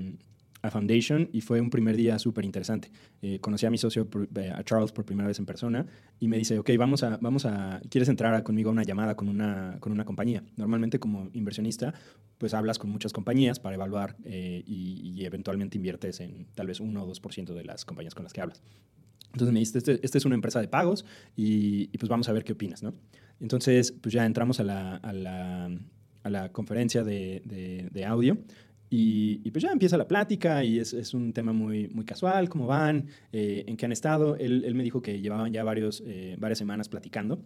a 0.63 0.71
Foundation 0.71 1.29
y 1.31 1.43
fue 1.43 1.61
un 1.61 1.69
primer 1.69 1.95
día 1.95 2.19
súper 2.19 2.47
interesante. 2.47 2.91
Eh, 3.21 3.39
conocí 3.39 3.67
a 3.67 3.71
mi 3.71 3.77
socio, 3.77 4.09
eh, 4.37 4.51
a 4.53 4.65
Charles, 4.65 4.91
por 4.93 5.05
primera 5.05 5.29
vez 5.29 5.39
en 5.39 5.45
persona 5.45 5.87
y 6.19 6.27
me 6.29 6.39
dice, 6.39 6.59
ok, 6.59 6.71
vamos 6.79 7.03
a, 7.03 7.19
vamos 7.19 7.45
a, 7.45 7.83
¿quieres 7.91 8.09
entrar 8.09 8.33
a- 8.35 8.43
conmigo 8.43 8.71
a 8.71 8.73
una 8.73 8.83
llamada 8.83 9.15
con 9.15 9.29
una, 9.29 9.77
con 9.81 9.93
una 9.93 10.07
compañía? 10.07 10.43
Normalmente 10.57 10.99
como 10.99 11.29
inversionista, 11.35 11.93
pues 12.39 12.55
hablas 12.55 12.79
con 12.79 12.89
muchas 12.89 13.13
compañías 13.13 13.61
para 13.61 13.75
evaluar 13.75 14.17
eh, 14.25 14.63
y, 14.67 15.13
y 15.15 15.27
eventualmente 15.27 15.77
inviertes 15.77 16.21
en 16.21 16.47
tal 16.55 16.67
vez 16.67 16.81
1 16.81 17.03
o 17.05 17.07
2% 17.15 17.53
de 17.53 17.65
las 17.65 17.85
compañías 17.85 18.15
con 18.15 18.25
las 18.25 18.33
que 18.33 18.41
hablas. 18.41 18.63
Entonces 19.33 19.53
me 19.53 19.59
dijiste, 19.61 19.79
este, 19.79 20.01
esta 20.05 20.19
es 20.19 20.25
una 20.25 20.35
empresa 20.35 20.61
de 20.61 20.69
pagos 20.69 21.05
y, 21.37 21.91
y 21.93 21.99
pues 21.99 22.09
vamos 22.09 22.29
a 22.29 22.33
ver 22.33 22.45
qué 22.45 22.53
opinas, 22.53 22.83
¿no? 22.83 22.95
Entonces, 23.41 23.93
pues 23.93 24.13
ya 24.13 24.27
entramos 24.27 24.59
a 24.61 24.65
la, 24.65 24.97
a 24.97 25.13
la, 25.13 25.71
a 26.25 26.31
la 26.31 26.51
conferencia 26.53 27.05
de, 27.05 27.43
de- 27.45 27.89
de 27.93 28.05
audio 28.05 28.39
y, 28.91 29.41
y 29.45 29.51
pues 29.51 29.63
ya 29.63 29.71
empieza 29.71 29.97
la 29.99 30.09
plática 30.09 30.65
y 30.65 30.79
es, 30.79 30.93
es 30.95 31.13
un 31.15 31.33
tema 31.33 31.53
muy, 31.53 31.89
muy 31.89 32.05
casual, 32.05 32.49
cómo 32.49 32.67
van, 32.67 33.07
eh, 33.33 33.65
en 33.69 33.77
qué 33.77 33.85
han 33.85 33.93
estado. 33.93 34.35
Él, 34.37 34.65
él 34.65 34.75
me 34.75 34.83
dijo 34.83 35.03
que 35.03 35.21
llevaban 35.21 35.53
ya 35.53 35.63
varios, 35.63 36.03
eh, 36.07 36.37
varias 36.39 36.59
semanas 36.59 36.89
platicando 36.89 37.39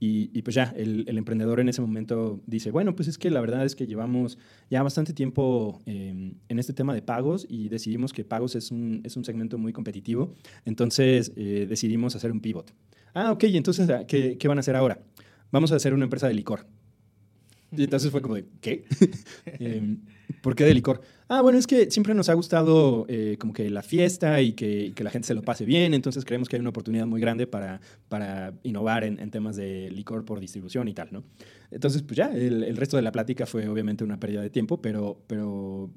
y, 0.00 0.42
pues 0.42 0.54
ya 0.54 0.74
el, 0.76 1.06
emprendedor 1.08 1.60
en 1.60 1.68
ese 1.68 1.80
momento 1.80 2.40
dice, 2.46 2.70
bueno, 2.70 2.94
pues 2.94 3.08
es 3.08 3.16
que 3.16 3.30
la 3.30 3.40
verdad 3.40 3.64
es 3.64 3.74
que 3.74 3.86
llevamos 3.86 4.38
ya 4.70 4.82
bastante 4.82 5.14
tiempo 5.14 5.80
eh, 5.86 6.32
en 6.48 6.58
este 6.58 6.74
tema 6.74 6.92
de 6.92 7.00
pagos 7.00 7.46
y 7.48 7.68
decidimos 7.68 8.12
que 8.12 8.22
pagos 8.22 8.54
es 8.54 8.70
un, 8.70 9.00
es 9.04 9.16
un 9.16 9.24
segmento 9.24 9.56
muy 9.56 9.72
competitivo, 9.72 10.34
entonces 10.66 11.32
eh, 11.36 11.66
decidimos 11.68 12.16
hacer 12.16 12.32
un 12.32 12.40
pivot. 12.40 12.74
Ah, 13.14 13.32
ok, 13.32 13.44
entonces, 13.44 13.90
¿qué, 14.06 14.36
¿qué 14.36 14.48
van 14.48 14.58
a 14.58 14.60
hacer 14.60 14.76
ahora? 14.76 15.00
Vamos 15.50 15.72
a 15.72 15.76
hacer 15.76 15.94
una 15.94 16.04
empresa 16.04 16.28
de 16.28 16.34
licor. 16.34 16.66
Y 17.76 17.84
entonces 17.84 18.10
fue 18.10 18.22
como 18.22 18.34
de, 18.34 18.44
¿qué? 18.60 18.84
Em, 19.58 20.00
¿Por 20.42 20.54
qué 20.54 20.64
de 20.64 20.74
licor? 20.74 21.00
Ah, 21.28 21.40
bueno, 21.40 21.58
es 21.58 21.66
que 21.66 21.90
siempre 21.90 22.12
nos 22.14 22.28
ha 22.28 22.34
gustado 22.34 23.06
eh, 23.08 23.36
como 23.40 23.54
que 23.54 23.70
la 23.70 23.82
fiesta 23.82 24.42
y 24.42 24.52
que, 24.52 24.86
y 24.86 24.92
que 24.92 25.02
la 25.04 25.10
gente 25.10 25.26
se 25.26 25.34
lo 25.34 25.40
pase 25.42 25.64
bien, 25.64 25.94
entonces 25.94 26.22
creemos 26.24 26.48
que 26.50 26.56
hay 26.56 26.60
una 26.60 26.68
oportunidad 26.68 27.06
muy 27.06 27.18
grande 27.20 27.46
para, 27.46 27.80
para 28.10 28.52
innovar 28.62 29.04
en, 29.04 29.18
en 29.18 29.30
temas 29.30 29.56
de 29.56 29.90
licor 29.90 30.26
por 30.26 30.38
distribución 30.38 30.86
y 30.86 30.92
tal, 30.92 31.08
¿no? 31.12 31.24
Entonces, 31.70 32.02
pues 32.02 32.16
ya, 32.18 32.26
el, 32.26 32.62
el 32.62 32.76
resto 32.76 32.96
de 32.98 33.02
la 33.02 33.10
plática 33.10 33.46
fue 33.46 33.66
obviamente 33.68 34.04
una 34.04 34.20
pérdida 34.20 34.42
de 34.42 34.50
tiempo, 34.50 34.82
pero, 34.82 35.18
pero 35.26 35.90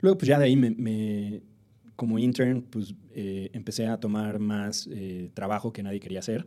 luego 0.00 0.18
pues 0.18 0.28
ya 0.28 0.38
de 0.38 0.44
ahí 0.44 0.56
me, 0.56 0.70
me- 0.72 1.42
como 1.96 2.18
intern, 2.18 2.62
pues 2.62 2.94
eh, 3.14 3.50
empecé 3.54 3.86
a 3.86 3.98
tomar 3.98 4.38
más 4.38 4.86
eh, 4.92 5.30
trabajo 5.34 5.72
que 5.72 5.82
nadie 5.82 5.98
quería 5.98 6.20
hacer. 6.20 6.46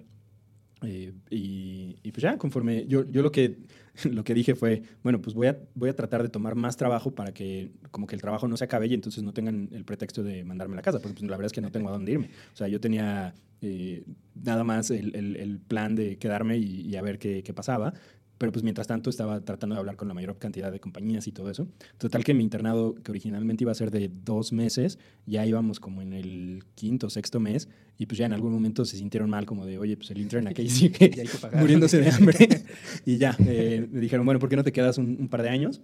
Eh, 0.84 1.14
y, 1.30 2.12
pues 2.12 2.24
ya, 2.24 2.38
conforme 2.38 2.88
yo, 2.88 3.08
yo 3.10 3.22
lo, 3.22 3.32
que, 3.32 3.58
lo 4.12 4.24
que 4.24 4.34
dije 4.34 4.56
fue, 4.56 4.82
bueno, 5.04 5.22
pues 5.22 5.36
voy 5.36 5.48
a, 5.48 5.60
voy 5.76 5.90
a 5.90 5.96
tratar 5.96 6.24
de 6.24 6.30
tomar 6.30 6.56
más 6.56 6.76
trabajo 6.78 7.12
para 7.14 7.34
que 7.34 7.72
como 7.92 8.08
que 8.08 8.16
el 8.16 8.22
trabajo 8.22 8.48
no 8.48 8.58
se 8.58 8.64
acabe 8.64 8.88
y 8.88 8.94
entonces 8.94 9.24
no 9.24 9.32
tengan 9.34 9.70
el 9.72 9.86
pretexto 9.86 10.24
de 10.24 10.44
mandarme 10.44 10.74
a 10.74 10.78
la 10.78 10.82
casa, 10.82 11.00
porque 11.00 11.20
pues, 11.20 11.30
la 11.30 11.38
verdad 11.38 11.48
es 11.48 11.54
que 11.54 11.62
no 11.62 11.72
tengo 11.72 11.90
a 11.90 11.92
dónde 11.92 12.14
irme. 12.14 12.30
O 12.54 12.58
sea, 12.58 12.68
yo 12.68 12.80
tenía 12.80 13.34
eh, 13.62 14.04
nada 14.34 14.64
más 14.64 14.90
el, 14.90 15.16
el- 15.16 15.36
el 15.36 15.60
plan 15.60 15.94
de 15.96 16.18
quedarme 16.18 16.58
y, 16.58 16.82
y 16.82 16.96
a 16.96 17.02
ver 17.04 17.20
qué, 17.20 17.44
qué 17.44 17.54
pasaba. 17.54 17.94
Pero 18.42 18.52
pues 18.52 18.64
mientras 18.64 18.88
tanto 18.88 19.12
estaba 19.12 19.40
tratando 19.42 19.76
de 19.76 19.80
hablar 19.82 19.98
con 19.98 20.08
la 20.08 20.16
mayor 20.16 20.36
cantidad 20.40 20.72
de 20.72 20.80
compañías 20.80 21.28
y 21.28 21.32
todo 21.32 21.52
eso. 21.52 21.68
Total 22.00 22.24
que 22.24 22.34
mi 22.34 22.42
internado, 22.42 22.96
que 22.96 23.12
originalmente 23.12 23.64
iba 23.64 23.72
a 23.72 23.76
ser 23.76 23.92
de 23.92 24.10
dos 24.26 24.52
meses, 24.52 24.98
ya 25.28 25.46
íbamos 25.46 25.80
como 25.80 26.02
en 26.02 26.14
el 26.14 26.64
quinto 26.74 27.06
o 27.06 27.10
sexto 27.12 27.40
mes 27.40 27.70
y 28.00 28.08
pues 28.08 28.18
ya 28.18 28.26
en 28.26 28.34
algún 28.34 28.52
momento 28.52 28.84
se 28.84 28.98
sintieron 28.98 29.30
mal 29.30 29.46
como 29.46 29.68
de, 29.68 29.78
oye, 29.78 29.96
pues 29.96 30.10
el 30.10 30.22
intern 30.22 30.48
aquí 30.48 30.68
sigue 30.70 31.24
muriéndose 31.54 32.00
de 32.00 32.10
hambre. 32.10 32.64
y 33.06 33.18
ya, 33.18 33.38
eh, 33.46 33.88
me 33.92 34.00
dijeron, 34.00 34.26
bueno, 34.26 34.40
¿por 34.40 34.50
qué 34.50 34.56
no 34.56 34.64
te 34.64 34.72
quedas 34.72 34.98
un, 34.98 35.18
un 35.20 35.28
par 35.28 35.44
de 35.44 35.50
años? 35.50 35.80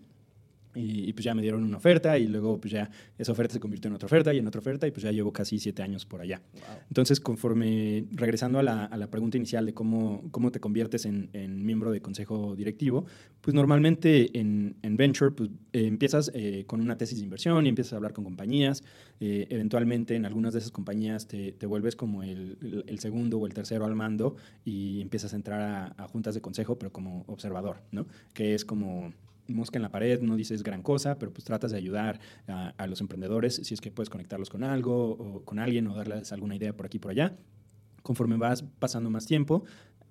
Y, 0.78 1.10
y, 1.10 1.13
pues 1.13 1.24
ya 1.26 1.34
me 1.34 1.42
dieron 1.42 1.63
una 1.63 1.78
oferta 1.78 2.18
y 2.18 2.28
luego 2.28 2.60
pues 2.62 2.72
ya 2.72 2.90
esa 3.18 3.32
oferta 3.32 3.54
se 3.54 3.60
convirtió 3.60 3.90
en 3.90 3.96
otra 3.96 4.06
oferta 4.06 4.34
y 4.34 4.38
en 4.38 4.48
otra 4.48 4.60
oferta 4.60 4.86
y 4.88 4.92
pues 4.92 5.04
ya 5.04 5.12
llevo 5.12 5.34
casi 5.34 5.58
siete 5.60 5.82
años 5.82 6.06
por 6.06 6.22
allá. 6.22 6.42
Entonces, 6.88 7.20
conforme, 7.20 8.06
regresando 8.12 8.60
a 8.60 8.63
la, 8.63 8.86
a 8.86 8.98
la 8.98 9.10
pregunta 9.10 9.38
inicial 9.38 9.66
de 9.66 9.74
cómo, 9.74 10.24
cómo 10.32 10.52
te 10.52 10.60
conviertes 10.60 11.06
en, 11.06 11.30
en 11.34 11.66
miembro 11.66 11.92
de 11.92 12.02
consejo 12.02 12.56
directivo, 12.56 13.06
pues 13.42 13.54
normalmente 13.56 14.38
en, 14.40 14.76
en 14.82 14.98
Venture 14.98 15.32
pues, 15.32 15.50
eh, 15.74 15.88
empiezas 15.88 16.32
eh, 16.34 16.66
con 16.68 16.82
una 16.82 16.98
tesis 16.98 17.18
de 17.20 17.24
inversión 17.24 17.66
y 17.66 17.70
empiezas 17.70 17.94
a 17.94 17.96
hablar 17.98 18.13
con 18.13 18.24
compañías. 18.24 18.84
Eh, 19.20 19.48
eventualmente 19.50 20.16
en 20.16 20.26
algunas 20.26 20.54
de 20.54 20.60
esas 20.60 20.72
compañías 20.72 21.28
te, 21.28 21.54
te 21.54 21.66
vuelves 21.66 21.96
como 21.96 22.22
el, 22.24 22.58
el- 22.62 22.84
el 22.88 23.00
segundo 23.00 23.40
o 23.40 23.48
el 23.48 23.54
tercero 23.54 23.86
al 23.86 23.96
mando 23.96 24.36
y 24.63 25.02
empiezas 25.02 25.34
a 25.34 25.36
entrar 25.38 25.62
a, 25.62 25.86
a 26.04 26.08
juntas 26.08 26.36
de 26.36 26.42
consejo, 26.42 26.78
pero 26.78 26.92
como 26.92 27.24
observador, 27.28 27.78
¿no? 27.92 28.06
Que 28.34 28.54
es 28.54 28.63
como 28.66 29.13
mosca 29.54 29.78
en 29.78 29.84
la 29.84 29.90
pared, 29.90 30.22
no 30.22 30.36
dices 30.36 30.64
gran 30.64 30.82
cosa, 30.82 31.18
pero 31.18 31.32
pues 31.32 31.44
tratas 31.44 31.72
de 31.72 31.78
ayudar 31.78 32.20
a, 32.48 32.70
a 32.78 32.88
los 32.88 33.02
emprendedores 33.02 33.56
si 33.56 33.74
es 33.74 33.82
que 33.82 33.92
puedes 33.92 34.10
conectarlos 34.10 34.50
con 34.50 34.64
algo 34.64 35.12
o 35.12 35.44
con 35.44 35.60
alguien 35.60 35.88
o 35.88 35.96
darles 35.96 36.32
alguna 36.32 36.56
idea 36.56 36.74
por 36.74 36.86
aquí 36.86 37.00
por 37.00 37.12
allá. 37.12 37.36
Conforme 38.04 38.38
vas 38.38 38.64
pasando 38.64 39.10
más 39.10 39.26
tiempo, 39.26 39.64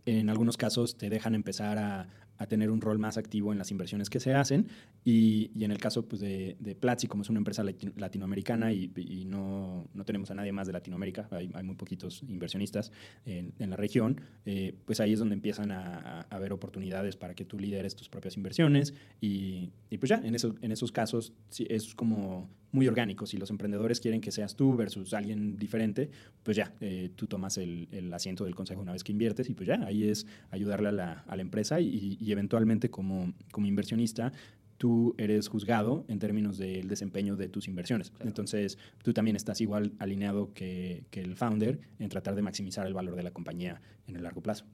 en 0.07 0.31
algunos 0.31 0.57
casos 0.57 0.97
te 0.97 1.11
dejan 1.11 1.35
empezar 1.35 1.79
a, 1.79 2.09
a 2.39 2.47
tener 2.47 2.71
un 2.71 2.81
rol 2.81 2.99
más 2.99 3.17
activo 3.19 3.53
en 3.53 3.59
las 3.59 3.71
inversiones 3.71 4.11
que 4.11 4.21
se 4.21 4.35
hacen. 4.35 4.69
Y, 5.05 5.51
y 5.55 5.65
en 5.65 5.71
el 5.71 5.79
caso 5.79 6.07
pues, 6.07 6.21
de, 6.21 6.57
de 6.61 6.75
Platzi, 6.75 7.07
como 7.07 7.23
es 7.23 7.31
una 7.31 7.39
empresa 7.39 7.63
lati- 7.63 7.93
latinoamericana 7.97 8.73
y, 8.73 8.91
y 8.97 9.25
no, 9.25 9.87
no 9.95 10.05
tenemos 10.05 10.31
a 10.31 10.35
nadie 10.35 10.53
más 10.53 10.67
de 10.67 10.73
Latinoamérica, 10.73 11.29
hay, 11.31 11.51
hay 11.55 11.63
muy 11.63 11.77
poquitos 11.77 12.23
inversionistas 12.29 12.93
en, 13.25 13.53
en 13.59 13.71
la 13.71 13.77
región, 13.77 14.21
eh, 14.45 14.75
pues 14.85 15.01
ahí 15.01 15.13
es 15.13 15.19
donde 15.19 15.35
empiezan 15.35 15.71
a, 15.71 15.97
a- 15.99 16.21
haber 16.31 16.53
oportunidades 16.53 17.17
para 17.17 17.35
que 17.35 17.45
tú 17.45 17.59
lideres 17.59 17.95
tus 17.97 18.09
propias 18.09 18.37
inversiones. 18.37 18.95
Y, 19.21 19.71
y 19.91 19.99
pues 19.99 20.11
ya, 20.11 20.17
en, 20.17 20.35
eso- 20.35 20.55
en 20.61 20.73
esos 20.73 20.93
casos 20.93 21.33
sí, 21.49 21.67
es 21.71 21.95
como 21.95 22.49
muy 22.77 22.87
orgánico. 22.87 23.27
Si 23.27 23.37
los 23.39 23.51
emprendedores 23.51 24.01
quieren 24.01 24.21
que 24.21 24.31
seas 24.31 24.55
tú 24.55 24.77
versus 24.77 25.15
alguien 25.15 25.57
diferente, 25.57 26.11
pues 26.43 26.57
ya, 26.57 26.73
eh, 26.81 27.11
tú 27.17 27.27
tomas 27.27 27.59
el, 27.59 27.89
el 27.91 28.13
asiento 28.13 28.45
del 28.45 28.55
consejo 28.55 28.81
una 28.81 28.93
vez 28.93 29.03
que 29.03 29.13
inviertes 29.13 29.51
y 29.51 29.55
pues 29.55 29.67
ya, 29.67 29.85
ahí 29.85 30.09
es 30.09 30.27
ayudarle 30.51 30.91
a 30.91 30.93
la, 30.93 31.13
a 31.27 31.37
la 31.37 31.43
empresa 31.43 31.81
y, 31.81 32.19
y 32.21 32.33
eventualmente 32.33 32.91
como, 32.91 33.33
como 33.51 33.67
inversionista 33.67 34.33
tú 34.77 35.15
eres 35.17 35.49
juzgado 35.49 36.05
en 36.09 36.19
términos 36.19 36.59
del 36.59 36.87
desempeño 36.87 37.35
de 37.37 37.49
tus 37.49 37.67
inversiones. 37.67 38.13
Entonces, 38.21 38.79
tú 39.03 39.15
también 39.15 39.35
estás 39.35 39.61
igual 39.63 39.93
alineado 39.99 40.53
que, 40.53 41.05
que 41.11 41.21
el 41.23 41.35
founder 41.35 41.81
en 41.99 42.09
tratar 42.11 42.35
de 42.35 42.43
maximizar 42.43 42.87
el 42.87 42.93
valor 42.93 43.17
de 43.17 43.23
la 43.23 43.31
compañía 43.31 43.81
en 44.07 44.17
el 44.17 44.23
largo 44.23 44.43
plazo. 44.43 44.67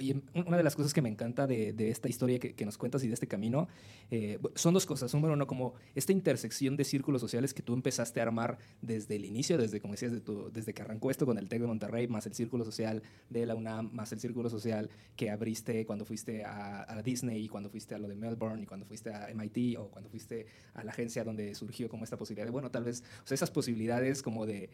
Oye, 0.00 0.14
un- 0.14 0.44
una 0.46 0.56
de 0.56 0.62
las 0.62 0.74
cosas 0.76 0.94
que 0.94 1.02
me 1.02 1.10
encanta 1.10 1.46
de, 1.46 1.74
de 1.74 1.90
esta 1.90 2.08
historia 2.08 2.38
que, 2.38 2.54
que 2.54 2.64
nos 2.64 2.78
cuentas 2.78 3.04
y 3.04 3.08
de 3.08 3.12
este 3.12 3.26
camino 3.26 3.68
eh, 4.10 4.38
son 4.54 4.72
dos 4.72 4.86
cosas. 4.86 5.12
Número 5.12 5.34
uno, 5.34 5.46
como 5.46 5.74
esta 5.94 6.12
intersección 6.12 6.78
de 6.78 6.84
círculos 6.84 7.20
sociales 7.20 7.52
que 7.52 7.62
tú 7.62 7.74
empezaste 7.74 8.18
a 8.20 8.22
armar 8.22 8.56
desde 8.80 9.16
el 9.16 9.26
inicio, 9.26 9.58
desde, 9.58 9.78
como 9.78 9.92
decías, 9.92 10.12
de 10.12 10.20
tu- 10.22 10.50
desde 10.50 10.72
que 10.72 10.80
arrancó 10.80 11.10
esto 11.10 11.26
con 11.26 11.36
el 11.36 11.50
TEC 11.50 11.60
de 11.60 11.66
Monterrey, 11.66 12.08
más 12.08 12.24
el 12.24 12.32
círculo 12.32 12.64
social 12.64 13.02
de 13.28 13.44
la 13.44 13.54
UNAM, 13.54 13.90
más 13.92 14.10
el 14.12 14.20
círculo 14.20 14.48
social 14.48 14.88
que 15.16 15.28
abriste 15.30 15.84
cuando 15.84 16.06
fuiste 16.06 16.44
a, 16.44 16.90
a 16.90 17.02
Disney 17.02 17.44
y 17.44 17.48
cuando 17.48 17.68
fuiste 17.68 17.94
a 17.94 17.98
lo 17.98 18.08
de 18.08 18.16
Melbourne 18.16 18.62
y 18.62 18.66
cuando 18.66 18.86
fuiste 18.86 19.12
a 19.12 19.28
MIT 19.30 19.76
o 19.78 19.88
cuando 19.90 20.08
fuiste 20.08 20.46
a 20.72 20.82
la 20.82 20.92
agencia 20.92 21.24
donde 21.24 21.54
surgió 21.54 21.90
como 21.90 22.04
esta 22.04 22.16
posibilidad 22.16 22.46
de, 22.46 22.52
bueno, 22.52 22.70
tal 22.70 22.84
vez, 22.84 23.02
o 23.22 23.26
sea, 23.26 23.34
esas 23.34 23.50
posibilidades 23.50 24.22
como 24.22 24.46
de 24.46 24.70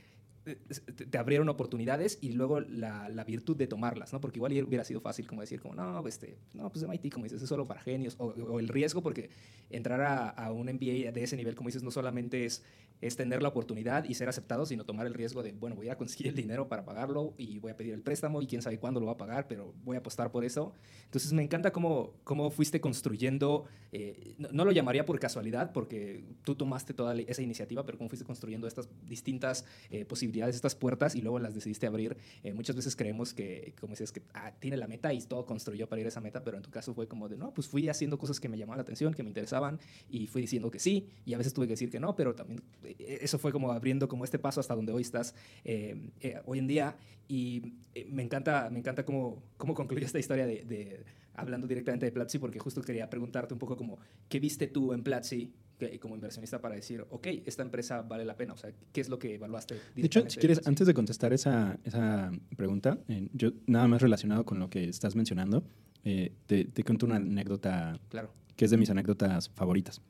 te, 0.47 1.19
abrieron 1.19 1.49
oportunidades 1.49 2.19
y 2.21 2.33
luego 2.33 2.61
la, 2.61 3.09
la 3.09 3.25
virtud 3.25 3.57
de 3.57 3.67
tomarlas, 3.67 4.13
¿no? 4.13 4.21
Porque 4.21 4.39
igual 4.39 4.53
hubiera 4.65 4.85
sido 4.85 5.01
fácil 5.01 5.27
como 5.27 5.41
decir, 5.41 5.61
como, 5.61 5.75
no, 5.75 6.07
este, 6.07 6.39
no, 6.55 6.71
pues 6.71 6.87
MIT, 6.87 7.13
como 7.13 7.25
dices, 7.25 7.43
es 7.43 7.49
solo 7.49 7.67
para 7.67 7.81
genios, 7.81 8.15
o, 8.19 8.27
o 8.27 8.61
el 8.61 8.69
riesgo, 8.69 9.03
porque 9.03 9.31
entrar 9.71 10.01
a, 10.01 10.29
a 10.29 10.53
un 10.53 10.67
MBA 10.67 11.11
de 11.11 11.23
ese 11.23 11.37
nivel, 11.37 11.57
como 11.57 11.69
dices, 11.69 11.83
no 11.83 11.91
solamente 11.91 12.45
es, 12.45 12.63
es 13.01 13.17
tener 13.17 13.43
la 13.43 13.49
oportunidad 13.49 14.05
y 14.05 14.15
ser 14.15 14.29
aceptado, 14.29 14.67
sino 14.67 14.85
tomar 14.85 15.07
el 15.07 15.15
riesgo 15.15 15.43
de, 15.43 15.53
bueno, 15.53 15.75
voy 15.75 15.89
a 15.89 15.99
conseguir 15.99 16.29
el 16.29 16.35
dinero 16.35 16.69
para 16.69 16.85
pagarlo 16.85 17.35
y 17.37 17.59
voy 17.59 17.73
a 17.73 17.77
pedir 17.77 17.93
el 17.93 18.03
préstamo 18.03 18.41
y 18.41 18.47
quién 18.47 18.63
sabe 18.63 18.79
cuándo 18.79 19.01
lo 19.01 19.07
va 19.07 19.13
a 19.13 19.17
pagar, 19.17 19.49
pero 19.49 19.75
voy 19.85 19.97
a 19.97 19.99
apostar 19.99 20.31
por 20.31 20.45
eso. 20.45 20.73
Entonces 21.05 21.33
me 21.33 21.43
encanta 21.43 21.73
cómo, 21.73 22.15
cómo 22.23 22.51
fuiste 22.51 22.81
construyendo, 22.81 23.65
eh, 23.91 24.37
no, 24.39 24.49
no 24.53 24.65
lo 24.65 24.73
llamaría 24.73 25.05
por 25.05 25.19
casualidad, 25.19 25.73
porque 25.73 26.25
tú 26.45 26.55
tomaste 26.55 26.95
toda 26.95 27.15
esa 27.17 27.43
iniciativa, 27.43 27.85
pero 27.85 27.99
cómo 27.99 28.09
fuiste 28.09 28.25
construyendo 28.25 28.69
estas 28.69 28.89
distintas 29.07 29.65
eh, 29.91 30.05
posibilidades 30.05 30.36
posibilidades, 30.37 30.57
estas 30.57 30.75
puertas, 30.75 31.15
y 31.15 31.23
luego 31.23 31.39
las 31.39 31.55
decidiste 31.55 31.87
abrir. 31.87 32.17
Eh, 32.43 32.53
muchas 32.53 32.77
veces 32.77 32.95
creemos 32.95 33.33
que, 33.33 33.75
como 33.81 33.93
decías, 33.93 34.13
que 34.13 34.23
ah, 34.35 34.53
tiene 34.59 34.77
la 34.77 34.87
meta 34.87 35.13
y 35.13 35.21
todo 35.23 35.47
construyó 35.47 35.89
para 35.89 36.01
ir 36.01 36.07
a 36.07 36.09
esa 36.09 36.21
meta, 36.21 36.43
pero 36.45 36.57
en 36.57 36.63
tu 36.63 36.71
caso 36.71 36.95
fue 36.95 37.07
como 37.09 37.29
de, 37.29 37.37
no, 37.37 37.53
pues 37.55 37.67
fui 37.69 37.89
haciendo 37.89 38.19
cosas 38.19 38.39
que 38.41 38.49
me 38.49 38.59
llamaban 38.59 38.79
la 38.79 38.83
atención, 38.83 39.15
que 39.15 39.23
me 39.23 39.31
interesaban, 39.31 39.79
y 40.11 40.27
fui 40.27 40.43
diciendo 40.43 40.71
que 40.71 40.79
sí, 40.79 41.09
y 41.25 41.35
a 41.35 41.39
veces 41.39 41.53
tuve 41.55 41.67
que 41.67 41.73
decir 41.73 41.91
que 41.91 42.01
no, 42.01 42.15
pero 42.15 42.35
también 42.35 42.63
eh, 42.85 43.19
eso 43.23 43.39
fue 43.39 43.53
como 43.53 43.73
abriendo 43.73 44.09
como 44.09 44.25
este 44.25 44.39
paso 44.39 44.61
hasta 44.61 44.75
donde 44.75 44.93
hoy 44.93 45.03
estás 45.03 45.35
eh, 45.65 46.11
eh, 46.21 46.41
hoy 46.45 46.59
en 46.59 46.67
día. 46.67 46.97
Y 47.29 47.73
eh, 47.95 48.07
me 48.09 48.23
encanta, 48.23 48.69
me 48.71 48.79
encanta 48.79 49.05
cómo, 49.05 49.43
cómo 49.57 49.75
concluye 49.75 50.05
esta 50.05 50.19
historia 50.19 50.47
de, 50.47 50.65
de- 50.65 51.05
hablando 51.35 51.67
directamente 51.67 52.07
de 52.07 52.13
Platzi, 52.13 52.39
porque 52.39 52.59
justo 52.59 52.81
quería 52.83 53.11
preguntarte 53.11 53.53
un 53.53 53.59
poco 53.59 53.77
como, 53.77 53.99
¿qué 54.29 54.39
viste 54.41 54.69
tú 54.69 54.93
en 54.93 55.03
Platzi 55.03 55.53
que- 55.79 55.99
como 56.01 56.15
inversionista 56.15 56.61
para 56.61 56.75
decir, 56.75 57.05
ok, 57.11 57.27
esta 57.45 57.63
empresa 57.63 58.03
vale 58.03 58.25
la 58.25 58.37
pena? 58.37 58.55
O 58.55 58.57
sea, 58.57 58.73
¿qué 58.93 59.01
es 59.01 59.09
lo 59.09 59.19
que 59.19 59.35
evaluaste? 59.35 59.77
De 59.95 60.07
hecho, 60.07 60.29
si 60.29 60.39
quieres, 60.39 60.67
antes 60.67 60.87
de 60.87 60.95
contestar 60.95 61.33
esa, 61.33 61.79
esa 61.85 62.31
pregunta, 62.57 62.99
eh, 63.09 63.29
yo 63.33 63.51
nada 63.67 63.87
más 63.89 64.01
relacionado 64.03 64.45
con 64.45 64.59
lo 64.59 64.71
que 64.71 64.89
estás 64.89 65.15
mencionando, 65.17 65.65
eh, 66.05 66.33
te, 66.47 66.65
te 66.65 66.83
cuento 66.85 67.07
una 67.07 67.17
anécdota 67.17 67.99
Claro. 68.09 68.31
que 68.57 68.65
es 68.65 68.71
de 68.71 68.77
mis 68.77 68.91
anécdotas 68.91 69.51
favoritas. 69.51 70.01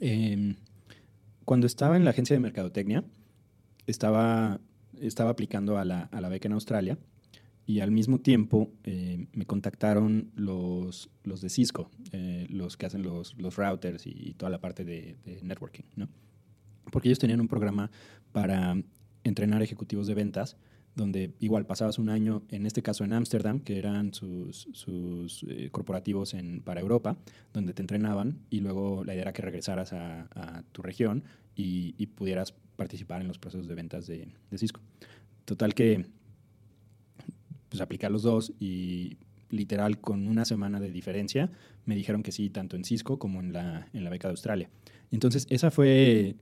Eh, 0.00 0.54
cuando 1.44 1.66
estaba 1.66 1.96
en 1.96 2.04
la 2.04 2.10
agencia 2.10 2.34
de 2.34 2.40
mercadotecnia, 2.40 3.04
estaba, 3.86 4.60
estaba 5.00 5.30
aplicando 5.30 5.78
a 5.78 5.84
la, 5.84 6.02
a 6.04 6.20
la 6.20 6.28
beca 6.28 6.46
en 6.48 6.52
Australia 6.52 6.98
y 7.70 7.78
al 7.78 7.92
mismo 7.92 8.18
tiempo 8.18 8.72
eh, 8.82 9.26
me 9.32 9.46
contactaron 9.46 10.32
los, 10.34 11.08
los 11.22 11.40
de 11.40 11.48
Cisco, 11.48 11.88
eh, 12.10 12.48
los 12.50 12.76
que 12.76 12.86
hacen 12.86 13.02
los, 13.02 13.36
los 13.38 13.54
routers 13.54 14.08
y 14.08 14.34
toda 14.34 14.50
la 14.50 14.60
parte 14.60 14.84
de, 14.84 15.18
de 15.24 15.40
networking, 15.42 15.84
¿no? 15.94 16.08
Porque 16.90 17.08
ellos 17.08 17.20
tenían 17.20 17.40
un 17.40 17.46
programa 17.46 17.92
para 18.32 18.76
entrenar 19.22 19.62
ejecutivos 19.62 20.08
de 20.08 20.14
ventas 20.14 20.56
donde 20.96 21.32
igual 21.38 21.64
pasabas 21.64 22.00
un 22.00 22.08
año, 22.08 22.42
en 22.50 22.66
este 22.66 22.82
caso 22.82 23.04
en 23.04 23.12
Ámsterdam, 23.12 23.60
que 23.60 23.78
eran 23.78 24.12
sus, 24.12 24.66
sus 24.72 25.46
eh, 25.48 25.68
corporativos 25.70 26.34
en, 26.34 26.62
para 26.62 26.80
Europa, 26.80 27.16
donde 27.52 27.72
te 27.72 27.82
entrenaban 27.82 28.40
y 28.50 28.58
luego 28.58 29.04
la 29.04 29.12
idea 29.12 29.22
era 29.22 29.32
que 29.32 29.42
regresaras 29.42 29.92
a, 29.92 30.22
a 30.34 30.64
tu 30.72 30.82
región 30.82 31.22
y, 31.54 31.94
y 31.98 32.06
pudieras 32.08 32.52
participar 32.74 33.20
en 33.20 33.28
los 33.28 33.38
procesos 33.38 33.68
de 33.68 33.76
ventas 33.76 34.08
de, 34.08 34.26
de 34.50 34.58
Cisco. 34.58 34.80
Total 35.44 35.72
que 35.72 36.06
pues 37.70 37.80
aplicar 37.80 38.10
los 38.10 38.22
dos 38.22 38.52
y 38.60 39.16
literal 39.48 39.98
con 40.00 40.28
una 40.28 40.44
semana 40.44 40.78
de 40.80 40.90
diferencia 40.90 41.50
me 41.86 41.94
dijeron 41.94 42.22
que 42.22 42.32
sí, 42.32 42.50
tanto 42.50 42.76
en 42.76 42.84
Cisco 42.84 43.18
como 43.18 43.40
en 43.40 43.52
la, 43.52 43.88
en 43.92 44.04
la 44.04 44.10
beca 44.10 44.28
de 44.28 44.32
Australia. 44.32 44.68
Entonces 45.10 45.46
esa 45.50 45.70
fue 45.70 46.36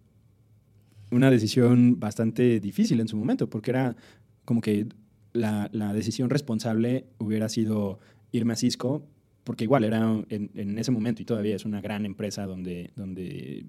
una 1.11 1.31
decisión 1.31 2.01
bastante 2.01 2.61
difícil 2.61 3.01
en 3.01 3.09
su 3.09 3.17
momento, 3.17 3.49
porque 3.49 3.71
era 3.71 3.97
como 4.45 4.61
que 4.61 4.89
la, 5.33 5.71
la 5.73 5.93
decisión 5.93 6.31
responsable 6.31 7.07
hubiera 7.19 7.49
sido 7.49 7.99
irme 8.33 8.55
a 8.55 8.57
Cisco, 8.57 9.07
porque 9.45 9.65
igual 9.65 9.85
era 9.85 10.03
en, 10.29 10.51
en, 10.55 10.79
ese 10.79 10.91
momento 10.91 11.23
y 11.23 11.25
todavía 11.25 11.57
es 11.57 11.65
una 11.65 11.81
gran 11.81 12.05
empresa 12.05 12.45
donde, 12.45 12.91
donde 12.97 13.65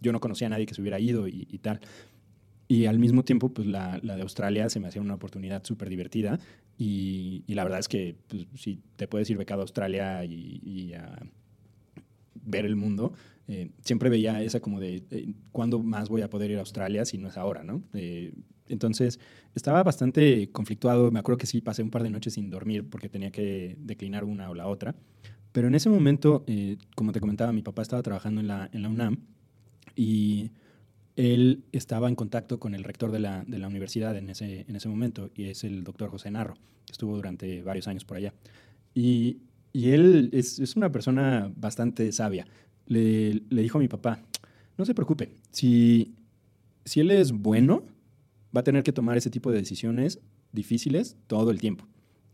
yo 0.00 0.12
no 0.12 0.20
conocía 0.20 0.48
a 0.48 0.50
nadie 0.50 0.66
que 0.66 0.74
se 0.74 0.82
hubiera 0.82 1.00
ido 1.00 1.26
y, 1.28 1.46
y 1.50 1.58
tal. 1.58 1.80
Y 2.68 2.86
al 2.86 2.98
mismo 2.98 3.24
tiempo, 3.24 3.48
pues 3.48 3.66
la, 3.66 3.98
la, 4.02 4.16
de 4.16 4.22
Australia 4.22 4.68
se 4.68 4.78
me 4.78 4.88
hacía 4.88 5.02
una 5.02 5.14
oportunidad 5.14 5.64
súper 5.64 5.88
divertida 5.88 6.38
y, 6.82 7.44
y, 7.46 7.54
la 7.54 7.64
verdad 7.64 7.78
es 7.78 7.88
que 7.88 8.16
pues, 8.26 8.46
si 8.54 8.82
te 8.96 9.06
puedes 9.06 9.28
ir 9.28 9.36
becado 9.36 9.60
a 9.60 9.64
Australia 9.64 10.24
y, 10.24 10.62
y 10.64 10.94
a 10.94 11.14
ver 12.34 12.64
el 12.64 12.74
mundo, 12.74 13.12
eh, 13.48 13.70
siempre 13.84 14.08
veía 14.08 14.42
esa 14.42 14.60
como 14.60 14.80
de 14.80 15.04
eh, 15.10 15.34
cuándo 15.52 15.82
más 15.82 16.08
voy 16.08 16.22
a 16.22 16.30
poder 16.30 16.52
ir 16.52 16.56
a 16.56 16.60
Australia 16.60 17.04
si 17.04 17.18
no 17.18 17.28
es 17.28 17.36
ahora, 17.36 17.64
¿no? 17.64 17.82
Eh, 17.92 18.32
entonces 18.66 19.20
estaba 19.54 19.82
bastante 19.82 20.50
conflictuado, 20.52 21.10
me 21.10 21.18
acuerdo 21.18 21.36
que 21.36 21.46
sí 21.46 21.60
pasé 21.60 21.82
un 21.82 21.90
par 21.90 22.02
de 22.02 22.08
noches 22.08 22.32
sin 22.32 22.48
dormir 22.48 22.88
porque 22.88 23.10
tenía 23.10 23.30
que 23.30 23.76
declinar 23.78 24.24
una 24.24 24.48
o 24.48 24.54
la 24.54 24.66
otra, 24.66 24.94
pero 25.52 25.68
en 25.68 25.74
ese 25.74 25.90
momento, 25.90 26.44
eh, 26.46 26.78
como 26.96 27.12
te 27.12 27.20
comentaba, 27.20 27.52
mi 27.52 27.60
papá 27.62 27.82
estaba 27.82 28.02
trabajando 28.02 28.40
en 28.40 28.46
la, 28.46 28.70
en 28.72 28.82
la 28.82 28.88
UNAM 28.88 29.18
y 29.94 30.50
él 31.16 31.64
estaba 31.72 32.08
en 32.08 32.14
contacto 32.14 32.58
con 32.58 32.74
el 32.74 32.84
rector 32.84 33.10
de 33.12 33.20
la, 33.20 33.44
de 33.44 33.58
la 33.58 33.68
universidad 33.68 34.16
en 34.16 34.30
ese, 34.30 34.64
en 34.68 34.76
ese 34.76 34.88
momento 34.88 35.30
y 35.34 35.44
es 35.44 35.64
el 35.64 35.84
doctor 35.84 36.10
José 36.10 36.30
Narro, 36.30 36.54
que 36.86 36.92
estuvo 36.92 37.14
durante 37.16 37.62
varios 37.62 37.88
años 37.88 38.04
por 38.04 38.16
allá. 38.16 38.32
Y, 38.94 39.38
y 39.72 39.90
él 39.90 40.30
es, 40.32 40.58
es, 40.58 40.76
una 40.76 40.90
persona 40.90 41.52
bastante 41.56 42.10
sabia. 42.12 42.46
Le, 42.86 43.42
le, 43.48 43.62
dijo 43.62 43.78
a 43.78 43.80
mi 43.80 43.88
papá, 43.88 44.20
no 44.78 44.84
se 44.84 44.94
preocupe, 44.94 45.36
si, 45.50 46.14
si 46.84 47.00
él 47.00 47.10
es 47.10 47.32
bueno, 47.32 47.84
va 48.54 48.60
a 48.60 48.64
tener 48.64 48.82
que 48.82 48.92
tomar 48.92 49.16
ese 49.16 49.30
tipo 49.30 49.52
de 49.52 49.58
decisiones 49.58 50.20
difíciles 50.52 51.16
todo 51.26 51.50
el 51.50 51.60
tiempo. 51.60 51.86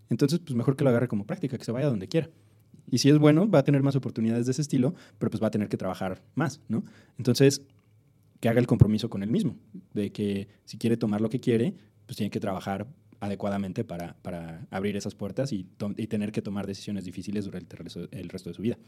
Entonces, 0.08 0.38
pues 0.38 0.54
mejor 0.54 0.76
que 0.76 0.84
lo 0.84 0.90
agarre 0.90 1.08
como 1.08 1.26
práctica, 1.26 1.58
que 1.58 1.64
se 1.64 1.72
vaya 1.72 1.86
donde 1.88 2.08
quiera. 2.08 2.30
Y 2.90 2.98
si 2.98 3.10
es 3.10 3.18
bueno, 3.18 3.50
va 3.50 3.60
a 3.60 3.64
tener 3.64 3.82
más 3.82 3.96
oportunidades 3.96 4.46
de 4.46 4.52
ese 4.52 4.62
estilo, 4.62 4.94
pero 5.18 5.30
pues 5.30 5.42
va 5.42 5.48
a 5.48 5.50
tener 5.50 5.68
que 5.68 5.76
trabajar 5.76 6.22
más, 6.34 6.60
¿no? 6.68 6.84
Entonces, 7.18 7.62
que 8.40 8.48
haga 8.48 8.60
el 8.60 8.66
compromiso 8.66 9.08
con 9.10 9.22
él 9.22 9.30
mismo, 9.30 9.56
de 9.94 10.12
que 10.12 10.48
si 10.64 10.78
quiere 10.78 10.96
tomar 10.96 11.20
lo 11.20 11.28
que 11.28 11.40
quiere, 11.40 11.74
pues 12.06 12.16
tiene 12.16 12.30
que 12.30 12.40
trabajar 12.40 12.86
adecuadamente 13.20 13.84
para, 13.84 14.16
para 14.22 14.66
abrir 14.70 14.96
esas 14.96 15.14
puertas 15.14 15.52
y, 15.52 15.64
tener 16.08 16.32
que 16.32 16.42
tomar 16.42 16.66
decisiones 16.66 17.04
difíciles 17.04 17.44
durante 17.44 17.76
el 17.76 18.28
resto, 18.28 18.50
de 18.50 18.54
su 18.54 18.62
vida. 18.62 18.78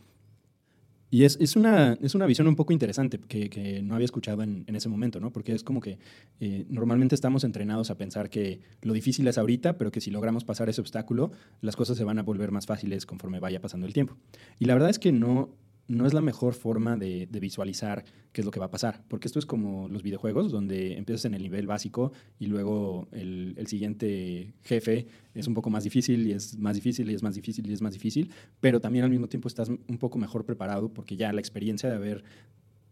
Y 1.11 1.25
es, 1.25 1.39
es, 1.41 1.57
una, 1.57 1.95
es 2.03 2.15
una 2.15 2.27
visión 2.27 2.47
un 2.49 2.57
poco 2.57 2.75
interesante 2.75 3.19
que, 3.19 3.81
no 3.83 3.95
había 3.95 4.05
escuchado 4.05 4.43
en, 4.43 4.65
en, 4.67 4.77
ese 4.77 4.91
momento, 4.91 5.21
¿no? 5.21 5.33
Porque 5.33 5.53
es 5.53 5.65
como 5.65 5.81
que 5.81 5.99
eh, 6.39 6.67
normalmente 6.69 7.15
estamos 7.15 7.45
entrenados 7.45 7.91
a 7.91 7.97
pensar 7.97 8.29
que 8.29 8.61
lo 8.83 8.93
difícil 8.93 9.27
es 9.27 9.39
ahorita, 9.39 9.79
pero 9.79 9.91
que 9.91 10.03
si 10.03 10.11
logramos 10.11 10.45
pasar 10.45 10.69
ese 10.69 10.83
obstáculo, 10.83 11.33
las 11.63 11.77
cosas 11.77 11.97
se 11.97 12.05
van 12.05 12.19
a 12.19 12.23
volver 12.23 12.53
más 12.53 12.67
fáciles 12.67 13.07
conforme 13.07 13.41
vaya 13.41 13.61
pasando 13.61 13.87
el 13.87 13.95
tiempo. 13.95 14.19
Y 14.59 14.67
la 14.67 14.75
verdad 14.75 14.91
es 14.91 14.99
que 14.99 15.11
no, 15.11 15.49
no 15.89 16.07
es 16.07 16.13
la 16.13 16.21
mejor 16.21 16.55
forma 16.55 16.97
de, 16.97 17.27
visualizar 17.41 18.05
qué 18.33 18.43
es 18.43 18.45
lo 18.45 18.51
que 18.51 18.61
va 18.61 18.67
a 18.67 18.71
pasar, 18.71 19.03
porque 19.09 19.27
esto 19.27 19.39
es 19.39 19.47
como 19.47 19.89
los 19.89 20.03
videojuegos, 20.03 20.53
donde 20.53 20.97
empiezas 20.99 21.25
en 21.25 21.35
el 21.35 21.43
nivel 21.43 21.67
básico 21.67 22.13
y 22.39 22.47
luego 22.47 23.09
el, 23.11 23.67
siguiente 23.67 24.55
jefe 24.63 25.07
es 25.35 25.47
un 25.47 25.55
poco 25.55 25.71
más 25.71 25.85
difícil 25.85 26.27
y 26.27 26.33
es 26.33 26.59
más 26.59 26.77
difícil 26.77 27.11
y 27.11 27.15
es 27.15 27.23
más 27.23 27.35
difícil 27.35 27.69
y 27.69 27.73
es 27.73 27.81
más 27.81 27.95
difícil, 27.95 28.31
pero 28.61 28.81
también 28.81 29.05
al 29.05 29.11
mismo 29.11 29.29
tiempo 29.29 29.49
estás 29.49 29.69
un 29.71 29.99
poco 29.99 30.19
mejor 30.19 30.45
preparado 30.45 30.93
porque 30.93 31.17
ya 31.17 31.33
la 31.33 31.41
experiencia 31.41 31.89
de 31.89 31.97
haber 31.97 32.23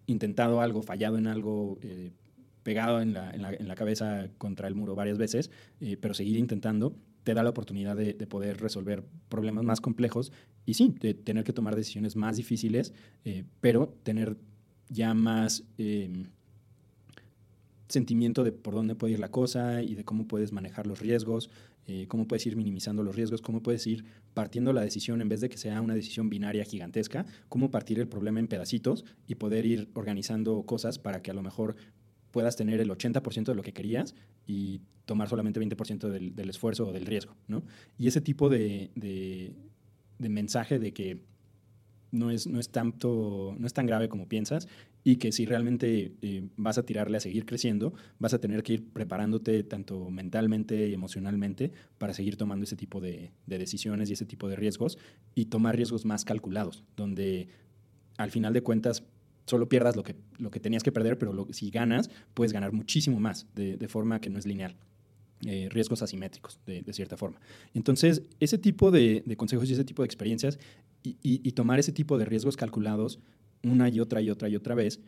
intentado 0.06 0.60
algo, 0.60 0.82
fallado 0.82 1.18
en 1.18 1.26
algo, 1.26 1.78
eh, 1.82 2.12
pegado 2.62 3.00
en 3.00 3.12
la, 3.12 3.74
cabeza 3.76 4.28
contra 4.38 4.68
el 4.68 4.74
muro 4.74 4.94
varias 4.94 5.18
veces, 5.18 5.50
eh, 5.80 5.96
pero 6.00 6.14
seguir 6.14 6.38
intentando, 6.38 6.96
te 7.24 7.34
da 7.34 7.42
la 7.42 7.50
oportunidad 7.50 7.96
de, 7.96 8.14
poder 8.26 8.60
resolver 8.60 9.04
problemas 9.28 9.64
más 9.64 9.80
complejos 9.80 10.32
y 10.66 10.74
sí, 10.74 10.94
de 11.00 11.14
tener 11.14 11.44
que 11.44 11.52
tomar 11.52 11.76
decisiones 11.76 12.16
más 12.16 12.36
difíciles, 12.36 12.92
eh, 13.24 13.44
pero 13.60 13.88
tener 14.02 14.36
ya 14.88 15.14
más 15.14 15.64
eh, 15.78 16.10
sentimiento 17.88 18.44
de 18.44 18.52
por 18.52 18.74
dónde 18.74 18.96
puede 18.96 19.14
ir 19.14 19.20
la 19.20 19.30
cosa 19.30 19.82
y 19.82 19.94
de 19.94 20.04
cómo 20.04 20.26
puedes 20.26 20.52
manejar 20.52 20.86
los 20.86 21.00
riesgos, 21.00 21.50
eh, 21.86 22.06
cómo 22.08 22.26
puedes 22.26 22.44
ir 22.46 22.56
minimizando 22.56 23.04
los 23.04 23.14
riesgos, 23.14 23.40
cómo 23.40 23.62
puedes 23.62 23.86
ir 23.86 24.04
partiendo 24.34 24.72
la 24.72 24.82
decisión 24.82 25.20
en 25.20 25.28
vez 25.28 25.40
de 25.40 25.48
que 25.48 25.56
sea 25.56 25.80
una 25.80 25.94
decisión 25.94 26.28
binaria 26.28 26.64
gigantesca, 26.64 27.26
cómo 27.48 27.70
partir 27.70 28.00
el 28.00 28.08
problema 28.08 28.40
en 28.40 28.48
pedacitos 28.48 29.04
y 29.28 29.36
poder 29.36 29.66
ir 29.66 29.88
organizando 29.94 30.62
cosas 30.64 30.98
para 30.98 31.22
que 31.22 31.30
a 31.30 31.34
lo 31.34 31.42
mejor 31.42 31.76
puedas 32.32 32.56
tener 32.56 32.80
el 32.80 32.90
80% 32.90 33.44
de 33.44 33.54
lo 33.54 33.62
que 33.62 33.72
querías 33.72 34.14
y 34.46 34.80
tomar 35.04 35.28
solamente 35.28 35.60
20% 35.60 36.08
del, 36.08 36.34
del, 36.34 36.50
esfuerzo 36.50 36.88
o 36.88 36.92
del 36.92 37.06
riesgo, 37.06 37.36
¿no? 37.46 37.62
Y 37.96 38.08
ese 38.08 38.20
tipo 38.20 38.48
de, 38.48 38.90
de 40.18 40.28
mensaje 40.28 40.78
de 40.78 40.92
que 40.92 41.20
no 42.12 42.30
es, 42.30 42.46
no, 42.46 42.60
es 42.60 42.70
tanto, 42.70 43.54
no 43.58 43.66
es 43.66 43.72
tan 43.72 43.86
grave 43.86 44.08
como 44.08 44.28
piensas 44.28 44.68
y 45.04 45.16
que 45.16 45.32
si 45.32 45.44
realmente 45.44 46.14
eh, 46.22 46.48
vas 46.56 46.78
a 46.78 46.82
tirarle 46.84 47.16
a 47.16 47.20
seguir 47.20 47.46
creciendo, 47.46 47.94
vas 48.18 48.34
a 48.34 48.40
tener 48.40 48.62
que 48.62 48.74
ir 48.74 48.88
preparándote 48.88 49.62
tanto 49.62 50.10
mentalmente 50.10 50.88
y 50.88 50.94
emocionalmente 50.94 51.72
para 51.98 52.14
seguir 52.14 52.36
tomando 52.36 52.64
ese 52.64 52.76
tipo 52.76 53.00
de, 53.00 53.32
de 53.46 53.58
decisiones 53.58 54.10
y 54.10 54.14
ese 54.14 54.26
tipo 54.26 54.48
de 54.48 54.56
riesgos 54.56 54.98
y 55.34 55.46
tomar 55.46 55.76
riesgos 55.76 56.04
más 56.04 56.24
calculados, 56.24 56.84
donde 56.96 57.48
al 58.16 58.30
final 58.30 58.52
de 58.52 58.62
cuentas 58.62 59.04
solo 59.46 59.68
pierdas 59.68 59.94
lo 59.94 60.02
que, 60.02 60.16
lo 60.38 60.50
que 60.50 60.60
tenías 60.60 60.82
que 60.82 60.92
perder, 60.92 61.18
pero 61.18 61.32
lo, 61.32 61.46
si 61.52 61.70
ganas, 61.70 62.10
puedes 62.34 62.52
ganar 62.52 62.72
muchísimo 62.72 63.20
más 63.20 63.46
de, 63.54 63.76
de 63.76 63.88
forma 63.88 64.20
que 64.20 64.30
no 64.30 64.38
es 64.38 64.46
lineal. 64.46 64.76
Eh, 65.44 65.68
riesgos 65.70 66.00
asimétricos, 66.00 66.58
de, 66.64 66.82
cierta 66.94 67.18
forma. 67.18 67.38
Entonces, 67.74 68.22
ese 68.40 68.56
tipo 68.56 68.90
de, 68.90 69.22
consejos 69.36 69.68
y 69.68 69.74
ese 69.74 69.84
tipo 69.84 70.00
de 70.00 70.06
experiencias 70.06 70.58
y, 71.02 71.10
y, 71.22 71.46
y, 71.46 71.52
tomar 71.52 71.78
ese 71.78 71.92
tipo 71.92 72.16
de 72.16 72.24
riesgos 72.24 72.56
calculados 72.56 73.20
una 73.62 73.90
y 73.90 74.00
otra 74.00 74.22
y 74.22 74.30
otra 74.30 74.48
y 74.48 74.56
otra 74.56 74.74
vez, 74.74 75.00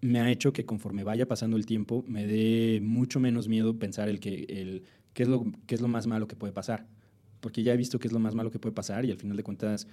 me 0.00 0.20
ha 0.20 0.30
hecho 0.30 0.52
que 0.52 0.64
conforme 0.64 1.04
vaya 1.04 1.26
pasando 1.26 1.56
el 1.56 1.66
tiempo, 1.66 2.04
me 2.06 2.26
dé 2.26 2.80
mucho 2.82 3.20
menos 3.20 3.48
miedo 3.48 3.78
pensar 3.78 4.08
el 4.08 4.20
que, 4.20 4.46
el, 4.48 4.84
qué, 5.14 5.24
es 5.24 5.28
lo, 5.28 5.44
qué 5.66 5.74
es 5.74 5.80
lo 5.80 5.88
más 5.88 6.06
malo 6.06 6.28
que 6.28 6.36
puede 6.36 6.52
pasar. 6.52 6.86
Porque 7.40 7.62
ya 7.62 7.72
he 7.72 7.76
visto 7.76 7.98
qué 7.98 8.08
es 8.08 8.12
lo 8.12 8.18
más 8.18 8.34
malo 8.34 8.50
que 8.50 8.58
puede 8.58 8.74
pasar 8.74 9.04
y 9.04 9.10
al 9.10 9.18
final 9.18 9.36
de 9.36 9.42
cuentas 9.42 9.86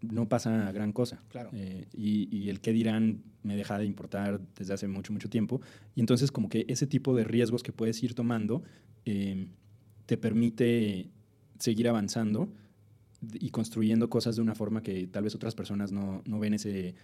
no 0.00 0.28
pasa 0.28 0.70
gran 0.72 0.92
cosa. 0.92 1.22
Claro. 1.28 1.50
Eh, 1.52 1.86
y, 1.92 2.34
y 2.36 2.50
el 2.50 2.60
qué 2.60 2.72
dirán 2.72 3.22
me 3.42 3.56
deja 3.56 3.78
de 3.78 3.84
importar 3.84 4.40
desde 4.56 4.74
hace 4.74 4.88
mucho, 4.88 5.12
mucho 5.12 5.28
tiempo. 5.28 5.60
Y 5.94 6.00
entonces 6.00 6.30
como 6.30 6.48
que 6.48 6.64
ese 6.68 6.86
tipo 6.86 7.14
de 7.14 7.24
riesgos 7.24 7.62
que 7.62 7.72
puedes 7.72 8.02
ir 8.02 8.14
tomando 8.14 8.62
eh, 9.04 9.48
te 10.06 10.16
permite 10.16 11.10
seguir 11.58 11.88
avanzando 11.88 12.52
y 13.34 13.50
construyendo 13.50 14.08
cosas 14.08 14.36
de 14.36 14.42
una 14.42 14.54
forma 14.54 14.82
que 14.82 15.06
tal 15.08 15.24
vez 15.24 15.34
otras 15.34 15.54
personas 15.54 15.90
no, 15.90 16.22
no 16.24 16.38
ven 16.38 16.54
ese, 16.54 16.94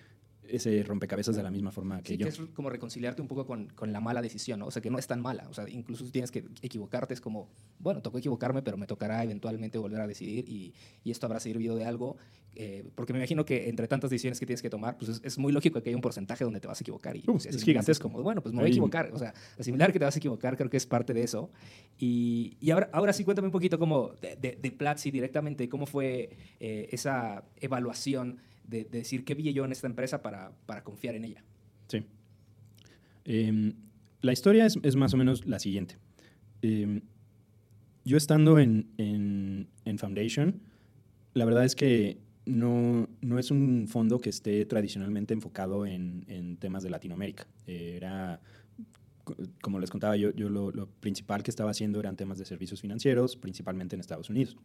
ese 0.49 0.83
rompecabezas 0.83 1.37
de 1.37 1.43
la 1.43 1.51
misma 1.51 1.71
forma 1.73 2.01
que 2.03 2.13
Sí, 2.13 2.17
yo. 2.17 2.27
que 2.27 2.31
es 2.33 2.39
como 2.55 2.71
reconciliarte 2.71 3.23
un 3.23 3.29
poco 3.29 3.47
con, 3.47 3.69
con 3.69 3.93
la 3.93 4.01
mala 4.01 4.21
decisión, 4.23 4.61
¿no? 4.61 4.67
O 4.67 4.71
sea, 4.71 4.83
que 4.83 4.91
no 4.91 4.99
es 4.99 5.07
tan 5.07 5.21
mala. 5.21 5.47
O 5.49 5.55
sea, 5.55 5.69
incluso 5.69 6.05
si 6.05 6.11
tienes 6.11 6.31
que 6.31 6.45
equivocarte, 6.63 7.15
es 7.15 7.21
como, 7.21 7.49
bueno, 7.79 8.03
tocó 8.03 8.19
equivocarme, 8.19 8.63
pero 8.63 8.77
me 8.77 8.87
tocará 8.87 9.23
eventualmente 9.25 9.79
volver 9.79 10.01
a 10.01 10.07
decidir 10.07 10.49
y, 10.49 10.75
y 11.03 11.11
esto 11.11 11.27
habrá 11.27 11.41
servido 11.41 11.77
de 11.77 11.85
algo. 11.85 12.17
eh, 12.57 12.85
porque 12.95 13.13
me 13.13 13.19
imagino 13.19 13.45
que 13.45 13.69
entre 13.69 13.89
tantas 13.89 14.11
decisiones 14.11 14.39
que 14.39 14.47
tienes 14.47 14.63
que 14.63 14.71
tomar, 14.71 14.97
pues 14.97 15.11
es, 15.11 15.21
es 15.25 15.39
muy 15.39 15.53
lógico 15.53 15.83
que 15.83 15.89
haya 15.91 15.97
un 15.97 16.03
porcentaje 16.03 16.45
donde 16.45 16.61
te 16.61 16.69
vas 16.69 16.81
a 16.81 16.85
equivocar. 16.85 17.17
Y 17.17 17.25
Uh, 17.27 17.33
si 17.41 17.49
es 17.49 17.57
asimilas 17.57 17.65
gigantesco. 17.65 18.09
como, 18.09 18.23
bueno, 18.23 18.43
pues 18.43 18.53
me 18.55 18.61
voy 18.61 18.69
a 18.69 18.71
equivocar. 18.71 19.11
O 19.13 19.19
sea, 19.19 19.35
asimilar 19.59 19.93
que 19.93 19.99
te 19.99 20.05
vas 20.05 20.15
a 20.15 20.19
equivocar 20.19 20.57
creo 20.57 20.71
que 20.71 20.77
es 20.77 20.87
parte 20.87 21.13
de 21.15 21.25
eso. 21.25 21.51
Y, 21.99 22.57
y 22.61 22.71
ahora, 22.71 22.91
ahora 22.93 23.13
sí, 23.13 23.25
cuéntame 23.25 23.49
un 23.49 23.53
poquito 23.53 23.77
como 23.79 24.11
de, 24.23 24.37
de, 24.37 24.57
de 24.61 24.71
Platzi 24.71 25.11
directamente, 25.11 25.69
cómo 25.69 25.85
fue 25.87 26.31
eh, 26.61 26.89
esa 26.93 27.45
evaluación 27.61 28.39
de, 28.67 28.85
de 28.85 28.99
decir 28.99 29.25
qué 29.25 29.35
vi 29.35 29.53
yo 29.53 29.65
en 29.65 29.73
esta 29.73 29.87
empresa 29.87 30.23
para, 30.23 30.53
para 30.67 30.83
confiar 30.85 31.15
en 31.15 31.25
ella. 31.25 31.45
Sí. 31.89 32.05
Em, 33.25 33.75
la 34.21 34.33
historia 34.33 34.67
es, 34.67 34.79
es 34.83 34.97
más 34.97 35.15
o 35.15 35.17
menos 35.17 35.47
la 35.47 35.59
siguiente. 35.59 35.97
Em, 36.63 37.03
yo 38.05 38.17
estando 38.17 38.59
en, 38.59 38.89
en- 38.99 39.69
en 39.85 39.99
Foundation, 39.99 40.61
la 41.35 41.45
verdad 41.45 41.65
es 41.65 41.75
que 41.75 42.19
no, 42.47 43.09
no 43.23 43.39
es 43.39 43.51
un 43.51 43.87
fondo 43.89 44.19
que 44.21 44.29
esté 44.31 44.65
tradicionalmente 44.67 45.33
enfocado 45.35 45.87
en, 45.87 46.25
en 46.29 46.57
temas 46.59 46.83
de 46.83 46.91
Latinoamérica. 46.91 47.47
Era, 47.67 48.41
co- 49.25 49.37
como 49.63 49.79
les 49.81 49.91
contaba, 49.91 50.17
yo, 50.17 50.33
yo 50.35 50.51
lo, 50.51 50.71
lo 50.71 50.87
principal 50.87 51.43
que 51.43 51.51
estaba 51.51 51.71
haciendo 51.71 51.99
eran 52.01 52.17
temas 52.17 52.39
de 52.39 52.45
servicios 52.45 52.81
financieros, 52.83 53.37
principalmente 53.37 53.97
en 53.97 54.01
Estados 54.01 54.29
Unidos. 54.29 54.57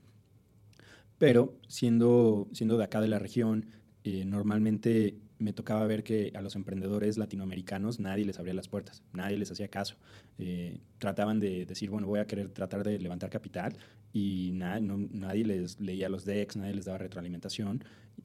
Pero 1.17 1.57
siendo, 1.67 2.47
siendo 2.53 2.77
de 2.77 2.83
acá 2.85 3.01
de 3.01 3.07
la 3.07 3.19
región, 3.19 3.65
eh, 4.03 4.25
normalmente 4.25 5.17
me 5.39 5.53
tocaba 5.53 5.85
ver 5.87 6.03
que 6.03 6.31
a 6.35 6.41
los 6.41 6.55
emprendedores 6.55 7.17
latinoamericanos 7.17 7.99
nadie 7.99 8.25
les 8.25 8.39
abría 8.39 8.53
las 8.53 8.67
puertas, 8.67 9.03
nadie 9.13 9.37
les 9.37 9.51
hacía 9.51 9.69
caso. 9.69 9.95
Eh, 10.37 10.79
trataban 10.97 11.39
de 11.39 11.65
decir, 11.65 11.89
bueno, 11.89 12.07
voy 12.07 12.19
a 12.19 12.27
querer 12.27 12.49
tratar 12.49 12.83
de 12.83 12.99
levantar 12.99 13.29
capital 13.29 13.77
y 14.13 14.51
na- 14.53 14.79
no- 14.79 14.97
nadie 15.11 15.45
les 15.45 15.79
leía 15.79 16.09
los 16.09 16.25
decks, 16.25 16.57
nadie 16.57 16.73
les 16.75 16.85
daba 16.85 16.97
retroalimentación. 16.97 17.83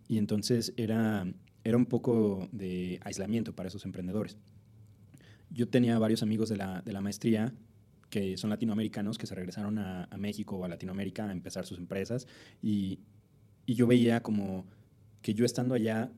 Y 0.09 0.19
entonces 0.19 0.73
era, 0.77 1.27
era 1.63 1.77
un 1.77 1.87
poco 1.87 2.49
de 2.53 2.99
aislamiento 3.05 3.55
para 3.55 3.69
esos 3.69 3.85
emprendedores. 3.85 4.37
Yo 5.51 5.69
tenía 5.69 5.99
varios 5.99 6.23
amigos 6.23 6.49
de 6.49 6.57
la, 6.57 6.83
de 6.83 6.93
la 6.93 7.01
maestría 7.01 7.53
que 8.11 8.37
son 8.37 8.51
latinoamericanos 8.51 9.19
que 9.19 9.27
se 9.27 9.35
regresaron 9.35 9.79
a, 9.79 10.05
a 10.05 10.17
México 10.19 10.57
o 10.57 10.65
a 10.65 10.69
Latinoamérica 10.69 11.29
a 11.29 11.33
empezar 11.33 11.65
sus 11.67 11.79
empresas 11.79 12.27
y, 12.63 12.99
y 13.67 13.75
yo 13.75 13.87
veía 13.87 14.21
como 14.23 14.67
que 15.25 15.33
yo 15.33 15.47
estando 15.47 15.75
allá, 15.75 16.13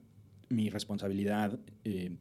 mi 0.49 0.69
responsabilidad 0.69 1.61
eh, 1.85 2.17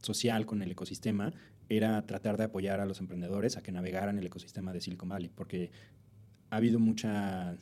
social 0.00 0.46
con 0.46 0.62
el 0.62 0.70
ecosistema 0.70 1.32
era 1.68 2.06
tratar 2.06 2.36
de 2.36 2.44
apoyar 2.44 2.78
a 2.78 2.86
los 2.86 3.00
emprendedores 3.00 3.56
a 3.56 3.64
que 3.64 3.72
navegaran 3.72 4.16
el 4.16 4.26
ecosistema 4.26 4.72
de 4.72 4.80
Silicon 4.80 5.08
Valley, 5.08 5.28
porque 5.34 5.72
ha 6.50 6.56
habido 6.58 6.78
muchas 6.78 7.58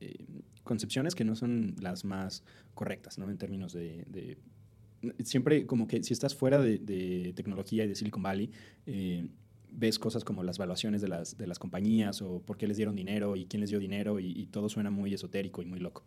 eh, 0.00 0.24
concepciones 0.64 1.14
que 1.14 1.24
no 1.24 1.36
son 1.36 1.76
las 1.78 2.06
más 2.06 2.44
correctas, 2.72 3.18
¿no? 3.18 3.28
En 3.28 3.36
términos 3.36 3.74
de, 3.74 4.38
Siempre 5.22 5.66
como 5.66 5.86
que 5.86 6.02
si 6.02 6.14
estás 6.14 6.34
fuera 6.34 6.58
de, 6.58 7.32
tecnología 7.36 7.84
y 7.84 7.88
de 7.88 7.94
Silicon 7.94 8.22
Valley, 8.22 8.52
eh, 8.86 9.28
ves 9.70 9.98
cosas 9.98 10.24
como 10.24 10.42
las 10.42 10.56
valuaciones 10.56 11.02
de 11.02 11.08
las, 11.08 11.36
de 11.36 11.46
las 11.46 11.58
compañías 11.58 12.22
o 12.22 12.40
por 12.40 12.56
qué 12.56 12.66
les 12.66 12.78
dieron 12.78 12.96
dinero 12.96 13.36
y 13.36 13.44
quién 13.44 13.60
les 13.60 13.68
dio 13.68 13.78
dinero 13.78 14.18
y 14.18 14.46
todo 14.46 14.70
suena 14.70 14.90
muy 14.90 15.12
esotérico 15.12 15.60
y 15.60 15.66
muy 15.66 15.78
loco. 15.78 16.06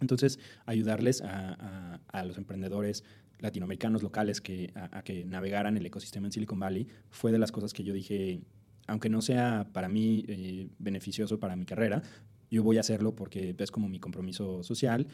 Entonces, 0.00 0.38
ayudarles 0.66 1.22
a, 1.22 1.54
a- 1.58 2.00
a 2.08 2.24
los 2.24 2.38
emprendedores 2.38 3.04
latinoamericanos 3.38 4.02
locales 4.02 4.40
que, 4.40 4.70
a, 4.74 4.98
a 4.98 5.02
que 5.02 5.24
navegaran 5.24 5.76
el 5.76 5.86
ecosistema 5.86 6.26
en 6.26 6.32
Silicon 6.32 6.58
Valley 6.58 6.86
fue 7.10 7.32
de 7.32 7.38
las 7.38 7.52
cosas 7.52 7.72
que 7.72 7.84
yo 7.84 7.92
dije, 7.94 8.40
aunque 8.86 9.08
no 9.08 9.22
sea 9.22 9.68
para 9.72 9.88
mí 9.88 10.24
eh, 10.28 10.68
beneficioso 10.78 11.38
para 11.38 11.56
mi 11.56 11.64
carrera, 11.64 12.02
yo 12.50 12.62
voy 12.62 12.76
a 12.78 12.80
hacerlo 12.80 13.14
porque 13.14 13.54
es 13.56 13.70
como 13.70 13.88
mi 13.88 13.98
compromiso 14.00 14.62
social. 14.62 15.06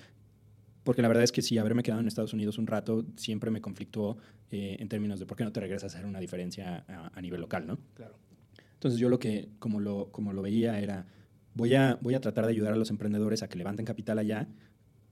Porque 0.84 1.02
la 1.02 1.08
verdad 1.08 1.24
es 1.24 1.32
que 1.32 1.42
si 1.42 1.58
haberme 1.58 1.82
quedado 1.82 2.00
en 2.00 2.06
Estados 2.06 2.32
Unidos 2.32 2.58
un 2.58 2.66
rato 2.68 3.04
siempre 3.16 3.50
me 3.50 3.60
conflictuó 3.60 4.16
eh, 4.50 4.76
en 4.78 4.88
términos 4.88 5.18
de 5.18 5.26
por 5.26 5.36
qué 5.36 5.42
no 5.44 5.50
te 5.52 5.58
regresas 5.60 5.92
a 5.92 5.96
hacer 5.98 6.06
una 6.08 6.20
diferencia 6.20 6.84
a, 6.88 7.10
a 7.12 7.20
nivel 7.20 7.40
local, 7.40 7.66
¿no? 7.66 7.78
Claro. 7.94 8.16
Entonces 8.74 9.00
yo 9.00 9.08
lo 9.08 9.18
que, 9.18 9.48
como 9.58 9.80
lo, 9.80 10.12
como 10.12 10.32
lo 10.32 10.42
veía, 10.42 10.78
era, 10.78 11.06
voy 11.54 11.74
a, 11.74 11.98
voy 12.00 12.14
a 12.14 12.20
tratar 12.20 12.44
de 12.46 12.52
ayudar 12.52 12.72
a 12.72 12.76
los 12.76 12.90
emprendedores 12.90 13.42
a 13.42 13.48
que 13.48 13.58
levanten 13.58 13.84
capital 13.84 14.18
allá, 14.20 14.46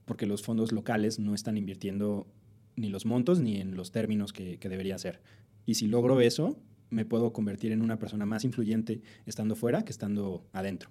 porque 0.05 0.25
los 0.25 0.43
fondos 0.43 0.71
locales 0.71 1.19
no 1.19 1.33
están 1.33 1.57
invirtiendo 1.57 2.27
ni 2.75 2.89
los 2.89 3.05
montos 3.05 3.39
ni 3.39 3.57
en 3.57 3.75
los 3.75 3.91
términos 3.91 4.33
que, 4.33 4.57
que 4.57 4.69
debería 4.69 4.97
ser. 4.97 5.21
Y 5.65 5.75
si 5.75 5.87
logro 5.87 6.21
eso, 6.21 6.57
me 6.89 7.05
puedo 7.05 7.33
convertir 7.33 7.71
en 7.71 7.81
una 7.81 7.97
persona 7.97 8.25
más 8.25 8.43
influyente 8.43 9.01
estando 9.25 9.55
fuera 9.55 9.83
que 9.83 9.91
estando 9.91 10.45
adentro. 10.53 10.89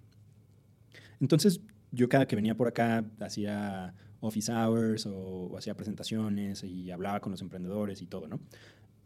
Entonces 1.21 1.61
yo 1.93 2.09
cada 2.09 2.27
que 2.27 2.37
venía 2.37 2.57
por 2.57 2.69
acá 2.69 3.05
hacía 3.21 3.95
office 4.21 4.53
hours 4.53 5.07
o, 5.07 5.49
o 5.51 5.59
hacía 5.59 5.77
presentaciones 5.77 6.65
y 6.65 6.91
hablaba 6.91 7.21
con 7.21 7.33
los 7.33 7.43
emprendedores 7.43 8.03
y 8.03 8.07
todo, 8.07 8.27
¿no? 8.27 8.41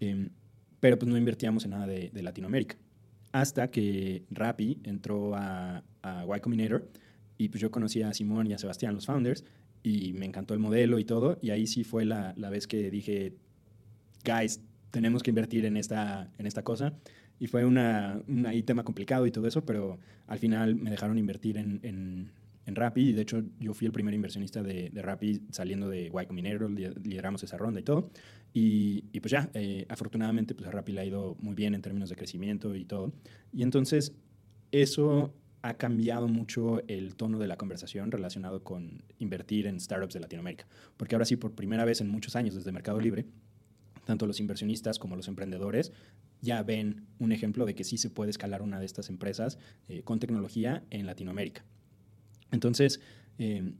Em, 0.00 0.30
pero 0.80 0.98
pues 0.98 1.08
no 1.08 1.16
invertíamos 1.18 1.64
en 1.64 1.72
nada 1.72 1.86
de, 1.86 2.10
de 2.10 2.22
Latinoamérica. 2.22 2.76
Hasta 3.32 3.70
que 3.70 4.24
Rappi 4.30 4.80
entró 4.84 5.34
a, 5.34 5.82
a 6.02 6.24
Y 6.36 6.40
Combinator 6.40 6.88
y 7.36 7.48
pues 7.48 7.60
yo 7.60 7.70
conocí 7.70 8.02
a 8.02 8.12
Simón 8.14 8.46
y 8.46 8.52
a 8.54 8.58
Sebastián, 8.58 8.94
los 8.94 9.06
founders, 9.06 9.44
y 9.82 10.12
me 10.12 10.26
encantó 10.26 10.54
el 10.54 10.60
modelo 10.60 10.98
y 10.98 11.04
todo. 11.04 11.38
Y 11.42 11.50
ahí 11.50 11.66
sí 11.66 11.84
fue 11.84 12.04
la, 12.04 12.34
la 12.36 12.50
vez 12.50 12.66
que 12.66 12.90
dije, 12.90 13.34
guys, 14.24 14.60
tenemos 14.90 15.22
que 15.22 15.30
invertir 15.30 15.64
en 15.64 15.76
esta, 15.76 16.30
en 16.38 16.46
esta 16.46 16.62
cosa. 16.62 16.94
Y 17.40 17.46
fue 17.46 17.64
una, 17.64 18.20
un 18.26 18.46
ahí 18.46 18.62
tema 18.62 18.82
complicado 18.82 19.26
y 19.26 19.30
todo 19.30 19.46
eso, 19.46 19.64
pero 19.64 19.98
al 20.26 20.38
final 20.38 20.74
me 20.74 20.90
dejaron 20.90 21.18
invertir 21.18 21.56
en, 21.56 21.78
en, 21.84 22.32
en 22.66 22.74
Rappi. 22.74 23.10
Y 23.10 23.12
de 23.12 23.22
hecho, 23.22 23.44
yo 23.60 23.74
fui 23.74 23.86
el 23.86 23.92
primer 23.92 24.12
inversionista 24.12 24.62
de, 24.62 24.90
de 24.90 25.02
Rappi 25.02 25.42
saliendo 25.52 25.88
de 25.88 26.06
Y 26.06 26.26
Combinator, 26.26 26.68
li- 26.70 26.90
lideramos 27.04 27.42
esa 27.44 27.56
ronda 27.56 27.78
y 27.78 27.84
todo. 27.84 28.10
Y, 28.52 29.04
y 29.12 29.20
pues 29.20 29.30
ya, 29.30 29.50
eh, 29.54 29.86
afortunadamente, 29.88 30.54
pues 30.56 30.66
a 30.68 30.72
Rappi 30.72 30.92
le 30.92 31.00
ha 31.02 31.04
ido 31.04 31.36
muy 31.40 31.54
bien 31.54 31.74
en 31.76 31.82
términos 31.82 32.08
de 32.08 32.16
crecimiento 32.16 32.74
y 32.74 32.84
todo. 32.84 33.12
Y 33.52 33.62
entonces, 33.62 34.14
eso 34.72 35.32
ha 35.62 35.74
cambiado 35.74 36.28
mucho 36.28 36.86
el 36.86 37.16
tono 37.16 37.38
de 37.38 37.48
la 37.48 37.56
conversación 37.56 38.10
relacionado 38.12 38.62
con 38.62 39.02
invertir 39.18 39.66
en 39.66 39.80
startups 39.80 40.14
de 40.14 40.20
Latinoamérica. 40.20 40.66
Porque 40.96 41.14
ahora 41.14 41.24
sí, 41.24 41.36
por 41.36 41.52
primera 41.52 41.84
vez 41.84 42.00
en 42.00 42.08
muchos 42.08 42.36
años 42.36 42.54
desde 42.54 42.70
Mercado 42.72 43.00
Libre, 43.00 43.26
tanto 44.06 44.26
los 44.26 44.40
inversionistas 44.40 44.98
como 44.98 45.16
los 45.16 45.28
emprendedores 45.28 45.92
ya 46.40 46.62
ven 46.62 47.06
un 47.18 47.32
ejemplo 47.32 47.66
de 47.66 47.74
que 47.74 47.82
sí 47.84 47.98
se 47.98 48.08
puede 48.10 48.30
escalar 48.30 48.62
una 48.62 48.78
de 48.78 48.86
estas 48.86 49.08
empresas 49.10 49.58
eh, 49.88 50.02
con 50.02 50.20
tecnología 50.20 50.84
en 50.90 51.04
Latinoamérica. 51.06 51.64
Entonces, 52.52 53.00
eh, 53.38 53.72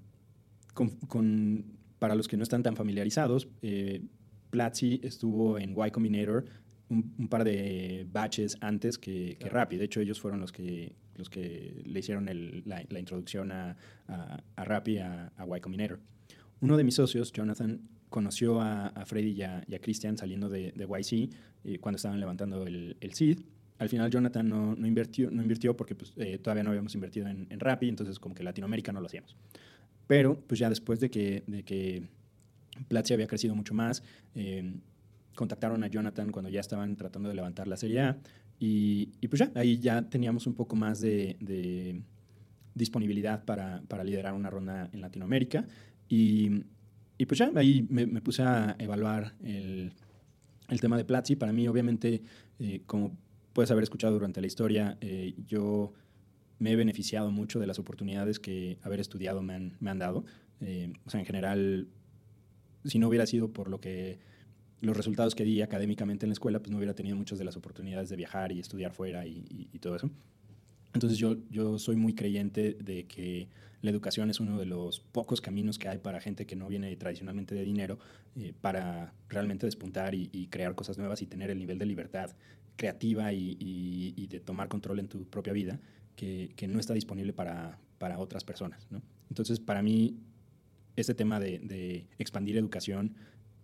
con- 0.75 0.91
con- 1.07 1.65
para 2.01 2.15
los 2.15 2.29
que 2.29 2.37
no 2.37 2.43
están 2.43 2.63
tan 2.63 2.77
familiarizados, 2.77 3.49
eh, 3.63 4.03
Platzi 4.51 5.01
estuvo 5.03 5.59
en 5.59 5.71
Y 5.77 5.91
Combinator 5.91 6.45
un, 6.89 7.15
un 7.19 7.29
par 7.29 7.45
de 7.45 8.07
batches 8.11 8.57
antes 8.61 8.99
que, 8.99 9.37
que 9.39 9.49
Rappi. 9.49 9.77
De 9.77 9.85
hecho, 9.85 10.01
ellos 10.01 10.21
fueron 10.21 10.41
los 10.41 10.53
que, 10.53 10.95
los 11.19 11.29
que 11.29 11.83
le 11.85 11.99
hicieron 11.99 12.27
la, 12.65 12.99
introducción 12.99 13.53
a, 13.53 13.77
a, 14.07 14.43
a 14.57 14.65
Rappi, 14.65 14.99
a, 14.99 15.33
a 15.37 15.57
Y 15.57 15.61
Combinator. 15.61 16.01
Uno 16.61 16.77
de 16.77 16.85
mis 16.85 16.95
socios, 16.95 17.33
Jonathan, 17.33 17.81
conoció 18.09 18.61
a, 18.61 18.87
a 18.89 19.05
Freddy 19.05 19.33
y 19.33 19.43
a, 19.43 19.63
y 19.67 19.75
a 19.75 19.81
Christian 19.81 20.17
saliendo 20.17 20.49
de, 20.49 20.73
de 20.73 20.85
YC 20.85 21.31
eh, 21.65 21.79
cuando 21.79 21.97
estaban 21.97 22.19
levantando 22.19 22.67
el, 22.67 22.97
el 23.01 23.15
seed. 23.15 23.41
Al 23.79 23.89
final 23.89 24.11
Jonathan 24.11 24.49
no, 24.49 24.75
no 24.75 24.87
invirtió, 24.87 25.31
no 25.31 25.43
invirtió 25.43 25.77
porque 25.77 25.95
pues, 25.95 26.13
eh, 26.17 26.39
todavía 26.39 26.65
no 26.65 26.71
habíamos 26.71 26.95
invertido 26.95 27.29
en, 27.29 27.47
en 27.51 27.61
Rappi, 27.61 27.89
entonces 27.89 28.19
como 28.19 28.35
que 28.35 28.43
Latinoamérica 28.43 28.93
no 28.93 29.01
lo 29.01 29.07
hacíamos. 29.07 29.37
Pero 30.07 30.41
pues 30.41 30.59
ya 30.59 30.69
después 30.69 31.01
de 31.01 31.11
que, 31.11 31.45
de 31.47 31.63
que 31.63 32.03
Platzi 32.89 33.15
había 33.15 33.27
crecido 33.27 33.55
mucho 33.55 33.75
más, 33.75 34.03
eh, 34.35 34.73
contactaron 35.37 35.85
a 35.85 35.87
Jonathan 35.87 36.33
cuando 36.33 36.51
ya 36.51 36.61
estaban 36.61 36.97
tratando 36.97 37.29
de 37.29 37.35
levantar 37.37 37.69
la 37.69 37.77
serie 37.77 38.01
A 38.01 38.19
y, 38.59 39.11
y 39.21 39.29
pues 39.29 39.41
ya, 39.41 39.53
ahí 39.55 39.79
ya 39.79 40.03
teníamos 40.03 40.47
un 40.47 40.55
poco 40.55 40.77
más 40.77 41.01
de, 41.01 41.37
de 41.41 42.03
disponibilidad 42.75 43.45
para, 43.45 43.83
para 43.89 44.05
liderar 44.05 44.35
una 44.35 44.51
ronda 44.51 44.89
en 44.93 45.01
Latinoamérica 45.01 45.67
y, 46.09 46.65
y 47.19 47.27
pues 47.27 47.39
ya, 47.39 47.51
ahí 47.55 47.87
me, 47.91 48.07
me 48.07 48.21
puse 48.21 48.43
a 48.43 48.77
evaluar 48.79 49.35
el, 49.43 49.93
el 50.69 50.81
tema 50.81 50.97
de 50.97 51.05
Platzi. 51.05 51.37
Para 51.37 51.53
mí, 51.53 51.67
obviamente, 51.69 52.23
eh, 52.59 52.83
como 52.87 53.17
puedes 53.53 53.71
haber 53.71 53.83
escuchado 53.83 54.15
durante 54.15 54.41
la 54.41 54.47
historia, 54.47 54.97
eh, 55.01 55.35
yo 55.47 55.93
me 56.59 56.73
he 56.73 56.77
beneficiado 56.77 57.31
mucho 57.31 57.61
de 57.61 57.67
las 57.67 57.79
oportunidades 57.79 58.39
que 58.39 58.79
haber 58.83 59.01
estudiado 59.01 59.43
me 59.43 59.55
han, 59.55 59.77
me 59.81 59.91
han 59.91 59.99
dado. 59.99 60.25
Eh, 60.61 60.93
o 61.05 61.11
sea, 61.11 61.21
en 61.21 61.27
general, 61.27 61.89
si 62.85 62.99
no 62.99 63.09
hubiera 63.09 63.27
sido 63.27 63.53
por 63.53 63.69
lo 63.69 63.81
que 63.81 64.19
los 64.81 64.97
resultados 64.97 65.35
que 65.35 65.45
di 65.45 65.63
académicamente 65.63 66.25
en 66.25 66.31
la 66.31 66.35
escuela, 66.35 66.61
pues 66.61 66.71
no 66.71 66.77
hubiera 66.77 66.95
tenido 66.95 67.17
muchas 67.17 67.39
de 67.39 67.45
las 67.45 67.57
oportunidades 67.57 68.09
de 68.09 68.17
viajar 68.17 68.53
y 68.53 68.61
estudiar 68.61 68.93
fuera 68.93 69.27
y, 69.27 69.69
todo 69.81 69.97
eso. 69.97 70.11
Entonces 70.95 71.19
yo, 71.19 71.37
yo 71.51 71.79
soy 71.79 71.97
muy 71.97 72.15
creyente 72.15 72.75
de 72.75 73.05
que 73.05 73.49
la 73.83 73.91
educación 73.91 74.31
es 74.31 74.41
uno 74.41 74.59
de 74.59 74.67
los 74.67 75.01
pocos 75.01 75.41
caminos 75.41 75.79
que 75.79 75.89
hay 75.89 75.99
para 75.99 76.21
gente 76.21 76.47
que 76.47 76.57
no 76.57 76.69
viene 76.69 76.95
tradicionalmente 76.97 77.55
de 77.55 77.65
dinero 77.65 77.99
eh, 78.37 78.53
para 78.61 79.13
realmente 79.29 79.67
despuntar 79.67 80.15
y, 80.15 80.49
crear 80.51 80.75
cosas 80.75 80.99
nuevas 80.99 81.23
y 81.23 81.27
tener 81.27 81.51
el 81.51 81.59
nivel 81.59 81.79
de 81.79 81.87
libertad 81.87 82.31
creativa 82.77 83.33
y, 83.33 84.27
de 84.29 84.41
tomar 84.41 84.69
control 84.69 85.01
en 85.01 85.09
tu 85.09 85.25
propia 85.25 85.53
vida 85.53 85.81
que, 86.17 86.53
que 86.57 86.67
no 86.69 86.81
está 86.81 86.95
disponible 86.95 87.33
para, 87.33 87.79
para 87.99 88.19
otras 88.19 88.45
personas. 88.45 88.87
¿no? 88.91 89.03
Entonces 89.29 89.61
para 89.61 89.83
mí 89.83 90.17
este 90.97 91.15
tema 91.15 91.39
de, 91.39 91.59
de 91.61 92.07
expandir 92.19 92.57
educación 92.57 93.15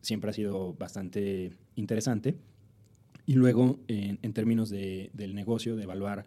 siempre 0.05 0.31
ha 0.31 0.33
sido 0.33 0.75
bastante 0.75 1.53
interesante. 1.77 2.37
Y 3.27 3.35
luego, 3.35 3.81
en, 3.89 4.33
términos 4.33 4.69
de- 4.71 5.11
del 5.15 5.35
negocio, 5.35 5.77
de 5.77 5.85
evaluar 5.85 6.27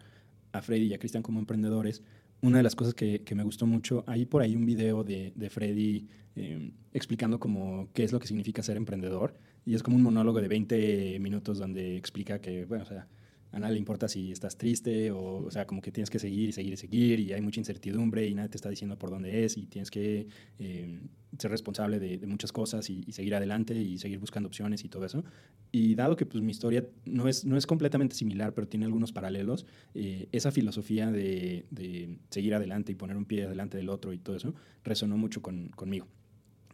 a 0.52 0.62
Freddy 0.62 0.86
y 0.86 0.94
a 0.94 0.98
Cristian 0.98 1.22
como 1.22 1.38
emprendedores, 1.38 2.02
una 2.42 2.58
de 2.58 2.62
las 2.62 2.74
cosas 2.74 2.94
que, 2.94 3.22
que 3.22 3.34
me 3.34 3.44
gustó 3.44 3.66
mucho, 3.66 4.04
hay 4.06 4.26
por 4.26 4.42
ahí 4.42 4.54
un 4.56 4.66
video 4.66 5.04
de, 5.04 5.32
de 5.34 5.50
Freddy 5.50 6.06
eh, 6.36 6.70
explicando 6.92 7.38
como 7.40 7.88
qué 7.92 8.04
es 8.04 8.12
lo 8.12 8.18
que 8.18 8.26
significa 8.26 8.62
ser 8.62 8.76
emprendedor. 8.76 9.34
Y 9.64 9.74
es 9.74 9.82
como 9.82 9.96
un 9.96 10.02
monólogo 10.02 10.40
de 10.40 10.48
20 10.48 11.18
minutos 11.20 11.58
donde 11.58 11.96
explica 11.96 12.40
que, 12.40 12.64
bueno, 12.64 12.84
o 12.84 12.86
sea, 12.86 13.06
a 13.52 13.58
nadie 13.58 13.74
le 13.74 13.78
importa 13.78 14.08
si 14.08 14.30
estás 14.32 14.56
triste 14.58 15.10
o, 15.10 15.44
o 15.46 15.50
sea, 15.50 15.66
como 15.66 15.80
que 15.80 15.90
tienes 15.90 16.10
que 16.10 16.18
seguir 16.18 16.50
y 16.50 16.52
seguir 16.52 16.72
y 16.74 16.76
seguir 16.76 17.20
y 17.20 17.32
hay 17.32 17.40
mucha 17.40 17.60
incertidumbre 17.60 18.26
y 18.26 18.34
nadie 18.34 18.50
te 18.50 18.56
está 18.56 18.68
diciendo 18.68 18.98
por 18.98 19.10
dónde 19.10 19.44
es 19.44 19.56
y 19.56 19.66
tienes 19.66 19.90
que 19.90 20.26
eh, 20.58 21.00
ser 21.38 21.50
responsable 21.50 21.98
de, 21.98 22.18
de 22.18 22.26
muchas 22.26 22.52
cosas 22.52 22.88
y, 22.90 23.02
y 23.06 23.12
seguir 23.12 23.34
adelante 23.34 23.74
y 23.74 23.98
seguir 23.98 24.18
buscando 24.18 24.46
opciones 24.48 24.84
y 24.84 24.88
todo 24.88 25.04
eso. 25.06 25.24
Y 25.72 25.94
dado 25.94 26.16
que 26.16 26.26
pues 26.26 26.42
mi 26.42 26.50
historia 26.50 26.84
no 27.04 27.28
es, 27.28 27.44
no 27.44 27.56
es 27.56 27.66
completamente 27.66 28.14
similar, 28.14 28.54
pero 28.54 28.66
tiene 28.68 28.86
algunos 28.86 29.12
paralelos, 29.12 29.66
eh, 29.94 30.28
esa 30.32 30.50
filosofía 30.50 31.10
de, 31.10 31.64
de 31.70 32.18
seguir 32.30 32.54
adelante 32.54 32.92
y 32.92 32.94
poner 32.94 33.16
un 33.16 33.24
pie 33.24 33.44
adelante 33.44 33.76
del 33.76 33.88
otro 33.88 34.12
y 34.12 34.18
todo 34.18 34.36
eso 34.36 34.54
resonó 34.84 35.16
mucho 35.16 35.42
con- 35.42 35.68
conmigo. 35.70 36.06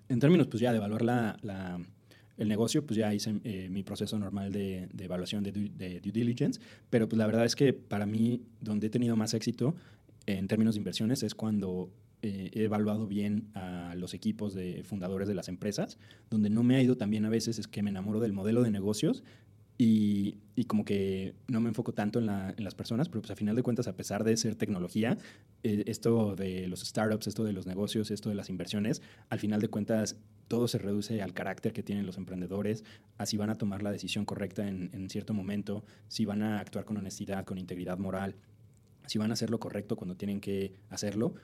En 0.08 0.20
términos 0.20 0.46
pues 0.48 0.60
ya 0.60 0.70
de 0.70 0.78
evaluar 0.78 1.02
la, 1.02 1.36
la- 1.42 1.80
el 2.36 2.48
negocio, 2.48 2.84
pues 2.84 2.96
ya 2.96 3.14
hice 3.14 3.34
eh, 3.44 3.68
mi 3.70 3.82
proceso 3.82 4.18
normal 4.18 4.52
de, 4.52 4.88
evaluación 4.98 5.44
de 5.44 5.52
due, 5.52 6.00
diligence, 6.00 6.60
pero 6.90 7.08
pues 7.08 7.18
la 7.18 7.26
verdad 7.26 7.44
es 7.44 7.54
que 7.56 7.72
para 7.72 8.06
mí 8.06 8.42
donde 8.60 8.88
he 8.88 8.90
tenido 8.90 9.16
más 9.16 9.34
éxito 9.34 9.74
en 10.26 10.48
términos 10.48 10.74
de 10.74 10.78
inversiones 10.78 11.22
es 11.22 11.34
cuando 11.34 11.90
eh, 12.22 12.50
he 12.54 12.64
evaluado 12.64 13.06
bien 13.06 13.50
a 13.54 13.94
los 13.96 14.14
equipos 14.14 14.54
de 14.54 14.82
fundadores 14.82 15.28
de 15.28 15.34
las 15.34 15.48
empresas, 15.48 15.98
donde 16.30 16.50
no 16.50 16.62
me 16.62 16.76
ha 16.76 16.82
ido 16.82 16.96
tan 16.96 17.10
bien 17.10 17.24
a 17.26 17.28
veces 17.28 17.58
es 17.58 17.68
que 17.68 17.82
me 17.82 17.90
enamoro 17.90 18.20
del 18.20 18.32
modelo 18.32 18.62
de 18.62 18.70
negocios 18.70 19.22
y, 19.76 20.38
y 20.54 20.64
como 20.66 20.84
que 20.84 21.34
no 21.48 21.60
me 21.60 21.68
enfoco 21.68 21.92
tanto 21.92 22.18
en, 22.20 22.26
la- 22.26 22.54
en 22.56 22.62
las 22.64 22.74
personas, 22.74 23.08
pero 23.08 23.22
pues 23.22 23.30
a 23.32 23.36
final 23.36 23.56
de 23.56 23.62
cuentas, 23.62 23.88
a 23.88 23.96
pesar 23.96 24.22
de 24.24 24.36
ser 24.36 24.54
tecnología, 24.54 25.18
eh, 25.64 25.82
esto 25.86 26.36
de 26.36 26.68
los 26.68 26.80
startups, 26.80 27.26
esto 27.26 27.42
de 27.44 27.52
los 27.52 27.66
negocios, 27.66 28.10
esto 28.10 28.28
de 28.28 28.36
las 28.36 28.50
inversiones, 28.50 29.02
al 29.30 29.40
final 29.40 29.60
de 29.60 29.68
cuentas 29.68 30.16
todo 30.48 30.68
se 30.68 30.78
reduce 30.78 31.22
al 31.22 31.32
carácter 31.32 31.72
que 31.72 31.82
tienen 31.82 32.06
los 32.06 32.18
emprendedores, 32.18 32.84
a 33.18 33.26
si 33.26 33.36
van 33.36 33.50
a 33.50 33.56
tomar 33.56 33.82
la 33.82 33.90
decisión 33.90 34.24
correcta 34.24 34.68
en, 34.68 34.90
en 34.92 35.08
cierto 35.10 35.34
momento, 35.34 35.84
si 36.08 36.24
van 36.24 36.42
a 36.42 36.60
actuar 36.60 36.84
con 36.84 36.96
honestidad, 36.98 37.44
con 37.44 37.58
integridad 37.58 37.98
moral, 37.98 38.36
si 39.06 39.18
van 39.18 39.30
a 39.30 39.34
hacer 39.34 39.50
lo 39.50 39.58
correcto 39.58 39.96
cuando 39.96 40.16
tienen 40.16 40.40
que 40.40 40.74
hacerlo. 40.90 41.34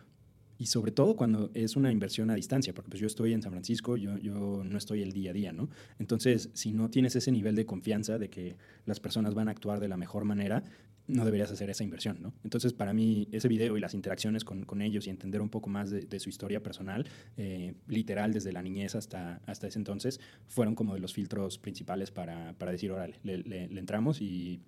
Y 0.61 0.67
sobre 0.67 0.93
todo 0.93 1.17
cuando 1.17 1.51
es 1.55 1.75
una 1.75 1.91
inversión 1.91 2.29
a 2.31 2.35
distancia, 2.35 2.75
porque 2.75 2.91
pues 2.91 3.01
yo 3.01 3.07
estoy 3.07 3.33
en 3.33 3.41
San 3.41 3.51
Francisco, 3.51 3.97
yo, 3.97 4.19
yo 4.19 4.63
no 4.63 4.77
estoy 4.77 5.01
el 5.01 5.11
día 5.13 5.31
a 5.31 5.33
día, 5.33 5.53
¿no? 5.55 5.71
Entonces, 5.99 6.51
si 6.53 6.73
no 6.75 6.91
tienes 6.91 7.17
ese 7.17 7.33
nivel 7.33 7.55
de 7.57 7.65
confianza 7.65 8.19
de 8.19 8.29
que 8.29 8.57
las 8.85 9.01
personas 9.01 9.33
van 9.33 9.49
a 9.49 9.53
actuar 9.53 9.81
de 9.81 9.89
la 9.89 9.97
mejor 9.97 10.25
manera, 10.27 10.63
no 11.07 11.25
deberías 11.25 11.51
hacer 11.51 11.71
esa 11.71 11.83
inversión, 11.83 12.19
¿no? 12.21 12.35
Entonces, 12.45 12.75
para 12.75 12.93
mí, 12.93 13.27
ese 13.33 13.49
video 13.49 13.79
y 13.79 13.81
las 13.81 13.95
interacciones 13.95 14.45
con, 14.45 14.65
con 14.67 14.83
ellos 14.83 15.07
y 15.07 15.11
entender 15.11 15.41
un 15.41 15.49
poco 15.49 15.71
más 15.71 15.89
de, 15.91 16.03
de 16.03 16.21
su 16.21 16.29
historia 16.29 16.63
personal, 16.63 17.09
eh, 17.39 17.73
literal, 17.89 18.35
desde 18.35 18.53
la 18.53 18.61
niñez 18.63 18.95
hasta, 18.95 19.41
hasta 19.47 19.67
ese 19.67 19.79
entonces, 19.79 20.21
fueron 20.47 20.75
como 20.75 20.93
de 20.93 21.01
los 21.01 21.15
filtros 21.15 21.59
principales 21.59 22.11
para, 22.11 22.53
para 22.59 22.71
decir, 22.71 22.93
órale, 22.93 23.19
le, 23.23 23.39
le- 23.39 23.69
le 23.69 23.81
entramos 23.81 24.21
y 24.21 24.61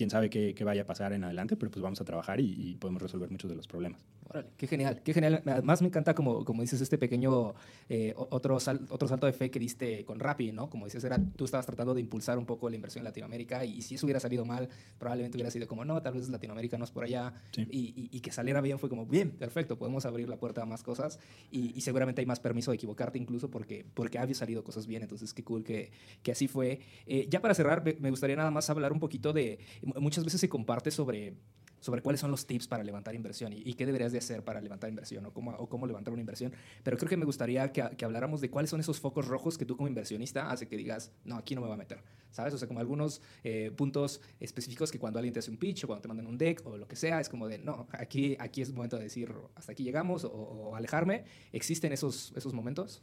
quién 0.00 0.08
sabe 0.08 0.30
qué, 0.30 0.54
qué 0.54 0.64
vaya 0.64 0.80
a 0.80 0.86
pasar 0.86 1.12
en 1.12 1.22
adelante, 1.24 1.58
pero 1.58 1.70
pues 1.70 1.82
vamos 1.82 2.00
a 2.00 2.06
trabajar 2.06 2.40
y, 2.40 2.54
y 2.70 2.76
podemos 2.76 3.02
resolver 3.02 3.30
muchos 3.30 3.50
de 3.50 3.54
los 3.56 3.66
problemas. 3.68 4.02
Órale, 4.30 4.48
qué 4.56 4.66
genial, 4.66 5.02
qué 5.04 5.12
genial. 5.12 5.42
Además 5.44 5.82
me 5.82 5.88
encanta, 5.88 6.14
como, 6.14 6.42
como 6.46 6.62
dices, 6.62 6.80
este 6.80 6.96
pequeño 6.96 7.52
eh, 7.90 8.14
otro, 8.16 8.58
sal- 8.60 8.86
otro 8.88 9.06
salto 9.08 9.26
de 9.26 9.34
fe 9.34 9.50
que 9.50 9.58
diste 9.58 10.06
con 10.06 10.18
Rappi, 10.18 10.52
¿no? 10.52 10.70
Como 10.70 10.86
dices, 10.86 11.04
era, 11.04 11.18
tú 11.36 11.44
estabas 11.44 11.66
tratando 11.66 11.92
de 11.92 12.00
impulsar 12.00 12.38
un 12.38 12.46
poco 12.46 12.70
la 12.70 12.76
inversión 12.76 13.02
en 13.02 13.04
Latinoamérica 13.04 13.62
y, 13.66 13.82
si 13.82 13.96
eso 13.96 14.06
hubiera 14.06 14.20
salido 14.20 14.46
mal, 14.46 14.70
probablemente 14.98 15.36
hubiera 15.36 15.50
sido 15.50 15.66
como, 15.68 15.84
no, 15.84 16.00
tal 16.00 16.14
vez 16.14 16.30
Latinoamérica 16.30 16.78
no 16.78 16.84
es 16.84 16.90
por 16.90 17.04
allá. 17.04 17.34
Sí. 17.52 17.66
Y, 17.70 17.78
y- 17.94 18.08
y 18.16 18.20
que 18.20 18.32
saliera 18.32 18.62
bien 18.62 18.78
fue 18.78 18.88
como, 18.88 19.04
bien, 19.04 19.32
perfecto, 19.32 19.76
podemos 19.76 20.06
abrir 20.06 20.30
la 20.30 20.38
puerta 20.38 20.62
a 20.62 20.64
más 20.64 20.82
cosas 20.82 21.18
y, 21.50 21.76
y 21.76 21.82
seguramente 21.82 22.22
hay 22.22 22.26
más 22.26 22.40
permiso 22.40 22.70
de 22.70 22.76
equivocarte 22.76 23.18
incluso 23.18 23.50
porque, 23.50 23.84
porque 23.92 24.18
había 24.18 24.34
salido 24.34 24.64
cosas 24.64 24.86
bien. 24.86 25.02
Entonces, 25.02 25.34
qué 25.34 25.44
cool 25.44 25.62
que, 25.62 25.90
que 26.22 26.32
así 26.32 26.48
fue. 26.48 26.80
Eh, 27.06 27.26
ya 27.28 27.42
para 27.42 27.52
cerrar, 27.52 27.84
me 28.00 28.08
gustaría 28.08 28.36
nada 28.36 28.50
más 28.50 28.70
hablar 28.70 28.92
un 28.92 29.00
poquito 29.00 29.32
de, 29.34 29.58
muchas 29.98 30.24
veces 30.24 30.40
se 30.40 30.48
comparte 30.48 30.90
sobre 30.90 31.34
sobre 31.80 32.02
cuáles 32.02 32.20
son 32.20 32.30
los 32.30 32.46
tips 32.46 32.68
para 32.68 32.84
levantar 32.84 33.14
inversión 33.14 33.52
y, 33.52 33.74
qué 33.74 33.86
deberías 33.86 34.12
de 34.12 34.18
hacer 34.18 34.44
para 34.44 34.60
levantar 34.60 34.90
inversión 34.90 35.24
o 35.26 35.32
cómo, 35.32 35.52
o 35.52 35.68
cómo 35.68 35.86
levantar 35.86 36.12
una 36.12 36.20
inversión. 36.20 36.52
Pero 36.82 36.98
creo 36.98 37.08
que 37.08 37.16
me 37.16 37.24
gustaría 37.24 37.72
que, 37.72 37.82
que 37.96 38.04
habláramos 38.04 38.40
de 38.40 38.50
cuáles 38.50 38.70
son 38.70 38.80
esos 38.80 39.00
focos 39.00 39.26
rojos 39.26 39.56
que 39.56 39.64
tú 39.64 39.76
como 39.76 39.88
inversionista 39.88 40.50
hace 40.50 40.68
que 40.68 40.76
digas, 40.76 41.10
no, 41.24 41.36
aquí 41.36 41.54
no 41.54 41.62
me 41.62 41.68
va 41.68 41.74
a 41.74 41.78
meter. 41.78 42.02
¿Sabes? 42.30 42.54
O 42.54 42.58
sea, 42.58 42.68
como 42.68 42.80
algunos 42.80 43.22
eh, 43.42 43.72
puntos 43.74 44.20
específicos 44.38 44.92
que 44.92 44.98
cuando 44.98 45.18
alguien 45.18 45.32
te 45.32 45.40
hace 45.40 45.50
un 45.50 45.56
pitch 45.56 45.84
o 45.84 45.86
cuando 45.86 46.02
te 46.02 46.08
mandan 46.08 46.26
un 46.26 46.38
deck 46.38 46.64
o 46.66 46.76
lo 46.76 46.86
que 46.86 46.96
sea, 46.96 47.18
es 47.18 47.28
como 47.28 47.48
de, 47.48 47.58
no, 47.58 47.88
aquí, 47.92 48.36
aquí 48.38 48.60
es 48.62 48.72
momento 48.72 48.96
de 48.96 49.04
decir, 49.04 49.32
hasta 49.54 49.72
aquí 49.72 49.82
llegamos 49.82 50.24
o, 50.24 50.30
o 50.30 50.76
alejarme. 50.76 51.24
¿Existen 51.50 51.92
esos, 51.92 52.32
esos 52.36 52.52
momentos? 52.52 53.02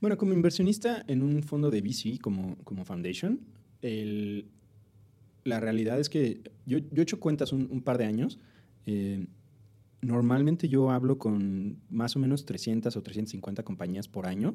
Bueno, 0.00 0.16
como 0.16 0.32
inversionista 0.32 1.04
en 1.08 1.22
un 1.22 1.42
fondo 1.42 1.70
de 1.70 1.80
VC 1.82 2.20
como, 2.20 2.56
como 2.64 2.84
Foundation, 2.84 3.40
el- 3.82 4.48
la 5.46 5.60
realidad 5.60 5.98
es 6.00 6.08
que 6.08 6.42
yo, 6.66 6.78
he 6.78 7.00
hecho 7.00 7.20
cuentas 7.20 7.52
un, 7.52 7.68
un 7.70 7.82
par 7.82 7.98
de 7.98 8.04
años. 8.04 8.38
eh, 8.86 9.26
normalmente 10.02 10.68
yo 10.68 10.90
hablo 10.90 11.18
con 11.18 11.80
más 11.90 12.14
o 12.16 12.18
menos 12.18 12.44
300 12.44 12.94
o 12.96 13.02
350 13.02 13.62
compañías 13.64 14.08
por 14.08 14.26
año 14.26 14.54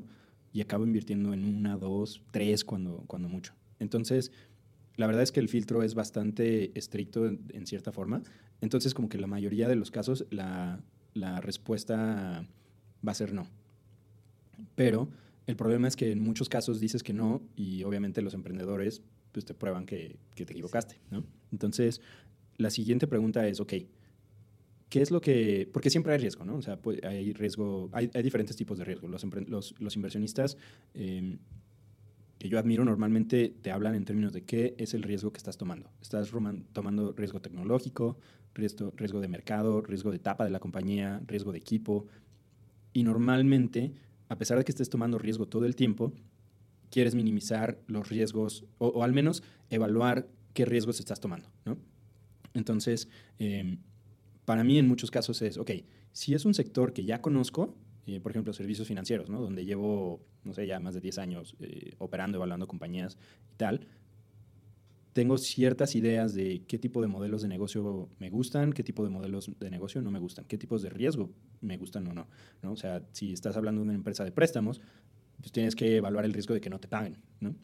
y 0.54 0.62
acabo 0.62 0.86
invirtiendo 0.86 1.34
en 1.34 1.44
una, 1.44 1.78
dos, 1.78 2.22
tres 2.32 2.64
cuando, 2.64 3.04
cuando 3.08 3.28
mucho. 3.28 3.54
Entonces, 3.80 4.32
la 4.96 5.08
verdad 5.08 5.24
es 5.24 5.32
que 5.32 5.40
el 5.40 5.50
filtro 5.50 5.84
es 5.84 5.96
bastante 5.96 6.78
estricto 6.78 7.26
en, 7.26 7.42
en 7.50 7.66
cierta 7.66 7.92
forma. 7.92 8.22
Entonces, 8.62 8.94
como 8.94 9.10
que 9.10 9.18
la 9.18 9.28
mayoría 9.28 9.68
de 9.68 9.76
los 9.76 9.92
casos 9.92 10.26
la, 10.30 10.82
la 11.14 11.42
respuesta 11.42 12.48
va 13.06 13.12
a 13.12 13.16
ser 13.16 13.34
no. 13.34 13.48
Pero 14.76 15.10
el 15.48 15.56
problema 15.56 15.88
es 15.88 15.96
que 15.96 16.12
en 16.12 16.22
muchos 16.22 16.50
casos 16.50 16.80
dices 16.80 17.04
que 17.04 17.14
no 17.14 17.42
y 17.56 17.84
obviamente 17.84 18.22
los 18.22 18.34
emprendedores 18.34 19.02
pues 19.32 19.46
te 19.46 19.54
prueban 19.54 19.86
que, 19.86 20.18
que 20.36 20.46
te 20.46 20.54
equivocaste, 20.54 20.98
¿no? 21.10 21.24
Entonces, 21.52 22.02
la 22.58 22.70
siguiente 22.70 23.08
pregunta 23.08 23.48
es, 23.48 23.60
ok, 23.60 23.74
¿qué 24.90 25.02
es 25.02 25.12
lo 25.12 25.22
que...? 25.22 25.70
Porque 25.72 25.90
siempre 25.90 26.14
hay 26.14 26.20
riesgo, 26.20 26.46
¿no? 26.46 26.56
O 26.56 26.62
sea, 26.62 26.78
pues, 26.78 27.04
hay 27.04 27.34
riesgo, 27.34 27.90
hay, 27.94 28.10
hay 28.14 28.24
diferentes 28.24 28.56
tipos 28.56 28.78
de 28.78 28.86
riesgo. 28.86 29.08
Los, 29.08 29.26
los, 29.48 29.76
los 29.80 29.96
inversionistas 29.96 30.58
eh, 30.94 31.38
que 32.42 32.50
yo 32.50 32.58
admiro 32.58 32.84
normalmente 32.84 33.54
te 33.62 33.72
hablan 33.72 33.94
en 33.94 34.04
términos 34.04 34.34
de 34.34 34.44
qué 34.44 34.74
es 34.80 34.94
el 34.94 35.04
riesgo 35.04 35.32
que 35.32 35.38
estás 35.38 35.58
tomando. 35.58 35.92
Estás 36.02 36.32
tomando 36.74 37.14
riesgo 37.14 37.40
tecnológico, 37.40 38.18
riesgo, 38.56 38.92
riesgo 38.98 39.22
de 39.22 39.28
mercado, 39.28 39.82
riesgo 39.82 40.10
de 40.10 40.18
etapa 40.18 40.44
de 40.44 40.50
la 40.50 40.60
compañía, 40.60 41.22
riesgo 41.28 41.52
de 41.52 41.60
equipo. 41.60 42.08
Y 42.94 43.04
normalmente, 43.04 43.94
a 44.28 44.38
pesar 44.40 44.58
de 44.58 44.64
que 44.66 44.72
estés 44.72 44.90
tomando 44.90 45.20
riesgo 45.20 45.48
todo 45.48 45.66
el 45.66 45.76
tiempo, 45.76 46.14
quieres 46.92 47.16
minimizar 47.16 47.80
los 47.88 48.10
riesgos 48.10 48.66
o, 48.78 49.04
al 49.04 49.14
menos 49.14 49.42
evaluar 49.70 50.28
qué 50.54 50.66
riesgos 50.66 51.00
estás 51.00 51.20
tomando, 51.20 51.50
¿no? 51.66 51.78
Entonces, 52.54 53.08
eh, 53.40 53.78
para 54.46 54.64
mí 54.64 54.78
en 54.78 54.88
muchos 54.88 55.10
casos 55.10 55.42
es, 55.42 55.58
ok, 55.58 55.72
si 56.12 56.34
es 56.34 56.46
un 56.46 56.54
sector 56.54 56.94
que 56.94 57.06
ya 57.06 57.22
conozco, 57.22 57.76
eh, 58.06 58.20
por 58.20 58.32
ejemplo, 58.32 58.52
servicios 58.52 58.88
financieros, 58.88 59.30
¿no? 59.30 59.42
Donde 59.42 59.64
llevo, 59.64 60.22
no 60.44 60.54
sé, 60.54 60.68
ya 60.68 60.80
más 60.80 60.94
de 60.94 61.02
10 61.02 61.18
años 61.20 61.56
eh, 61.62 61.96
operando, 61.98 62.38
evaluando 62.38 62.68
compañías 62.68 63.18
y 63.54 63.56
tal, 63.56 63.88
tengo 65.14 65.38
ciertas 65.38 65.96
ideas 65.96 66.34
de 66.34 66.64
qué 66.68 66.78
tipo 66.78 67.02
de 67.02 67.08
modelos 67.08 67.42
de 67.42 67.48
negocio 67.48 68.10
me 68.20 68.30
gustan, 68.30 68.74
qué 68.74 68.84
tipo 68.84 69.04
de 69.04 69.10
modelos 69.10 69.52
de 69.60 69.70
negocio 69.70 70.02
no 70.02 70.10
me 70.10 70.20
gustan, 70.20 70.46
qué 70.46 70.58
tipos 70.58 70.82
de 70.82 70.90
riesgo 70.90 71.30
me 71.60 71.78
gustan 71.78 72.08
o 72.08 72.14
no, 72.14 72.28
¿no? 72.62 72.72
O 72.72 72.78
sea, 72.78 73.04
si 73.12 73.34
estás 73.34 73.58
hablando 73.58 73.82
de 73.82 73.86
una 73.86 73.94
empresa 73.94 74.24
de 74.24 74.32
préstamos, 74.32 74.82
pues 75.42 75.52
tienes 75.52 75.76
que 75.76 75.98
evaluar 75.98 76.26
el 76.26 76.34
riesgo 76.34 76.54
de 76.54 76.62
que 76.62 76.70
no 76.70 76.80
te 76.80 76.88
paguen, 76.88 77.18
¿no? 77.40 77.56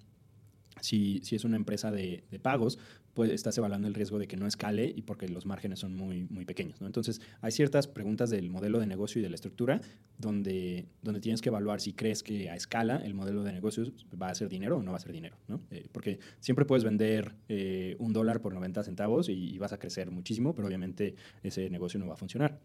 Si, 0.82 1.22
si 1.24 1.36
es 1.36 1.44
una 1.44 1.56
empresa 1.56 1.92
de, 1.92 2.24
de 2.30 2.40
pagos, 2.40 2.78
pues 3.18 3.32
estás 3.32 3.58
evaluando 3.58 3.88
el 3.88 3.96
riesgo 3.96 4.20
de 4.20 4.28
que 4.28 4.38
no 4.38 4.46
escale 4.46 4.94
y 4.96 5.02
porque 5.02 5.28
los 5.28 5.48
márgenes 5.48 5.80
son 5.80 5.96
muy, 5.96 6.28
muy 6.30 6.46
pequeños. 6.46 6.80
¿no? 6.82 6.86
Entonces, 6.86 7.20
hay 7.42 7.52
ciertas 7.52 7.88
preguntas 7.88 8.30
del 8.30 8.52
modelo 8.52 8.80
de 8.80 8.86
negocio 8.86 9.18
y 9.20 9.24
de 9.24 9.30
la 9.30 9.34
estructura 9.34 9.82
donde, 10.20 10.86
donde 11.02 11.20
tienes 11.20 11.42
que 11.42 11.50
evaluar 11.50 11.82
si 11.82 11.94
crees 11.94 12.22
que 12.22 12.52
a 12.52 12.56
escala 12.56 12.98
el 12.98 13.16
modelo 13.16 13.42
de 13.42 13.54
negocios 13.54 13.92
va 14.22 14.30
a 14.30 14.36
ser 14.36 14.50
dinero 14.50 14.78
o 14.78 14.84
no 14.84 14.92
va 14.92 14.98
a 14.98 15.00
ser 15.00 15.14
dinero. 15.14 15.36
¿no? 15.48 15.62
Eh, 15.72 15.88
porque 15.92 16.20
siempre 16.42 16.66
puedes 16.66 16.84
vender 16.84 17.34
eh, 17.50 17.96
un 17.98 18.14
dólar 18.14 18.40
por 18.40 18.54
90 18.54 18.84
centavos 18.84 19.30
y, 19.30 19.34
y 19.34 19.58
vas 19.58 19.74
a 19.74 19.80
crecer 19.80 20.12
muchísimo, 20.12 20.54
pero 20.54 20.68
obviamente 20.68 21.16
ese 21.42 21.72
negocio 21.72 22.00
no 22.00 22.06
va 22.06 22.14
a 22.14 22.18
funcionar. 22.18 22.60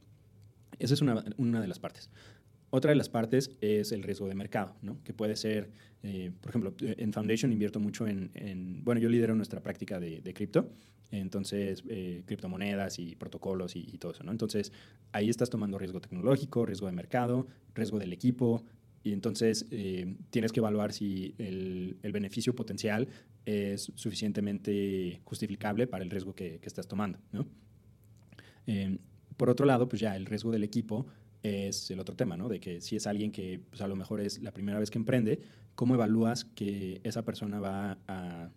Esa 0.79 0.93
es 0.93 1.01
una, 1.01 1.25
una 1.39 1.63
de 1.63 1.69
las 1.69 1.79
partes. 1.79 2.11
Otra 2.75 2.91
de 2.91 2.97
las 2.97 3.11
partes 3.11 3.51
es 3.61 3.93
el 3.93 4.03
riesgo 4.03 4.27
de 4.29 4.35
mercado, 4.35 4.75
¿no? 4.81 4.97
que 5.05 5.13
puede 5.13 5.37
ser, 5.37 5.71
eh, 6.03 6.33
por 6.41 6.49
ejemplo, 6.49 6.75
en 6.81 7.13
Foundation 7.13 7.53
invierto 7.53 7.79
mucho 7.81 8.07
en, 8.07 8.31
en 8.33 8.83
bueno, 8.83 8.99
yo 8.99 9.11
lidero 9.11 9.35
nuestra 9.35 9.61
práctica 9.61 10.01
de, 10.01 10.23
de 10.23 10.33
cripto, 10.33 10.71
entonces 11.11 11.85
eh, 11.91 12.23
criptomonedas 12.25 12.99
y 12.99 13.15
protocolos 13.15 13.77
y, 13.77 13.81
y, 13.81 13.99
todo 13.99 14.13
eso. 14.13 14.25
¿no? 14.25 14.33
Entonces 14.33 14.73
ahí 15.13 15.29
estás 15.29 15.51
tomando 15.51 15.77
riesgo 15.77 16.01
tecnológico, 16.01 16.65
riesgo 16.65 16.87
de 16.87 16.93
mercado, 16.93 17.47
riesgo 17.75 17.99
del 17.99 18.11
equipo, 18.15 18.65
y 19.05 19.13
entonces 19.13 19.67
eh, 19.71 20.17
tienes 20.31 20.51
que 20.51 20.61
evaluar 20.61 20.95
si 20.95 21.35
el, 21.37 21.99
el, 22.03 22.13
beneficio 22.13 22.55
potencial 22.55 23.07
es 23.45 23.93
suficientemente 23.97 25.21
justificable 25.25 25.87
para 25.87 26.05
el 26.05 26.09
riesgo 26.09 26.35
que, 26.35 26.59
que 26.59 26.69
estás 26.69 26.89
tomando. 26.89 27.19
¿no? 27.33 27.47
Eh, 28.67 28.97
por 29.37 29.51
otro 29.51 29.67
lado, 29.67 29.89
pues 29.89 30.01
ya 30.01 30.17
el 30.17 30.25
riesgo 30.25 30.51
del 30.53 30.63
equipo 30.65 31.07
es 31.43 31.91
el 31.91 32.01
otro 32.01 32.15
tema, 32.15 32.37
¿no? 32.37 32.49
De 32.49 32.61
que 32.61 32.81
si 32.81 32.97
es 32.97 33.07
alguien 33.07 33.33
que 33.33 33.61
pues 33.71 33.81
a 33.83 33.89
lo 33.89 33.97
mejor 33.97 34.21
es 34.21 34.43
la 34.43 34.53
primera 34.53 34.79
vez 34.79 34.91
que 34.91 34.99
emprende, 34.99 35.41
¿cómo 35.75 35.95
evalúas 35.95 36.45
que 36.45 37.01
esa 37.05 37.25
persona 37.25 37.61
va 37.61 37.99
a, 38.07 38.51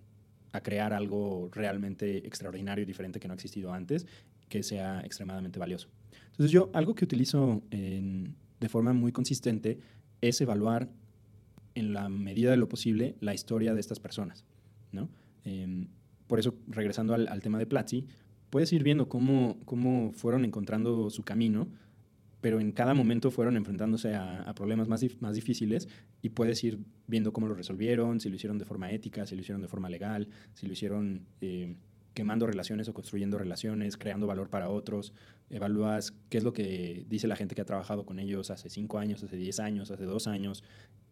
crear 0.63 0.93
algo 0.93 1.49
realmente 1.51 2.25
extraordinario 2.25 2.85
diferente 2.85 3.19
que 3.19 3.27
no 3.27 3.33
ha 3.33 3.35
existido 3.35 3.73
antes, 3.73 4.07
que 4.47 4.63
sea 4.63 5.01
extremadamente 5.01 5.59
valioso? 5.59 5.89
Entonces 6.27 6.51
yo 6.51 6.69
algo 6.73 6.95
que 6.95 7.03
utilizo 7.03 7.61
de 7.71 8.69
forma 8.69 8.93
muy 8.93 9.11
consistente 9.11 9.79
es 10.21 10.39
evaluar 10.39 10.89
en 11.73 11.91
la 11.91 12.07
medida 12.07 12.51
de 12.51 12.57
lo 12.57 12.69
posible 12.69 13.15
la 13.19 13.33
historia 13.33 13.73
de 13.73 13.81
estas 13.81 13.99
personas, 13.99 14.45
¿no? 14.93 15.09
Eh, 15.43 15.87
por 16.27 16.39
eso, 16.39 16.55
regresando 16.67 17.13
al, 17.13 17.27
al 17.27 17.41
tema 17.41 17.59
de 17.59 17.65
Platzi, 17.65 18.07
puedes 18.49 18.71
ir 18.71 18.83
viendo 18.83 19.09
cómo, 19.09 19.57
cómo 19.65 20.13
fueron 20.13 20.45
encontrando 20.45 21.09
su 21.09 21.23
camino, 21.23 21.67
pero 22.45 22.59
en 22.59 22.73
cada 22.73 22.93
momento 22.93 23.31
fueron 23.31 23.57
enfrentándose 23.57 24.13
a, 24.13 24.43
a 24.43 24.53
problemas 24.53 24.87
más, 24.87 25.01
dif 25.01 25.19
más, 25.19 25.33
difíciles 25.33 25.87
y 26.21 26.29
puedes 26.29 26.63
ir 26.63 26.77
viendo 27.07 27.33
cómo 27.33 27.47
lo 27.47 27.55
resolvieron, 27.55 28.19
si 28.19 28.29
lo 28.29 28.35
hicieron 28.35 28.59
de 28.59 28.65
forma 28.65 28.91
ética, 28.91 29.25
si 29.25 29.33
lo 29.33 29.41
hicieron 29.41 29.63
de 29.63 29.67
forma 29.67 29.89
legal, 29.89 30.27
si 30.53 30.67
lo 30.67 30.73
hicieron 30.73 31.25
eh, 31.41 31.75
quemando 32.13 32.45
relaciones 32.45 32.87
o 32.87 32.93
construyendo 32.93 33.39
relaciones, 33.39 33.97
creando 33.97 34.27
valor 34.27 34.51
para 34.51 34.69
otros. 34.69 35.11
Evalúas 35.49 36.13
qué 36.29 36.37
es 36.37 36.43
lo 36.43 36.53
que 36.53 37.07
dice 37.09 37.27
la 37.27 37.35
gente 37.35 37.55
que 37.55 37.61
ha 37.61 37.65
trabajado 37.65 38.05
con 38.05 38.19
ellos 38.19 38.51
hace 38.51 38.69
cinco 38.69 38.99
años, 38.99 39.23
hace 39.23 39.37
diez 39.37 39.59
años, 39.59 39.89
hace 39.89 40.05
dos 40.05 40.27
años 40.27 40.63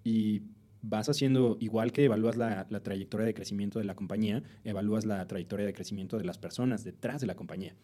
y 0.03 0.43
vas 0.83 1.09
haciendo, 1.09 1.57
igual 1.59 1.91
que 1.93 2.05
evalúas 2.05 2.37
la, 2.37 2.67
la, 2.69 2.83
trayectoria 2.83 3.25
de 3.25 3.33
crecimiento 3.33 3.79
de 3.79 3.85
la 3.85 3.95
compañía, 3.95 4.43
evalúas 4.63 5.03
la 5.03 5.25
trayectoria 5.25 5.65
de 5.65 5.73
crecimiento 5.73 6.19
de 6.19 6.25
las 6.25 6.37
personas 6.37 6.83
detrás 6.83 7.21
de 7.21 7.25
la 7.25 7.33
compañía. 7.33 7.75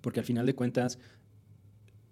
Porque 0.00 0.18
al 0.18 0.26
final 0.26 0.46
de 0.46 0.56
cuentas, 0.56 0.98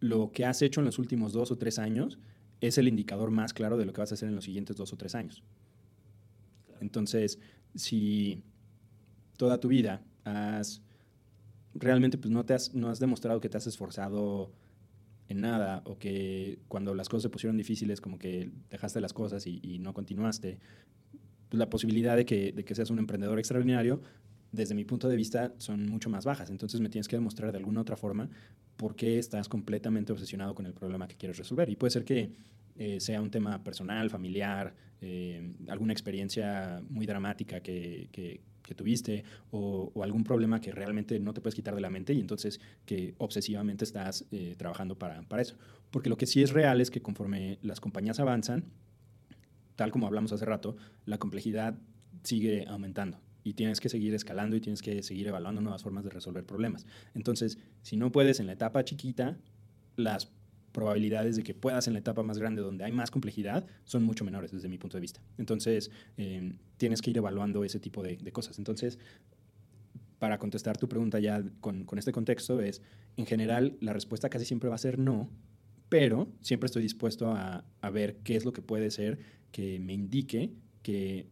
lo 0.00 0.32
que 0.32 0.44
has 0.44 0.62
hecho 0.62 0.80
en 0.80 0.86
los 0.86 0.98
últimos 0.98 1.32
dos 1.32 1.50
o 1.50 1.56
tres 1.56 1.78
años 1.78 2.18
es 2.60 2.78
el 2.78 2.88
indicador 2.88 3.30
más 3.30 3.52
claro 3.52 3.76
de 3.76 3.84
lo 3.84 3.92
que 3.92 4.00
vas 4.00 4.12
a 4.12 4.14
hacer 4.14 4.28
en 4.28 4.34
los 4.34 4.44
siguientes 4.44 4.76
dos 4.76 4.92
o 4.92 4.96
tres 4.96 5.14
años. 5.14 5.42
Entonces, 6.80 7.38
si 7.74 8.42
toda 9.36 9.58
tu 9.58 9.68
vida 9.68 10.02
has 10.24 10.82
realmente 11.74 12.18
pues 12.18 12.30
no 12.30 12.44
te 12.44 12.54
has, 12.54 12.74
no 12.74 12.88
has 12.88 13.00
demostrado 13.00 13.40
que 13.40 13.48
te 13.48 13.56
has 13.56 13.66
esforzado 13.66 14.52
en 15.28 15.40
nada 15.40 15.82
o 15.86 15.98
que 15.98 16.60
cuando 16.68 16.94
las 16.94 17.08
cosas 17.08 17.22
se 17.24 17.30
pusieron 17.30 17.56
difíciles 17.56 18.00
como 18.00 18.18
que 18.18 18.50
dejaste 18.70 19.00
las 19.00 19.12
cosas 19.12 19.46
y, 19.46 19.60
y 19.62 19.78
no 19.78 19.92
continuaste, 19.92 20.58
pues 21.48 21.58
la 21.58 21.68
posibilidad 21.68 22.16
de 22.16 22.24
que, 22.24 22.52
de 22.52 22.64
que 22.64 22.74
seas 22.74 22.90
un 22.90 22.98
emprendedor 22.98 23.38
extraordinario, 23.38 24.02
desde 24.54 24.74
mi 24.74 24.84
punto 24.84 25.08
de 25.08 25.16
vista, 25.16 25.52
son 25.58 25.86
mucho 25.86 26.08
más 26.08 26.24
bajas. 26.24 26.50
Entonces 26.50 26.80
me 26.80 26.88
tienes 26.88 27.08
que 27.08 27.16
demostrar 27.16 27.50
de 27.52 27.58
alguna 27.58 27.80
otra 27.80 27.96
forma 27.96 28.28
por 28.76 28.94
qué 28.94 29.18
estás 29.18 29.48
completamente 29.48 30.12
obsesionado 30.12 30.54
con 30.54 30.66
el 30.66 30.72
problema 30.72 31.08
que 31.08 31.16
quieres 31.16 31.36
resolver. 31.38 31.68
Y 31.68 31.76
puede 31.76 31.90
ser 31.90 32.04
que 32.04 32.32
eh, 32.76 33.00
sea 33.00 33.20
un 33.20 33.30
tema 33.30 33.62
personal, 33.62 34.10
familiar, 34.10 34.74
eh, 35.00 35.54
alguna 35.68 35.92
experiencia 35.92 36.82
muy 36.88 37.06
dramática 37.06 37.60
que, 37.60 38.40
tuviste 38.76 39.22
o, 39.50 39.92
o, 39.94 40.02
algún 40.02 40.24
problema 40.24 40.60
que 40.60 40.72
realmente 40.72 41.20
no 41.20 41.34
te 41.34 41.40
puedes 41.40 41.54
quitar 41.54 41.74
de 41.74 41.82
la 41.82 41.90
mente 41.90 42.14
y 42.14 42.20
entonces 42.20 42.60
que 42.86 43.14
obsesivamente 43.18 43.84
estás 43.84 44.24
eh, 44.32 44.54
trabajando 44.56 44.98
para, 44.98 45.22
para 45.22 45.42
eso. 45.42 45.56
Porque 45.90 46.08
lo 46.08 46.16
que 46.16 46.26
sí 46.26 46.42
es 46.42 46.50
real 46.50 46.80
es 46.80 46.90
que 46.90 47.02
conforme 47.02 47.58
las 47.62 47.80
compañías 47.80 48.18
avanzan, 48.20 48.64
tal 49.76 49.90
como 49.92 50.06
hablamos 50.06 50.32
hace 50.32 50.44
rato, 50.44 50.76
la 51.04 51.18
complejidad 51.18 51.76
sigue 52.22 52.64
aumentando 52.66 53.20
y 53.44 53.52
tienes 53.52 53.78
que 53.78 53.88
seguir 53.88 54.14
escalando 54.14 54.56
y 54.56 54.60
tienes 54.60 54.82
que 54.82 55.02
seguir 55.02 55.28
evaluando 55.28 55.60
nuevas 55.60 55.82
formas 55.82 56.02
de 56.02 56.10
resolver 56.10 56.44
problemas. 56.44 56.86
Entonces, 57.14 57.58
si 57.82 57.96
no 57.96 58.10
puedes 58.10 58.40
en 58.40 58.46
la 58.46 58.54
etapa 58.54 58.84
chiquita, 58.84 59.38
las 59.96 60.32
probabilidades 60.72 61.36
de 61.36 61.44
que 61.44 61.54
puedas 61.54 61.86
en 61.86 61.92
la 61.92 62.00
etapa 62.00 62.22
más 62.24 62.38
grande 62.38 62.60
donde 62.62 62.84
hay 62.84 62.90
más 62.90 63.10
complejidad 63.10 63.64
son 63.84 64.02
mucho 64.02 64.24
menores 64.24 64.50
desde 64.50 64.68
mi 64.68 64.78
punto 64.78 64.96
de 64.96 65.02
vista. 65.02 65.20
Entonces, 65.38 65.90
eh, 66.16 66.58
tienes 66.78 67.00
que 67.00 67.10
ir 67.10 67.18
evaluando 67.18 67.62
ese 67.62 67.78
tipo 67.78 68.02
de, 68.02 68.16
de, 68.16 68.32
cosas. 68.32 68.58
Entonces, 68.58 68.98
para 70.18 70.38
contestar 70.38 70.76
tu 70.76 70.88
pregunta 70.88 71.20
ya 71.20 71.44
con, 71.60 71.84
con 71.84 71.98
este 71.98 72.10
contexto 72.10 72.60
es, 72.60 72.82
en 73.16 73.26
general, 73.26 73.76
la 73.80 73.92
respuesta 73.92 74.30
casi 74.30 74.46
siempre 74.46 74.68
va 74.68 74.74
a 74.74 74.78
ser 74.78 74.98
no, 74.98 75.30
pero 75.88 76.28
siempre 76.40 76.66
estoy 76.66 76.82
dispuesto 76.82 77.30
a, 77.30 77.64
a 77.80 77.90
ver 77.90 78.16
qué 78.24 78.34
es 78.34 78.44
lo 78.44 78.52
que 78.52 78.62
puede 78.62 78.90
ser 78.90 79.18
que 79.52 79.78
me 79.78 79.92
indique 79.92 80.50
que 80.82 81.28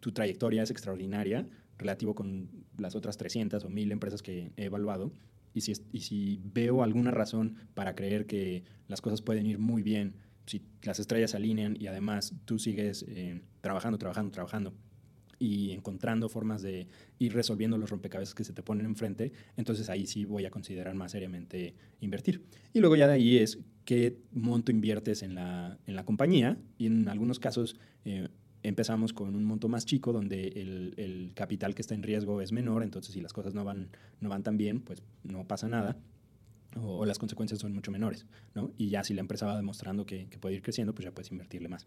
tu 0.00 0.12
trayectoria 0.12 0.62
es 0.62 0.70
extraordinaria 0.70 1.46
relativo 1.78 2.14
con 2.14 2.48
las 2.76 2.94
otras 2.94 3.16
300 3.16 3.64
o 3.64 3.70
1000 3.70 3.92
empresas 3.92 4.22
que 4.22 4.52
he 4.56 4.64
evaluado. 4.64 5.12
Y 5.54 5.62
si, 5.62 5.72
y 5.92 6.00
si 6.00 6.40
veo 6.44 6.82
alguna 6.82 7.10
razón 7.10 7.56
para 7.74 7.94
creer 7.94 8.26
que 8.26 8.64
las 8.86 9.00
cosas 9.00 9.22
pueden 9.22 9.46
ir 9.46 9.58
muy 9.58 9.82
bien, 9.82 10.14
si 10.46 10.62
las 10.82 10.98
estrellas 10.98 11.32
se 11.32 11.36
alinean 11.36 11.76
y 11.78 11.86
además 11.86 12.34
tú 12.44 12.58
sigues 12.58 13.04
eh, 13.08 13.40
trabajando, 13.60 13.98
trabajando, 13.98 14.30
trabajando 14.32 14.74
y 15.38 15.70
encontrando 15.70 16.28
formas 16.28 16.62
de 16.62 16.88
ir 17.18 17.32
resolviendo 17.32 17.78
los 17.78 17.90
rompecabezas 17.90 18.34
que 18.34 18.44
se 18.44 18.52
te 18.52 18.62
ponen 18.62 18.86
enfrente, 18.86 19.32
entonces 19.56 19.88
ahí 19.88 20.06
sí 20.06 20.24
voy 20.24 20.46
a 20.46 20.50
considerar 20.50 20.94
más 20.94 21.12
seriamente 21.12 21.74
invertir. 22.00 22.44
Y 22.72 22.80
luego 22.80 22.96
ya 22.96 23.06
de 23.06 23.14
ahí 23.14 23.38
es 23.38 23.58
qué 23.84 24.18
monto 24.32 24.72
inviertes 24.72 25.22
en 25.22 25.34
la, 25.34 25.78
en 25.86 25.94
la 25.94 26.04
compañía 26.04 26.58
y 26.76 26.86
en 26.86 27.08
algunos 27.08 27.38
casos 27.38 27.76
eh, 28.04 28.28
empezamos 28.62 29.12
con 29.12 29.34
un 29.34 29.44
monto 29.44 29.68
más 29.68 29.84
chico 29.84 30.12
donde 30.12 30.48
el, 30.48 30.94
el, 30.96 31.32
capital 31.34 31.74
que 31.74 31.82
está 31.82 31.94
en 31.94 32.02
riesgo 32.02 32.40
es 32.40 32.52
menor, 32.52 32.82
entonces 32.82 33.14
si 33.14 33.20
las 33.20 33.32
cosas 33.32 33.54
no 33.54 33.64
van, 33.64 33.88
no 34.20 34.28
van 34.28 34.42
tan 34.42 34.56
bien, 34.56 34.80
pues 34.80 35.02
no 35.22 35.46
pasa 35.46 35.68
nada 35.68 35.96
o, 36.76 36.98
o 36.98 37.06
las 37.06 37.18
consecuencias 37.18 37.60
son 37.60 37.72
mucho 37.72 37.90
menores, 37.90 38.26
¿no? 38.54 38.72
Y 38.76 38.88
ya 38.88 39.04
si 39.04 39.14
la 39.14 39.20
empresa 39.20 39.46
va 39.46 39.56
demostrando 39.56 40.06
que, 40.06 40.28
que 40.28 40.38
puede 40.38 40.56
ir 40.56 40.62
creciendo, 40.62 40.94
pues 40.94 41.04
ya 41.04 41.12
puedes 41.12 41.30
invertirle 41.30 41.68
más. 41.68 41.86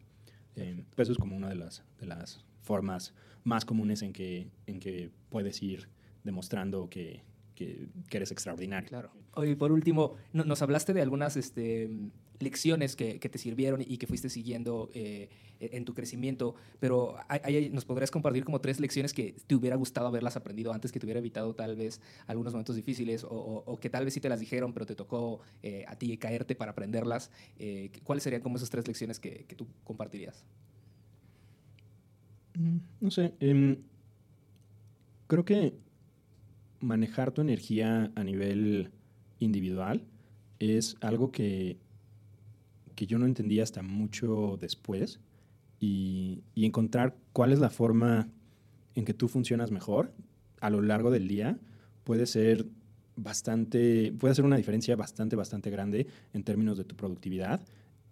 Eh, 0.56 0.84
pues 0.96 1.08
eso 1.08 1.14
es 1.14 1.18
como 1.18 1.36
una 1.36 1.50
de 1.50 1.56
las, 1.56 1.84
de 2.00 2.08
las 2.08 2.44
formas 2.62 3.14
más 3.44 3.66
comunes 3.66 4.02
en 4.02 4.14
que, 4.14 4.50
en 4.68 4.80
que 4.80 5.12
puedes 5.30 5.62
ir 5.64 5.90
demostrando 6.24 6.90
que, 6.90 7.24
que, 7.56 7.88
que 8.10 8.18
eres 8.18 8.32
extraordinario. 8.32 8.90
Claro. 8.90 9.12
Oye, 9.34 9.56
por 9.56 9.72
último, 9.72 10.16
no, 10.34 10.44
nos 10.44 10.62
hablaste 10.62 10.94
de 10.94 11.02
algunas 11.02 11.38
este, 11.38 11.90
lecciones 12.42 12.96
que, 12.96 13.20
te 13.20 13.38
sirvieron 13.38 13.82
y 13.82 13.98
que 13.98 14.08
fuiste 14.08 14.30
siguiendo 14.30 14.90
eh, 14.94 15.30
en 15.60 15.86
tu 15.86 15.94
crecimiento, 15.94 16.56
pero 16.80 17.16
nos 17.72 17.86
podrías 17.86 18.10
compartir 18.10 18.44
como 18.44 18.62
tres 18.62 18.80
lecciones 18.80 19.14
que 19.14 19.36
te 19.46 19.56
hubiera 19.56 19.76
gustado 19.76 20.08
haberlas 20.08 20.36
aprendido 20.36 20.74
antes, 20.74 20.92
que 20.92 21.00
te 21.00 21.06
hubiera 21.06 21.20
evitado 21.20 21.54
tal 21.54 21.76
vez 21.76 22.02
algunos 22.28 22.54
momentos 22.54 22.76
difíciles 22.76 23.26
o, 23.28 23.78
que 23.80 23.90
tal 23.90 24.06
vez 24.06 24.14
sí 24.14 24.20
te 24.20 24.30
las 24.30 24.40
dijeron, 24.40 24.74
pero 24.74 24.86
te 24.86 24.96
tocó 24.96 25.42
eh, 25.62 25.86
a 25.88 25.96
ti 25.96 26.18
caerte 26.18 26.56
para 26.56 26.72
aprenderlas. 26.72 27.32
Eh, 27.60 27.92
¿Cuáles 28.04 28.24
serían 28.24 28.42
como 28.42 28.58
esas 28.58 28.70
tres 28.70 28.88
lecciones 28.88 29.20
que, 29.20 29.46
tú 29.56 29.68
compartirías? 29.84 30.46
Mm, 32.56 32.78
no 33.00 33.12
sé, 33.12 33.34
eh, 33.40 33.78
creo 35.28 35.46
que 35.46 35.74
manejar 36.80 37.32
tu 37.32 37.42
energía 37.42 38.12
a 38.16 38.24
nivel 38.24 38.92
individual 39.40 40.04
es 40.60 40.96
algo 41.02 41.32
que, 41.32 41.78
que 43.02 43.08
yo 43.08 43.18
no 43.18 43.26
entendía 43.26 43.64
hasta 43.64 43.82
mucho 43.82 44.60
después 44.62 45.20
y, 45.80 46.44
y, 46.54 46.68
encontrar 46.68 47.16
cuál 47.34 47.52
es 47.52 47.58
la 47.58 47.72
forma 47.72 48.30
en 48.94 49.06
que 49.06 49.16
tú 49.16 49.28
funcionas 49.28 49.72
mejor 49.72 50.14
a 50.60 50.70
lo 50.70 50.84
largo 50.84 51.10
del 51.10 51.28
día 51.28 51.58
puede 52.04 52.28
ser 52.28 52.68
bastante, 53.16 54.14
puede 54.20 54.34
hacer 54.34 54.46
una 54.46 54.56
diferencia 54.56 54.96
bastante, 54.96 55.36
bastante 55.36 55.72
grande 55.72 56.06
en 56.32 56.44
términos 56.44 56.78
de 56.78 56.84
tu 56.84 56.96
productividad 56.96 57.60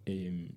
eh, 0.08 0.50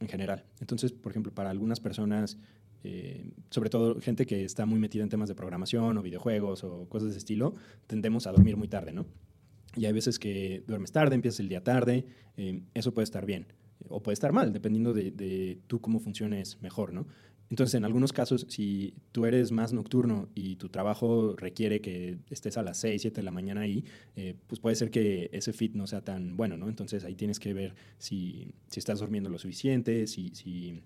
en 0.00 0.08
general. 0.08 0.46
Entonces, 0.60 0.90
por 0.92 1.12
ejemplo, 1.12 1.34
para 1.34 1.50
algunas 1.50 1.78
personas 1.78 2.38
eh, 2.84 3.32
sobre 3.50 3.68
todo 3.68 4.00
gente 4.00 4.24
que 4.24 4.46
está 4.46 4.64
muy 4.64 4.80
metida 4.80 5.02
en 5.02 5.10
temas 5.10 5.28
de 5.28 5.34
programación 5.34 5.98
o 5.98 6.02
videojuegos 6.02 6.64
o 6.64 6.88
cosas 6.88 7.08
de 7.08 7.10
ese 7.10 7.18
estilo, 7.18 7.54
tendemos 7.86 8.26
a 8.26 8.32
dormir 8.32 8.56
muy 8.56 8.68
tarde, 8.68 8.94
¿no? 8.94 9.04
Y 9.76 9.84
hay 9.84 9.92
veces 9.92 10.18
que 10.18 10.64
duermes 10.66 10.90
tarde, 10.90 11.14
empiezas 11.14 11.40
el 11.40 11.50
día 11.50 11.62
tarde, 11.62 12.06
eh, 12.38 12.62
eso 12.72 12.94
puede 12.94 13.04
estar 13.04 13.26
bien 13.26 13.46
o 13.88 14.02
puede 14.02 14.14
estar 14.14 14.32
mal, 14.32 14.52
dependiendo 14.52 14.92
de, 14.92 15.10
de 15.10 15.58
tú 15.66 15.80
cómo 15.80 16.00
funciones 16.00 16.60
mejor, 16.62 16.92
¿no? 16.92 17.06
Entonces, 17.50 17.74
en 17.74 17.84
algunos 17.84 18.12
casos, 18.12 18.46
si 18.48 18.94
tú 19.12 19.26
eres 19.26 19.52
más 19.52 19.72
nocturno 19.72 20.28
y 20.34 20.56
tu 20.56 20.70
trabajo 20.70 21.36
requiere 21.36 21.80
que 21.80 22.18
estés 22.30 22.56
a 22.56 22.62
las 22.62 22.78
6, 22.78 23.02
7 23.02 23.20
de 23.20 23.22
la 23.22 23.30
mañana 23.30 23.60
ahí, 23.60 23.84
eh, 24.16 24.34
pues 24.46 24.60
puede 24.60 24.76
ser 24.76 24.90
que 24.90 25.28
ese 25.32 25.52
fit 25.52 25.74
no 25.74 25.86
sea 25.86 26.00
tan 26.00 26.36
bueno, 26.36 26.56
¿no? 26.56 26.68
Entonces 26.68 27.04
ahí 27.04 27.14
tienes 27.14 27.38
que 27.38 27.52
ver 27.52 27.74
si, 27.98 28.48
si 28.68 28.80
estás 28.80 28.98
durmiendo 29.00 29.28
lo 29.28 29.38
suficiente, 29.38 30.06
si, 30.06 30.30
si, 30.30 30.80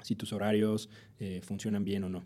si 0.00 0.14
tus 0.14 0.32
horarios 0.32 0.88
eh, 1.18 1.40
funcionan 1.42 1.84
bien 1.84 2.04
o 2.04 2.08
no. 2.08 2.24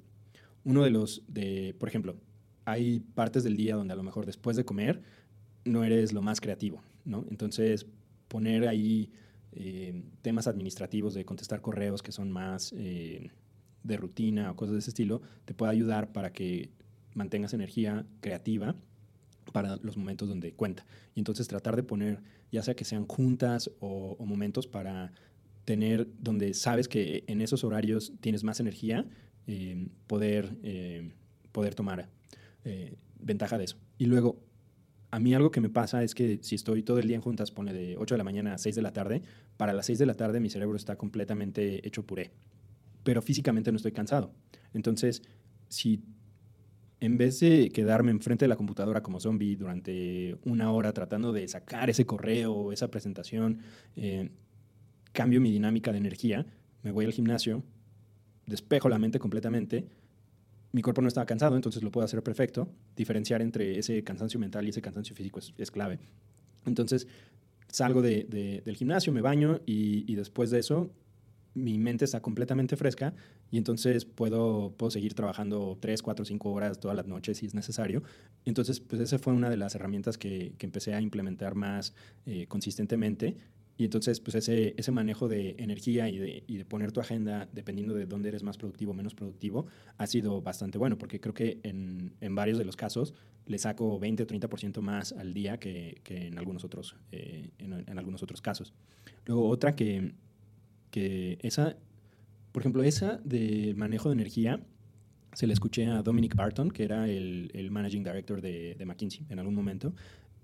Uno 0.65 0.85
de 0.85 0.91
los, 0.91 1.23
de, 1.27 1.75
por 1.79 1.89
ejemplo, 1.89 2.17
hay 2.65 3.01
partes 3.01 3.43
del 3.43 3.57
día 3.57 3.75
donde 3.75 3.95
a 3.95 3.97
lo 3.97 4.03
mejor 4.03 4.27
después 4.27 4.57
de 4.57 4.65
comer 4.65 5.03
no 5.65 5.83
eres 5.83 6.13
lo 6.13 6.23
más 6.23 6.41
creativo, 6.41 6.83
¿no? 7.05 7.25
Entonces, 7.31 7.87
poner 8.29 8.69
ahí 8.69 9.11
eh, 9.53 10.03
temas 10.23 10.47
administrativos 10.47 11.15
de 11.15 11.25
contestar 11.25 11.61
correos 11.61 12.03
que 12.03 12.13
son 12.13 12.31
más 12.31 12.73
de 12.73 13.97
rutina 13.97 14.51
o 14.51 14.57
cosas 14.57 14.75
de 14.75 14.79
ese 14.79 14.91
estilo, 14.91 15.23
te 15.45 15.55
puede 15.55 15.73
ayudar 15.73 16.13
para 16.13 16.33
que 16.33 16.71
mantengas 17.15 17.53
energía 17.53 18.07
creativa 18.21 18.75
para 19.53 19.77
los 19.83 19.97
momentos 19.97 20.29
donde 20.29 20.53
cuenta. 20.53 20.87
Y 21.15 21.21
entonces 21.21 21.49
tratar 21.49 21.77
de 21.77 21.83
poner, 21.83 22.21
ya 22.51 22.63
sea 22.63 22.75
que 22.75 22.85
sean 22.85 23.07
juntas 23.07 23.71
o, 23.81 24.17
momentos 24.25 24.67
para 24.67 25.13
tener 25.65 26.09
donde 26.19 26.55
sabes 26.55 26.89
que 26.89 27.25
en 27.27 27.41
esos 27.41 27.65
horarios 27.65 28.13
tienes 28.21 28.45
más 28.45 28.61
energía, 28.61 29.07
eh, 29.47 29.89
poder, 30.07 30.57
eh, 30.63 31.13
poder 31.53 31.75
tomar 31.75 32.09
eh, 32.65 32.95
ventaja 33.21 33.59
de 33.59 33.65
eso. 33.65 33.77
Y 33.99 34.07
luego, 34.07 34.41
a 35.13 35.21
mí 35.21 35.35
algo 35.35 35.53
que 35.53 35.61
me 35.61 35.69
pasa 35.69 36.03
es 36.03 36.15
que 36.15 36.41
si 36.43 36.57
estoy 36.57 36.83
todo 36.83 36.99
el 36.99 37.07
día 37.07 37.17
en 37.17 37.23
juntas, 37.23 37.53
pone 37.53 37.73
de 37.73 37.97
8 37.97 38.15
de 38.15 38.19
la 38.19 38.25
mañana 38.25 38.55
a 38.55 38.59
6 38.59 38.75
de 38.75 38.83
la 38.83 38.93
tarde, 38.93 39.23
para 39.57 39.73
las 39.73 39.87
6 39.87 40.01
de 40.01 40.07
la 40.07 40.15
tarde 40.15 40.41
mi 40.41 40.51
cerebro 40.51 40.77
está 40.77 40.97
completamente 40.97 41.87
hecho 41.87 42.05
puré 42.05 42.33
pero 43.03 43.23
físicamente 43.23 43.71
no 43.73 43.77
estoy 43.77 43.93
cansado. 43.93 44.33
Entonces, 44.75 45.23
si 45.69 46.05
en 47.01 47.19
vez 47.19 47.41
de 47.41 47.71
quedarme 47.71 48.13
enfrente 48.13 48.45
de 48.45 48.49
la 48.49 48.57
computadora 48.57 49.03
como 49.03 49.19
zombie 49.19 49.57
durante 49.57 50.37
una 50.45 50.71
hora 50.71 50.93
tratando 50.93 51.33
de 51.33 51.49
sacar 51.49 51.91
ese 51.91 52.07
correo 52.07 52.73
esa 52.73 52.91
presentación, 52.91 53.59
eh, 53.97 54.31
cambio 55.13 55.41
mi 55.41 55.51
dinámica 55.51 55.91
de 55.93 55.99
energía, 55.99 56.47
me 56.83 56.93
voy 56.93 57.05
al 57.05 57.13
gimnasio, 57.13 57.65
despejo 58.47 58.89
la 58.89 58.99
mente 58.99 59.19
completamente, 59.19 59.89
mi 60.73 60.83
cuerpo 60.83 61.03
no 61.03 61.09
está 61.09 61.25
cansado, 61.27 61.55
entonces 61.57 61.83
lo 61.83 61.91
puedo 61.91 62.05
hacer 62.05 62.23
perfecto. 62.23 62.69
Diferenciar 62.97 63.43
entre 63.43 63.79
ese 63.79 64.03
cansancio 64.03 64.41
mental 64.41 64.67
y 64.67 64.71
ese 64.71 64.83
cansancio 64.83 65.15
físico 65.15 65.41
es, 65.57 65.71
clave. 65.71 65.99
Entonces, 66.67 67.07
salgo 67.69 68.03
del 68.03 68.77
gimnasio, 68.77 69.13
me 69.13 69.21
baño 69.21 69.61
y, 69.67 70.11
y 70.11 70.15
después 70.17 70.51
de 70.51 70.59
eso 70.59 70.91
mi 71.55 71.79
mente 71.79 72.05
está 72.05 72.21
completamente 72.21 72.77
fresca 72.77 73.15
y 73.51 73.59
entonces 73.59 74.05
puedo, 74.05 74.73
puedo 74.77 74.91
seguir 74.91 75.15
trabajando 75.15 75.77
3, 75.81 76.03
4, 76.03 76.25
5 76.25 76.51
horas 76.51 76.81
todas 76.81 76.97
las 76.97 77.07
noches 77.07 77.39
si 77.39 77.47
es 77.47 77.55
necesario. 77.55 78.03
Entonces, 78.45 78.81
pues 78.81 79.01
esa 79.03 79.19
fue 79.19 79.33
una 79.33 79.51
de 79.51 79.57
las 79.57 79.75
herramientas 79.75 80.17
que, 80.17 80.55
que 80.57 80.67
empecé 80.67 80.95
a 80.95 81.01
implementar 81.01 81.55
más 81.55 81.95
eh, 82.27 82.47
consistentemente. 82.47 83.37
Y 83.83 83.87
entonces, 83.87 84.21
pues 84.21 84.37
ese, 84.37 84.75
ese 84.77 84.93
manejo 84.93 85.27
de 85.27 85.57
energía 85.59 86.09
y 86.09 86.17
de, 86.17 86.45
y 86.47 86.57
de, 86.57 86.65
poner 86.65 86.93
tu 86.93 87.01
agenda 87.01 87.49
dependiendo 87.53 87.95
de 87.95 88.07
dónde 88.07 88.29
eres 88.29 88.45
más 88.45 88.57
productivo 88.57 88.93
o 88.93 88.95
menos 88.95 89.13
productivo 89.13 89.67
ha 89.99 90.07
sido 90.07 90.41
bastante 90.41 90.79
bueno, 90.79 90.97
porque 90.99 91.19
creo 91.19 91.35
que 91.35 91.59
en, 91.65 92.15
en 92.21 92.35
varios 92.37 92.59
de 92.59 92.65
los 92.65 92.77
casos 92.77 93.13
le 93.45 93.59
saco 93.59 93.99
20 93.99 94.23
o 94.23 94.27
30% 94.29 94.81
más 94.83 95.11
al 95.11 95.35
día 95.35 95.59
que, 95.59 96.01
que 96.05 96.29
en, 96.29 96.39
algunos 96.39 96.63
otros, 96.63 96.95
eh, 97.11 97.51
en, 97.59 97.73
en 97.73 97.99
algunos 97.99 98.23
otros 98.23 98.41
casos. 98.41 98.73
Luego, 99.27 99.49
otra 99.49 99.75
que, 99.75 100.15
que 100.93 101.39
esa, 101.43 101.77
por 102.53 102.63
ejemplo, 102.63 102.85
esa 102.85 103.21
de 103.25 103.75
manejo 103.77 104.11
de 104.11 104.13
energía, 104.13 104.61
se 105.33 105.49
le 105.49 105.55
escuché 105.55 105.87
a 105.87 106.05
Dominic 106.05 106.37
Barton, 106.37 106.71
que 106.71 106.85
era 106.85 107.09
el, 107.09 107.51
el 107.53 107.73
managing 107.73 108.05
director 108.05 108.41
de, 108.41 108.77
de, 108.77 108.87
McKinsey 108.87 109.27
en 109.29 109.41
algún 109.41 109.57
momento, 109.57 109.93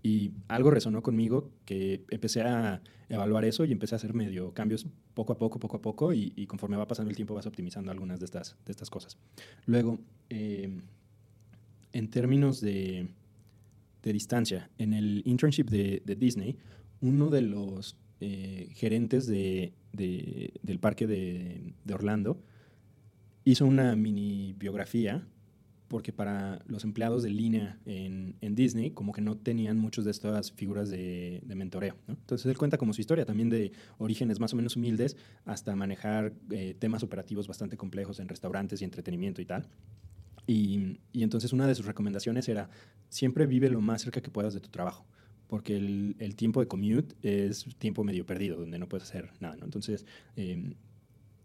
y 0.02 0.32
algo 0.48 0.70
resonó 0.70 1.02
conmigo 1.02 1.50
que 1.64 2.04
empecé 2.10 2.42
a 2.42 2.82
evaluar 3.08 3.44
eso 3.44 3.64
y 3.64 3.72
empecé 3.72 3.94
a 3.94 3.96
hacer 3.96 4.14
medio 4.14 4.52
cambios 4.52 4.86
poco 5.14 5.32
a 5.32 5.38
poco, 5.38 5.58
poco 5.58 5.78
a 5.78 5.82
poco, 5.82 6.12
y, 6.12 6.46
conforme 6.46 6.76
va 6.76 6.86
pasando 6.86 7.10
el 7.10 7.16
tiempo 7.16 7.34
vas 7.34 7.46
optimizando 7.46 7.90
algunas 7.90 8.20
de 8.20 8.26
estas, 8.26 8.56
de 8.64 8.72
estas 8.72 8.90
cosas. 8.90 9.18
Luego, 9.66 9.98
eh, 10.30 10.80
en 11.92 12.10
términos 12.10 12.60
de, 12.60 13.08
distancia, 14.02 14.70
en 14.78 14.94
el 14.94 15.22
internship 15.26 15.68
de, 15.68 16.02
de 16.04 16.16
Disney, 16.16 16.56
uno 17.00 17.28
de 17.28 17.42
los 17.42 17.96
eh, 18.20 18.70
gerentes 18.72 19.28
de, 19.28 19.72
del 19.92 20.78
parque 20.80 21.06
de, 21.06 21.72
Orlando, 21.92 22.42
hizo 23.44 23.64
una 23.64 23.94
mini 23.94 24.54
biografía 24.58 25.24
porque 25.88 26.12
para 26.12 26.62
los 26.66 26.84
empleados 26.84 27.22
de 27.22 27.30
línea 27.30 27.78
en, 27.86 28.36
Disney, 28.54 28.90
como 28.90 29.12
que 29.12 29.20
no 29.20 29.36
tenían 29.36 29.78
muchas 29.78 30.04
de 30.04 30.10
estas 30.10 30.52
figuras 30.52 30.90
de, 30.90 31.42
mentoreo. 31.46 31.96
Entonces 32.08 32.46
él 32.46 32.58
cuenta 32.58 32.76
como 32.76 32.92
su 32.92 33.00
historia 33.00 33.24
también 33.24 33.48
de 33.48 33.72
orígenes 33.98 34.38
más 34.38 34.52
o 34.52 34.56
menos 34.56 34.76
humildes 34.76 35.16
hasta 35.44 35.74
manejar 35.74 36.32
eh, 36.50 36.74
temas 36.78 37.02
operativos 37.02 37.48
bastante 37.48 37.76
complejos 37.76 38.20
en 38.20 38.28
restaurantes 38.28 38.82
y 38.82 38.84
entretenimiento 38.84 39.40
y 39.40 39.46
tal. 39.46 39.66
Y, 40.46 40.98
y, 41.12 41.22
entonces 41.22 41.52
una 41.52 41.66
de 41.66 41.74
sus 41.74 41.86
recomendaciones 41.86 42.48
era, 42.48 42.70
siempre 43.08 43.46
vive 43.46 43.68
lo 43.68 43.80
más 43.80 44.02
cerca 44.02 44.20
que 44.20 44.30
puedas 44.30 44.54
de 44.54 44.60
tu 44.60 44.70
trabajo 44.70 45.06
porque 45.48 45.76
el, 45.76 46.36
tiempo 46.36 46.60
de 46.60 46.68
commute 46.68 47.14
es 47.22 47.66
tiempo 47.78 48.04
medio 48.04 48.26
perdido, 48.26 48.58
donde 48.58 48.78
no 48.78 48.86
puedes 48.86 49.08
hacer 49.08 49.30
nada, 49.40 49.56
¿no? 49.56 49.64
Entonces, 49.64 50.04
em, 50.36 50.74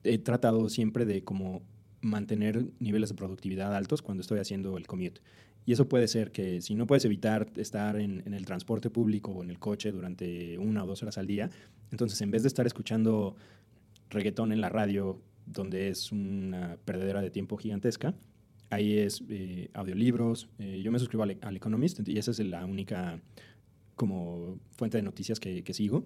he 0.04 0.18
tratado 0.18 0.68
siempre 0.70 1.06
de 1.06 1.24
como 1.24 1.64
mantener 2.04 2.68
niveles 2.80 3.10
de 3.10 3.16
productividad 3.16 3.76
altos 3.76 4.02
cuando 4.02 4.22
estoy 4.22 4.40
haciendo 4.40 4.78
el 4.78 4.86
commute. 4.86 5.22
Y 5.66 5.72
eso 5.72 5.88
puede 5.88 6.08
ser 6.08 6.32
que 6.32 6.62
si 6.62 6.76
no 6.76 6.86
puedes 6.86 7.06
evitar 7.06 7.50
estar 7.56 7.96
en, 7.96 8.34
el 8.34 8.46
transporte 8.46 8.90
público 8.90 9.32
o 9.32 9.44
en 9.44 9.50
el 9.50 9.60
coche 9.60 9.92
durante 9.92 10.58
una 10.58 10.84
o 10.84 10.88
dos 10.88 11.02
horas 11.02 11.18
al 11.18 11.26
día, 11.26 11.50
entonces 11.92 12.22
en 12.22 12.32
vez 12.32 12.44
de 12.44 12.50
estar 12.50 12.68
escuchando 12.68 13.36
reggaetón 14.10 14.52
en 14.52 14.62
la 14.62 14.70
radio, 14.70 15.20
donde 15.46 15.88
es 15.88 16.12
una 16.12 16.78
perdedera 16.84 17.22
de 17.22 17.32
tiempo 17.32 17.58
gigantesca, 17.58 18.14
ahí 18.70 18.98
es 18.98 19.24
eh, 19.30 19.70
audiolibros. 19.74 20.50
Eh, 20.60 20.82
yo 20.84 20.92
me 20.92 21.00
suscribo 21.00 21.24
al, 21.24 21.38
al, 21.42 21.56
Economist 21.56 22.08
y 22.08 22.18
esa 22.18 22.32
es 22.32 22.40
la 22.40 22.66
única 22.66 23.22
como 23.96 24.60
fuente 24.72 24.98
de 24.98 25.04
noticias 25.04 25.40
que, 25.40 25.74
sigo. 25.74 26.06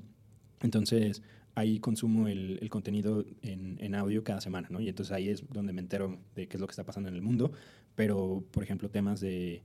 Entonces, 0.62 1.22
ahí 1.58 1.80
consumo 1.80 2.28
el, 2.28 2.60
contenido 2.70 3.26
en, 3.42 3.96
audio 3.96 4.24
cada 4.24 4.42
semana, 4.42 4.68
¿no? 4.70 4.80
Y 4.80 4.90
entonces 4.90 5.12
ahí 5.12 5.30
es 5.30 5.44
donde 5.50 5.74
me 5.74 5.82
entero 5.82 6.20
de 6.36 6.48
qué 6.48 6.58
es 6.58 6.62
lo 6.62 6.68
que 6.68 6.72
está 6.72 6.84
pasando 6.84 7.10
en 7.10 7.16
el 7.16 7.24
mundo. 7.24 7.52
Pero, 7.96 8.44
por 8.52 8.62
ejemplo, 8.62 8.92
temas 8.92 9.20
de, 9.20 9.64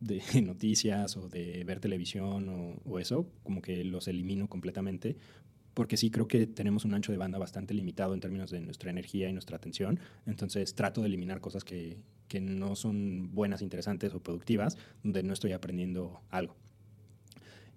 de 0.00 0.22
noticias 0.42 1.18
o 1.18 1.28
de 1.28 1.64
ver 1.64 1.80
televisión 1.80 2.48
o, 2.48 2.80
o, 2.90 2.98
eso, 2.98 3.30
como 3.42 3.60
que 3.60 3.84
los 3.84 4.08
elimino 4.08 4.48
completamente. 4.48 5.18
Porque 5.74 5.98
sí 5.98 6.10
creo 6.10 6.26
que 6.28 6.46
tenemos 6.46 6.86
un 6.86 6.94
ancho 6.94 7.12
de 7.12 7.18
banda 7.18 7.36
bastante 7.36 7.74
limitado 7.74 8.14
en 8.14 8.20
términos 8.20 8.50
de 8.50 8.60
nuestra 8.60 8.88
energía 8.88 9.28
y 9.28 9.34
nuestra 9.34 9.58
atención. 9.58 10.00
Entonces 10.24 10.74
trato 10.74 11.02
de 11.02 11.08
eliminar 11.08 11.42
cosas 11.42 11.62
que, 11.62 11.98
que 12.26 12.40
no 12.40 12.74
son 12.74 13.34
buenas, 13.34 13.60
interesantes 13.60 14.14
o 14.14 14.20
productivas, 14.20 14.78
donde 15.02 15.22
no 15.22 15.34
estoy 15.34 15.52
aprendiendo 15.52 16.22
algo. 16.30 16.56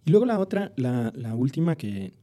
Y 0.06 0.12
luego 0.12 0.26
la 0.26 0.40
otra, 0.40 0.72
la, 0.78 1.12
la 1.14 1.36
última 1.36 1.76
que, 1.76 2.14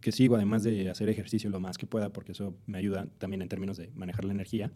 que, 0.00 0.12
sigo, 0.12 0.36
además 0.36 0.62
de 0.62 0.88
hacer 0.88 1.08
ejercicio 1.08 1.50
lo 1.50 1.60
más 1.60 1.76
que 1.76 1.86
pueda, 1.86 2.10
porque 2.10 2.32
eso 2.32 2.54
me 2.66 2.78
ayuda 2.78 3.06
también 3.18 3.42
en 3.42 3.48
términos 3.48 3.76
de 3.76 3.90
manejar 3.94 4.24
la 4.24 4.32
energía, 4.32 4.70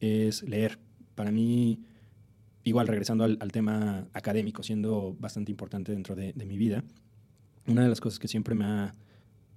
es 0.00 0.42
leer. 0.42 0.78
Para 1.14 1.30
mí, 1.30 1.80
igual 2.64 2.88
regresando 2.88 3.24
al, 3.24 3.52
tema 3.52 4.06
académico, 4.12 4.62
siendo 4.62 5.16
bastante 5.18 5.50
importante 5.50 5.92
dentro 5.92 6.14
de, 6.14 6.32
mi 6.34 6.58
vida, 6.58 6.84
una 7.66 7.82
de 7.82 7.88
las 7.88 8.00
cosas 8.00 8.18
que 8.18 8.28
siempre 8.28 8.54
me 8.54 8.64
ha 8.64 8.94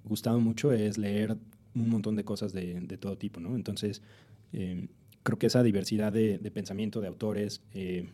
gustado 0.06 0.40
mucho 0.40 0.72
es 0.72 0.98
leer 0.98 1.38
un 1.76 1.90
montón 1.90 2.16
de 2.16 2.24
cosas 2.24 2.54
de, 2.54 2.98
todo 3.00 3.18
tipo, 3.18 3.40
¿no? 3.40 3.56
Entonces, 3.56 4.02
eh, 4.54 4.88
creo 5.24 5.38
que 5.38 5.48
esa 5.48 5.64
diversidad 5.64 6.14
de, 6.14 6.38
de 6.38 6.52
pensamiento 6.52 7.02
de 7.02 7.08
autores, 7.08 7.62
eh, 7.74 8.08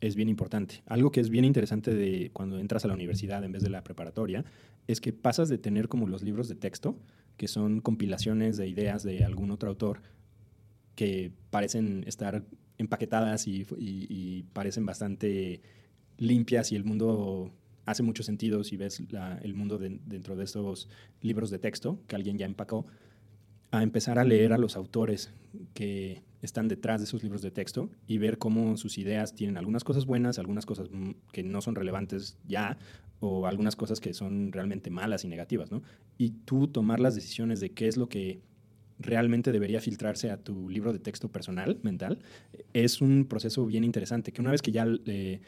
es 0.00 0.16
bien 0.16 0.28
importante. 0.28 0.82
Algo 0.86 1.12
que 1.12 1.20
es 1.20 1.30
bien 1.30 1.44
interesante 1.44 1.94
de 1.94 2.30
cuando 2.32 2.58
entras 2.58 2.84
a 2.84 2.88
la 2.88 2.94
universidad 2.94 3.44
en 3.44 3.52
vez 3.52 3.62
de 3.62 3.70
la 3.70 3.84
preparatoria 3.84 4.44
es 4.86 5.00
que 5.00 5.12
pasas 5.12 5.48
de 5.48 5.58
tener 5.58 5.88
como 5.88 6.08
los 6.08 6.22
libros 6.22 6.48
de 6.48 6.54
texto, 6.54 6.98
que 7.36 7.48
son 7.48 7.80
compilaciones 7.80 8.56
de 8.56 8.68
ideas 8.68 9.02
de 9.02 9.24
algún 9.24 9.50
otro 9.50 9.68
autor 9.68 10.02
que 10.94 11.32
parecen 11.50 12.04
estar 12.06 12.44
empaquetadas 12.78 13.46
y, 13.46 14.44
parecen 14.52 14.86
bastante 14.86 15.60
limpias 16.18 16.72
y 16.72 16.76
el 16.76 16.84
mundo 16.84 17.52
hace 17.86 18.02
mucho 18.02 18.22
sentido 18.22 18.64
si 18.64 18.76
ves 18.76 19.02
el 19.42 19.54
mundo 19.54 19.78
dentro 19.78 20.36
de 20.36 20.44
esos 20.44 20.88
libros 21.22 21.50
de 21.50 21.58
texto 21.58 21.98
que 22.06 22.16
alguien 22.16 22.38
ya 22.38 22.46
empacó, 22.46 22.86
a 23.70 23.82
empezar 23.82 24.18
a 24.18 24.24
leer 24.24 24.52
a 24.52 24.58
los 24.58 24.76
autores 24.76 25.32
que 25.74 26.22
están 26.42 26.68
detrás 26.68 27.00
de 27.00 27.04
esos 27.04 27.22
libros 27.22 27.42
de 27.42 27.50
texto 27.50 27.90
y 28.06 28.18
ver 28.18 28.38
cómo 28.38 28.76
sus 28.76 28.98
ideas 28.98 29.34
tienen 29.34 29.56
algunas 29.56 29.84
cosas 29.84 30.06
buenas, 30.06 30.38
algunas 30.38 30.66
cosas 30.66 30.88
que 31.32 31.42
no 31.42 31.60
son 31.60 31.74
relevantes 31.74 32.38
ya 32.46 32.78
o 33.20 33.46
algunas 33.46 33.76
cosas 33.76 34.00
que 34.00 34.14
son 34.14 34.50
realmente 34.52 34.90
malas 34.90 35.24
y 35.24 35.28
negativas, 35.28 35.70
¿no? 35.70 35.82
Y 36.16 36.30
tú 36.44 36.68
tomar 36.68 37.00
las 37.00 37.14
decisiones 37.14 37.60
de 37.60 37.70
qué 37.70 37.86
es 37.86 37.96
lo 37.96 38.08
que 38.08 38.40
realmente 38.98 39.52
debería 39.52 39.80
filtrarse 39.80 40.30
a 40.30 40.38
tu 40.38 40.68
libro 40.68 40.92
de 40.92 40.98
texto 40.98 41.28
personal, 41.28 41.78
mental, 41.82 42.18
es 42.72 43.00
un 43.00 43.26
proceso 43.26 43.66
bien 43.66 43.84
interesante, 43.84 44.32
que 44.32 44.40
una 44.40 44.50
vez 44.50 44.62
que 44.62 44.72
ya, 44.72 44.86
eh, 45.06 45.40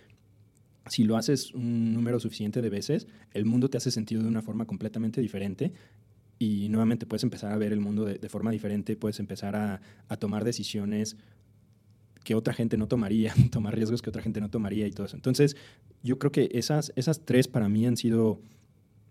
si 0.88 1.04
lo 1.04 1.16
haces 1.16 1.52
un 1.54 1.92
número 1.92 2.18
suficiente 2.18 2.62
de 2.62 2.70
veces, 2.70 3.06
el 3.32 3.44
mundo 3.44 3.68
te 3.68 3.76
hace 3.76 3.90
sentido 3.90 4.22
de 4.22 4.28
una 4.28 4.42
forma 4.42 4.66
completamente 4.66 5.20
diferente 5.20 5.72
y 6.42 6.68
nuevamente 6.68 7.06
puedes 7.06 7.22
empezar 7.22 7.52
a 7.52 7.56
ver 7.56 7.72
el 7.72 7.78
mundo 7.78 8.04
de, 8.04 8.28
forma 8.28 8.50
diferente, 8.50 8.96
puedes 8.96 9.20
empezar 9.20 9.54
a, 9.54 9.80
tomar 10.18 10.42
decisiones 10.42 11.16
que 12.24 12.34
otra 12.34 12.52
gente 12.52 12.76
no 12.76 12.88
tomaría, 12.88 13.32
tomar 13.52 13.76
riesgos 13.76 14.02
que 14.02 14.10
otra 14.10 14.22
gente 14.22 14.40
no 14.40 14.50
tomaría 14.50 14.88
y 14.88 14.90
todo 14.90 15.06
eso. 15.06 15.14
Entonces, 15.14 15.56
yo 16.02 16.18
creo 16.18 16.32
que 16.32 16.48
esas, 16.52 16.92
esas 16.96 17.24
tres 17.24 17.46
para 17.46 17.68
mí 17.68 17.86
han 17.86 17.96
sido 17.96 18.40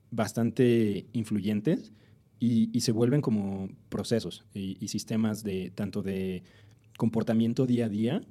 bastante 0.09 1.05
influyentes 1.13 1.93
y, 2.37 2.69
y 2.77 2.81
se 2.81 2.91
vuelven 2.91 3.21
como 3.21 3.69
procesos 3.87 4.43
y, 4.53 4.75
y, 4.81 4.89
sistemas 4.89 5.41
de 5.41 5.71
tanto 5.73 6.01
de 6.01 6.43
comportamiento 6.97 7.65
día 7.65 7.85
a 7.85 7.89
día 7.89 8.21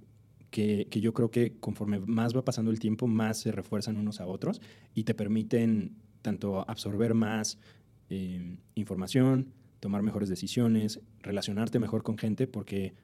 que, 0.51 0.89
que, 0.91 1.01
yo 1.01 1.15
creo 1.15 1.31
que 1.31 1.57
conforme 1.59 2.01
más 2.01 2.37
va 2.37 2.45
pasando 2.45 2.71
el 2.71 2.81
tiempo, 2.81 3.07
más 3.07 3.39
se 3.39 3.51
refuerzan 3.51 3.97
unos 3.97 4.21
a 4.21 4.27
otros 4.27 4.61
y 4.95 5.05
te 5.05 5.15
permiten 5.15 5.97
tanto 6.21 6.69
absorber 6.69 7.15
más 7.15 7.57
eh, 8.11 8.59
información, 8.75 9.53
tomar 9.81 10.03
mejores 10.03 10.29
decisiones, 10.29 11.01
relacionarte 11.23 11.79
mejor 11.79 12.03
con 12.03 12.19
gente, 12.19 12.47
porque, 12.47 12.95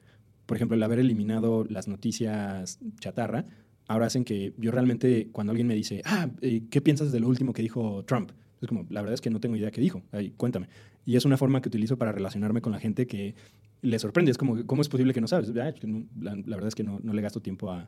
por 0.45 0.57
ejemplo, 0.57 0.75
el 0.75 0.83
haber 0.83 0.99
eliminado 0.99 1.65
las 1.69 1.87
noticias 1.87 2.79
chatarra, 2.99 3.45
ahora 3.87 4.05
hacen 4.05 4.23
que 4.23 4.53
yo 4.57 4.71
realmente, 4.71 5.29
cuando 5.31 5.51
alguien 5.51 5.67
me 5.67 5.75
dice, 5.75 6.01
ah, 6.05 6.29
eh, 6.41 6.63
¿qué 6.69 6.81
piensas 6.81 7.11
de 7.11 7.19
lo 7.19 7.27
último 7.27 7.53
que 7.53 7.61
dijo 7.61 8.03
Trump? 8.05 8.31
Es 8.61 8.67
como, 8.67 8.85
la 8.89 9.01
verdad 9.01 9.13
es 9.13 9.21
que 9.21 9.29
no 9.29 9.39
tengo 9.39 9.55
idea 9.55 9.71
qué 9.71 9.81
dijo, 9.81 10.03
Ay, 10.11 10.31
cuéntame. 10.31 10.67
Y 11.05 11.15
es 11.15 11.25
una 11.25 11.37
forma 11.37 11.61
que 11.61 11.69
utilizo 11.69 11.97
para 11.97 12.11
relacionarme 12.11 12.61
con 12.61 12.73
la 12.73 12.79
gente 12.79 13.07
que 13.07 13.35
le 13.81 13.99
sorprende. 13.99 14.31
Es 14.31 14.37
como, 14.37 14.65
¿cómo 14.65 14.81
es 14.81 14.89
posible 14.89 15.13
que 15.13 15.21
no 15.21 15.27
sabes? 15.27 15.49
la, 15.49 15.73
la, 16.19 16.35
verdad 16.35 16.67
es 16.67 16.75
que 16.75 16.83
no, 16.83 16.99
no 17.01 17.13
le 17.13 17.21
gasto 17.21 17.39
tiempo 17.39 17.71
a, 17.71 17.87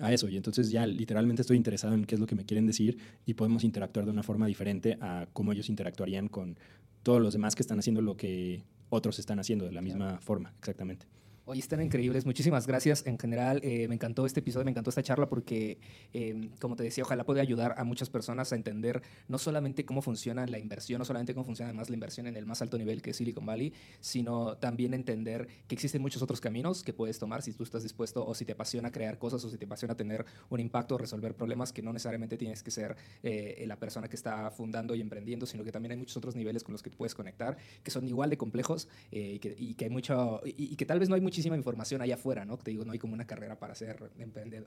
a 0.00 0.12
eso. 0.12 0.28
Y 0.28 0.36
entonces 0.36 0.70
ya 0.70 0.86
literalmente 0.86 1.42
estoy 1.42 1.56
interesado 1.56 1.94
en 1.94 2.04
qué 2.04 2.14
es 2.14 2.20
lo 2.20 2.26
que 2.26 2.34
me 2.34 2.44
quieren 2.44 2.66
decir 2.66 2.98
y 3.24 3.34
podemos 3.34 3.64
interactuar 3.64 4.04
de 4.04 4.12
una 4.12 4.22
forma 4.22 4.46
diferente 4.46 4.98
a 5.00 5.26
cómo 5.32 5.52
ellos 5.52 5.68
interactuarían 5.68 6.28
con 6.28 6.58
todos 7.02 7.20
los 7.20 7.32
demás 7.32 7.54
que 7.54 7.62
están 7.62 7.78
haciendo 7.78 8.02
lo 8.02 8.16
que 8.16 8.64
otros 8.88 9.18
están 9.18 9.38
haciendo 9.38 9.64
de 9.64 9.72
la 9.72 9.82
misma 9.82 10.18
forma, 10.20 10.52
exactamente. 10.58 11.06
Hoy 11.48 11.60
están 11.60 11.80
increíbles. 11.80 12.26
Muchísimas 12.26 12.66
gracias. 12.66 13.06
En 13.06 13.20
general, 13.20 13.60
eh, 13.62 13.86
me 13.86 13.94
encantó 13.94 14.26
este 14.26 14.40
episodio, 14.40 14.64
me 14.64 14.72
encantó 14.72 14.90
esta 14.90 15.04
charla 15.04 15.28
porque, 15.28 15.78
eh, 16.12 16.50
como 16.60 16.74
te 16.74 16.82
decía, 16.82 17.04
ojalá 17.04 17.22
pueda 17.22 17.40
ayudar 17.40 17.76
a 17.78 17.84
muchas 17.84 18.10
personas 18.10 18.52
a 18.52 18.56
entender 18.56 19.00
no 19.28 19.38
solamente 19.38 19.84
cómo 19.84 20.02
funciona 20.02 20.44
la 20.48 20.58
inversión, 20.58 20.98
no 20.98 21.04
solamente 21.04 21.34
cómo 21.34 21.44
funciona 21.44 21.68
además 21.68 21.88
la 21.88 21.94
inversión 21.94 22.26
en 22.26 22.36
el 22.36 22.46
más 22.46 22.62
alto 22.62 22.76
nivel 22.78 23.00
que 23.00 23.10
es 23.10 23.18
Silicon 23.18 23.46
Valley, 23.46 23.72
sino 24.00 24.56
también 24.56 24.92
entender 24.92 25.46
que 25.68 25.76
existen 25.76 26.02
muchos 26.02 26.20
otros 26.20 26.40
caminos 26.40 26.82
que 26.82 26.92
puedes 26.92 27.20
tomar 27.20 27.42
si 27.42 27.52
tú 27.52 27.62
estás 27.62 27.84
dispuesto 27.84 28.26
o 28.26 28.34
si 28.34 28.44
te 28.44 28.50
apasiona 28.50 28.90
crear 28.90 29.16
cosas 29.16 29.44
o 29.44 29.48
si 29.48 29.56
te 29.56 29.66
apasiona 29.66 29.94
tener 29.94 30.26
un 30.48 30.58
impacto, 30.58 30.98
resolver 30.98 31.36
problemas 31.36 31.72
que 31.72 31.80
no 31.80 31.92
necesariamente 31.92 32.36
tienes 32.36 32.64
que 32.64 32.72
ser 32.72 32.96
eh, 33.22 33.62
la 33.68 33.78
persona 33.78 34.08
que 34.08 34.16
está 34.16 34.50
fundando 34.50 34.96
y 34.96 35.00
emprendiendo, 35.00 35.46
sino 35.46 35.62
que 35.62 35.70
también 35.70 35.92
hay 35.92 35.98
muchos 35.98 36.16
otros 36.16 36.34
niveles 36.34 36.64
con 36.64 36.72
los 36.72 36.82
que 36.82 36.90
puedes 36.90 37.14
conectar 37.14 37.56
que 37.84 37.92
son 37.92 38.08
igual 38.08 38.30
de 38.30 38.36
complejos 38.36 38.88
y 39.12 39.38
que, 39.38 39.54
y, 39.56 39.74
que, 39.74 39.84
hay 39.84 39.90
mucho 39.92 40.40
y, 40.44 40.72
y 40.72 40.74
que 40.74 40.86
tal 40.86 40.98
vez 40.98 41.08
no 41.08 41.14
hay 41.14 41.20
mucho 41.20 41.35
muchísima 41.36 41.56
información 41.56 42.00
allá 42.00 42.14
afuera, 42.14 42.46
¿no? 42.46 42.56
Te 42.56 42.70
digo, 42.70 42.86
no 42.86 42.92
hay 42.92 42.98
como 42.98 43.12
una 43.12 43.26
carrera 43.26 43.58
para 43.58 43.74
ser 43.74 44.10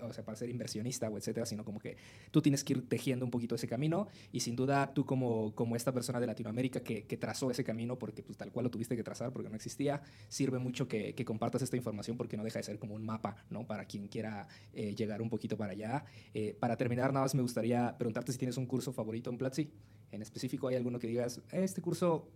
o 0.01 0.13
sea, 0.13 0.23
para 0.23 0.37
ser 0.37 0.51
inversionista 0.51 1.09
o 1.09 1.17
etcétera, 1.17 1.47
sino 1.47 1.65
como 1.65 1.79
que 1.79 1.97
tú 2.29 2.43
tienes 2.43 2.63
que 2.63 2.73
ir 2.73 2.87
tejiendo 2.87 3.25
un 3.25 3.31
poquito 3.31 3.55
ese 3.55 3.67
camino 3.67 4.07
y 4.31 4.41
sin 4.41 4.55
duda 4.55 4.93
tú 4.93 5.03
como, 5.03 5.55
como 5.55 5.75
esta 5.75 5.91
persona 5.91 6.19
de 6.19 6.27
Latinoamérica 6.27 6.81
que, 6.81 7.05
que 7.05 7.17
trazó 7.17 7.49
ese 7.49 7.63
camino 7.63 7.97
porque 7.97 8.21
pues 8.21 8.37
tal 8.37 8.51
cual 8.51 8.65
lo 8.65 8.69
tuviste 8.69 8.95
que 8.95 9.03
trazar 9.03 9.33
porque 9.33 9.49
no 9.49 9.55
existía, 9.55 10.03
sirve 10.27 10.59
mucho 10.59 10.87
que, 10.87 11.15
que, 11.15 11.25
compartas 11.25 11.63
esta 11.63 11.75
información 11.75 12.17
porque 12.17 12.37
no 12.37 12.43
deja 12.43 12.59
de 12.59 12.63
ser 12.63 12.77
como 12.77 12.93
un 12.93 13.03
mapa, 13.03 13.37
¿no? 13.49 13.65
Para 13.65 13.85
quien 13.85 14.07
quiera 14.07 14.47
eh, 14.73 14.93
llegar 14.93 15.23
un 15.23 15.29
poquito 15.29 15.57
para 15.57 15.71
allá. 15.71 16.05
Eh, 16.35 16.55
para 16.59 16.77
terminar, 16.77 17.11
nada 17.13 17.25
más 17.25 17.33
me 17.33 17.41
gustaría 17.41 17.97
preguntarte 17.97 18.31
si 18.31 18.37
tienes 18.37 18.57
un 18.57 18.67
curso 18.67 18.93
favorito 18.93 19.31
en 19.31 19.39
Platzi. 19.39 19.71
En 20.11 20.21
específico, 20.21 20.67
¿hay 20.67 20.75
alguno 20.75 20.99
que 20.99 21.07
digas, 21.07 21.41
este 21.51 21.81
curso 21.81 22.29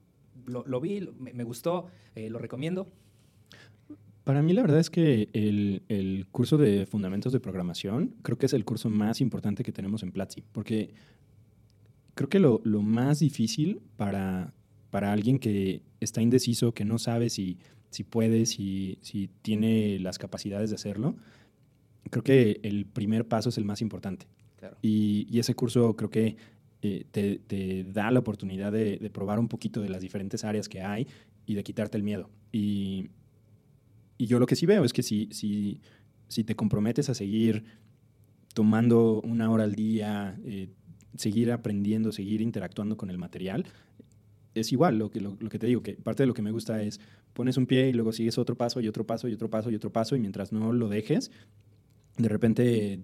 lo, 0.48 0.64
lo 0.66 0.82
vi, 0.82 1.08
me, 1.20 1.34
me 1.34 1.44
gustó, 1.44 1.86
eh, 2.16 2.32
lo 2.32 2.40
recomiendo? 2.40 2.92
Para 4.24 4.42
mí 4.42 4.54
la 4.54 4.62
verdad 4.62 4.80
es 4.80 4.90
que 4.90 5.30
el, 5.34 5.84
el, 5.90 6.28
curso 6.32 6.58
de 6.58 6.86
fundamentos 6.86 7.34
de 7.34 7.42
programación 7.42 8.16
creo 8.22 8.38
que 8.38 8.46
es 8.46 8.54
el 8.54 8.64
curso 8.64 8.90
más 8.90 9.20
importante 9.20 9.64
que 9.64 9.74
tenemos 9.74 10.02
en 10.02 10.14
Platzi, 10.14 10.44
porque 10.54 10.94
creo 12.16 12.30
que 12.30 12.40
lo, 12.40 12.62
lo 12.64 12.82
más 12.82 13.20
difícil 13.20 13.82
para, 13.98 14.54
para, 14.92 15.12
alguien 15.12 15.40
que 15.40 15.82
está 16.00 16.22
indeciso, 16.22 16.74
que 16.74 16.86
no 16.86 17.00
sabe 17.00 17.30
si, 17.30 17.58
si 17.90 18.04
puede, 18.04 18.46
si, 18.46 18.98
si, 19.02 19.30
tiene 19.42 20.00
las 20.00 20.18
capacidades 20.20 20.70
de 20.70 20.76
hacerlo, 20.76 21.18
creo 22.10 22.24
que 22.24 22.62
el 22.64 22.86
primer 22.86 23.28
paso 23.28 23.50
es 23.50 23.58
el 23.58 23.66
más 23.66 23.82
importante. 23.82 24.28
Claro. 24.56 24.78
Y, 24.82 25.28
y, 25.30 25.40
ese 25.40 25.54
curso 25.54 25.98
creo 25.98 26.10
que 26.10 26.38
eh, 26.82 27.06
te, 27.12 27.40
te, 27.40 27.84
da 27.84 28.10
la 28.10 28.20
oportunidad 28.20 28.72
de, 28.72 28.98
de 28.98 29.10
probar 29.10 29.38
un 29.38 29.50
poquito 29.50 29.82
de 29.82 29.90
las 29.90 30.02
diferentes 30.02 30.46
áreas 30.46 30.70
que 30.70 30.82
hay 30.82 31.08
y 31.46 31.56
de 31.56 31.64
quitarte 31.64 31.98
el 31.98 32.04
miedo. 32.04 32.30
Y 32.54 33.10
y 34.18 34.26
yo 34.28 34.40
lo 34.40 34.46
que 34.46 34.56
sí 34.56 34.66
veo 34.66 34.84
es 34.84 34.94
que 34.94 35.04
si, 35.04 35.30
si, 35.32 35.82
si 36.28 36.44
te 36.44 36.56
comprometes 36.56 37.10
a 37.10 37.14
seguir 37.14 37.64
tomando 38.54 39.22
una 39.22 39.50
hora 39.52 39.64
al 39.64 39.76
día, 39.76 40.40
eh, 40.46 40.70
seguir 41.18 41.52
aprendiendo, 41.52 42.12
seguir 42.12 42.42
interactuando 42.42 42.98
con 42.98 43.10
el 43.10 43.18
material, 43.18 43.66
es 44.54 44.72
igual 44.72 44.98
lo 44.98 45.10
que, 45.10 45.20
lo, 45.20 45.38
que 45.38 45.60
te 45.60 45.68
digo, 45.68 45.82
que 45.82 45.94
parte 45.94 46.24
de 46.24 46.28
lo 46.28 46.34
que 46.34 46.44
me 46.44 46.52
gusta 46.52 46.82
es 46.84 47.00
pones 47.34 47.58
un 47.58 47.66
pie 47.66 47.90
y 47.90 47.94
luego 47.94 48.12
sigues 48.12 48.38
otro 48.38 48.56
paso 48.56 48.80
y 48.80 48.88
otro 48.88 49.06
paso 49.06 49.28
y 49.28 49.34
otro 49.34 49.50
paso 49.50 49.72
y 49.72 49.76
otro 49.76 49.92
paso 49.92 50.16
y 50.16 50.20
mientras 50.20 50.52
no 50.52 50.72
lo 50.72 50.88
dejes, 50.88 51.32
de 52.18 52.30
repente 52.30 53.00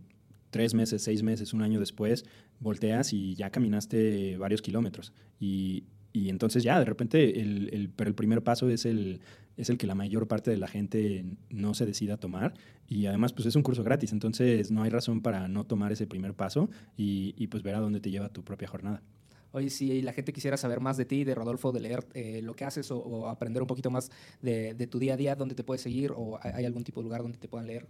tres 0.51 0.73
meses, 0.73 1.01
seis 1.01 1.23
meses, 1.23 1.53
un 1.53 1.63
año 1.63 1.79
después, 1.79 2.25
volteas 2.59 3.13
y 3.13 3.33
ya 3.35 3.49
caminaste 3.49 4.37
varios 4.37 4.61
kilómetros. 4.61 5.13
Y, 5.39 5.83
y 6.11 6.29
entonces 6.29 6.63
ya, 6.63 6.79
de 6.79 6.85
repente, 6.85 7.39
el, 7.39 7.69
el, 7.73 7.89
pero 7.89 8.09
el 8.09 8.15
primer 8.15 8.43
paso 8.43 8.69
es 8.69 8.85
el, 8.85 9.21
es 9.57 9.69
el 9.69 9.77
que 9.77 9.87
la 9.87 9.95
mayor 9.95 10.27
parte 10.27 10.49
de 10.49 10.57
la 10.57 10.67
gente 10.67 11.25
no 11.49 11.73
se 11.73 11.85
decida 11.85 12.17
tomar. 12.17 12.53
Y 12.87 13.05
además, 13.05 13.33
pues 13.33 13.45
es 13.45 13.55
un 13.55 13.61
curso 13.61 13.83
gratis, 13.83 14.11
entonces 14.11 14.71
no 14.71 14.83
hay 14.83 14.89
razón 14.89 15.21
para 15.21 15.47
no 15.47 15.65
tomar 15.65 15.91
ese 15.91 16.07
primer 16.07 16.33
paso 16.33 16.69
y, 16.97 17.35
y 17.37 17.47
pues 17.47 17.61
ver 17.61 17.75
a 17.75 17.79
dónde 17.79 17.99
te 17.99 18.09
lleva 18.09 18.29
tu 18.29 18.43
propia 18.43 18.67
jornada. 18.67 19.03
Oye, 19.51 19.69
si 19.69 20.01
la 20.01 20.13
gente 20.13 20.31
quisiera 20.31 20.57
saber 20.57 20.79
más 20.79 20.95
de 20.97 21.05
ti, 21.05 21.23
de 21.23 21.35
Rodolfo, 21.35 21.71
de 21.71 21.79
leer 21.79 22.05
eh, 22.13 22.41
lo 22.43 22.55
que 22.55 22.65
haces 22.65 22.89
o, 22.91 22.99
o, 22.99 23.27
aprender 23.27 23.61
un 23.61 23.67
poquito 23.67 23.89
más 23.89 24.11
de, 24.41 24.75
de, 24.75 24.87
tu 24.87 24.99
día 24.99 25.15
a 25.15 25.17
día, 25.17 25.35
¿dónde 25.35 25.55
te 25.55 25.63
puedes 25.63 25.81
seguir 25.81 26.11
o 26.15 26.39
hay 26.41 26.65
algún 26.65 26.83
tipo 26.83 27.01
de 27.01 27.05
lugar 27.05 27.23
donde 27.23 27.39
te 27.39 27.47
puedan 27.47 27.67
leer? 27.67 27.87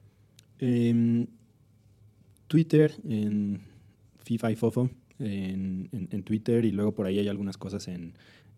Eh, 0.59 1.28
Twitter, 2.47 2.93
en 3.07 3.61
FIFA 4.24 4.51
y 4.51 4.55
Fofo, 4.55 4.89
en, 5.20 5.89
en, 5.91 6.07
en, 6.11 6.24
Twitter 6.24 6.65
y 6.65 6.72
luego 6.72 6.93
por 6.93 7.05
ahí 7.05 7.20
hay 7.20 7.28
algunas 7.28 7.57
cosas 7.57 7.88
en, 7.88 8.13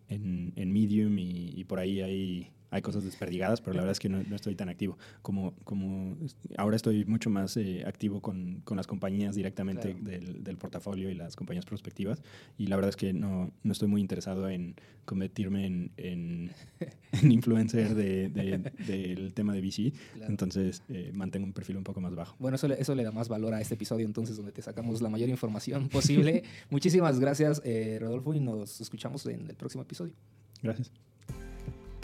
en 0.08 0.72
Medium 0.72 1.18
y, 1.18 1.52
y 1.56 1.64
por 1.64 1.78
ahí 1.78 2.00
hay 2.00 2.50
hay 2.72 2.80
cosas 2.80 3.04
desperdigadas, 3.04 3.60
pero 3.60 3.74
la 3.74 3.82
verdad 3.82 3.92
es 3.92 4.00
que 4.00 4.08
no, 4.08 4.22
no 4.22 4.34
estoy 4.34 4.54
tan 4.54 4.70
activo. 4.70 4.96
Como, 5.20 5.54
como 5.64 6.16
ahora 6.56 6.74
estoy 6.74 7.04
mucho 7.04 7.28
más 7.28 7.56
eh, 7.58 7.84
activo 7.86 8.22
con, 8.22 8.62
con, 8.64 8.78
las 8.78 8.86
compañías 8.86 9.34
directamente 9.36 9.94
claro. 9.94 10.04
del, 10.04 10.42
del, 10.42 10.56
portafolio 10.56 11.10
y 11.10 11.14
las 11.14 11.36
compañías 11.36 11.66
prospectivas. 11.66 12.22
Y 12.56 12.68
la 12.68 12.76
verdad 12.76 12.88
es 12.88 12.96
que 12.96 13.12
no, 13.12 13.52
no 13.62 13.72
estoy 13.72 13.88
muy 13.88 14.00
interesado 14.00 14.48
en 14.48 14.74
convertirme 15.04 15.66
en, 15.66 15.92
en, 15.98 16.50
en 17.12 17.30
influencer 17.30 17.94
del 17.94 18.32
de, 18.32 18.58
de, 18.58 19.30
tema 19.34 19.52
de 19.52 19.60
VC. 19.60 19.92
Claro. 20.14 20.30
Entonces 20.30 20.82
eh, 20.88 21.12
mantengo 21.14 21.44
un 21.44 21.52
perfil 21.52 21.76
un 21.76 21.84
poco 21.84 22.00
más 22.00 22.14
bajo. 22.14 22.36
Bueno, 22.38 22.54
eso 22.54 22.68
le, 22.68 22.80
eso 22.80 22.94
le, 22.94 23.04
da 23.04 23.12
más 23.12 23.28
valor 23.28 23.52
a 23.52 23.60
este 23.60 23.74
episodio, 23.74 24.06
entonces, 24.06 24.36
donde 24.36 24.52
te 24.52 24.62
sacamos 24.62 25.02
la 25.02 25.10
mayor 25.10 25.28
información 25.28 25.90
posible. 25.90 26.42
Muchísimas 26.70 27.20
gracias, 27.20 27.60
eh, 27.66 27.98
Rodolfo, 28.00 28.32
y 28.32 28.40
nos 28.40 28.80
escuchamos 28.80 29.26
en 29.26 29.50
el 29.50 29.56
próximo 29.56 29.82
episodio. 29.82 30.14
Gracias. 30.62 31.11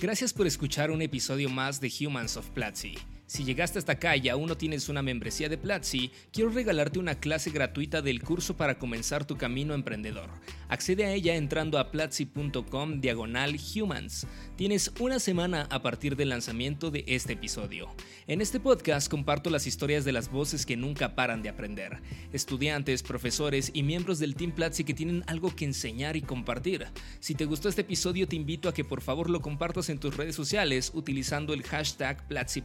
Gracias 0.01 0.33
por 0.33 0.47
escuchar 0.47 0.93
un 0.93 1.03
episodio 1.03 1.51
más 1.51 1.81
de 1.81 1.91
Humans 2.01 2.37
of 2.37 2.49
Platzi. 2.51 2.95
Si 3.29 3.45
llegaste 3.45 3.79
hasta 3.79 3.93
acá 3.93 4.17
y 4.17 4.31
aún 4.31 4.49
no 4.49 4.57
tienes 4.57 4.89
una 4.89 5.03
membresía 5.03 5.51
de 5.51 5.59
Platzi, 5.59 6.11
quiero 6.33 6.49
regalarte 6.49 6.99
una 6.99 7.17
clase 7.17 7.51
gratuita 7.51 8.01
del 8.01 8.23
curso 8.23 8.57
para 8.57 8.79
comenzar 8.79 9.27
tu 9.27 9.37
camino 9.37 9.75
emprendedor. 9.75 10.31
Accede 10.71 11.05
a 11.05 11.13
ella 11.13 11.37
entrando 11.37 11.79
a 11.79 11.91
platzi.com 11.91 13.03
diagonal 13.03 13.55
humans. 13.75 14.27
Tienes 14.57 14.91
una 14.99 15.19
semana 15.19 15.69
a 15.71 15.83
partir 15.83 16.17
del 16.17 16.31
lanzamiento 16.31 16.91
de 16.91 17.05
este 17.07 17.35
episodio. 17.35 17.91
En 18.27 18.41
este 18.41 18.61
podcast 18.61 19.11
comparto 19.11 19.51
las 19.51 19.67
historias 19.67 20.07
de 20.07 20.13
las 20.13 20.31
voces 20.31 20.65
que 20.65 20.79
nunca 20.79 21.15
paran 21.15 21.43
de 21.43 21.51
aprender. 21.51 22.01
Estudiantes, 22.33 23.03
profesores 23.03 23.71
y 23.75 23.83
miembros 23.83 24.19
del 24.19 24.37
Team 24.37 24.53
Platzi 24.53 24.85
que 24.85 24.95
tienen 24.95 25.23
algo 25.27 25.55
que 25.55 25.67
enseñar 25.67 26.17
y 26.17 26.23
compartir. 26.23 26.87
Si 27.21 27.35
te 27.35 27.45
gustó 27.45 27.69
este 27.69 27.83
episodio 27.83 28.27
te 28.27 28.37
invito 28.37 28.71
a 28.71 28.75
que 28.75 28.87
por 28.87 29.03
favor 29.03 29.29
lo 29.29 29.43
compartas 29.43 29.91
en 29.91 29.99
tus 29.99 30.17
redes 30.17 30.35
sociales 30.35 30.93
utilizando 30.95 31.53
el 31.53 31.63
hashtag 31.63 32.27
Platzi 32.27 32.63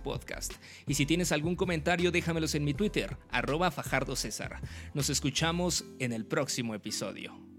Y 0.87 0.93
si 0.95 1.05
tienes 1.05 1.31
algún 1.31 1.55
comentario 1.55 2.11
déjamelos 2.11 2.55
en 2.55 2.63
mi 2.63 2.73
Twitter, 2.73 3.17
arroba 3.29 3.71
Fajardo 3.71 4.15
César. 4.15 4.61
Nos 4.93 5.09
escuchamos 5.09 5.85
en 5.99 6.13
el 6.13 6.25
próximo 6.25 6.75
episodio. 6.75 7.52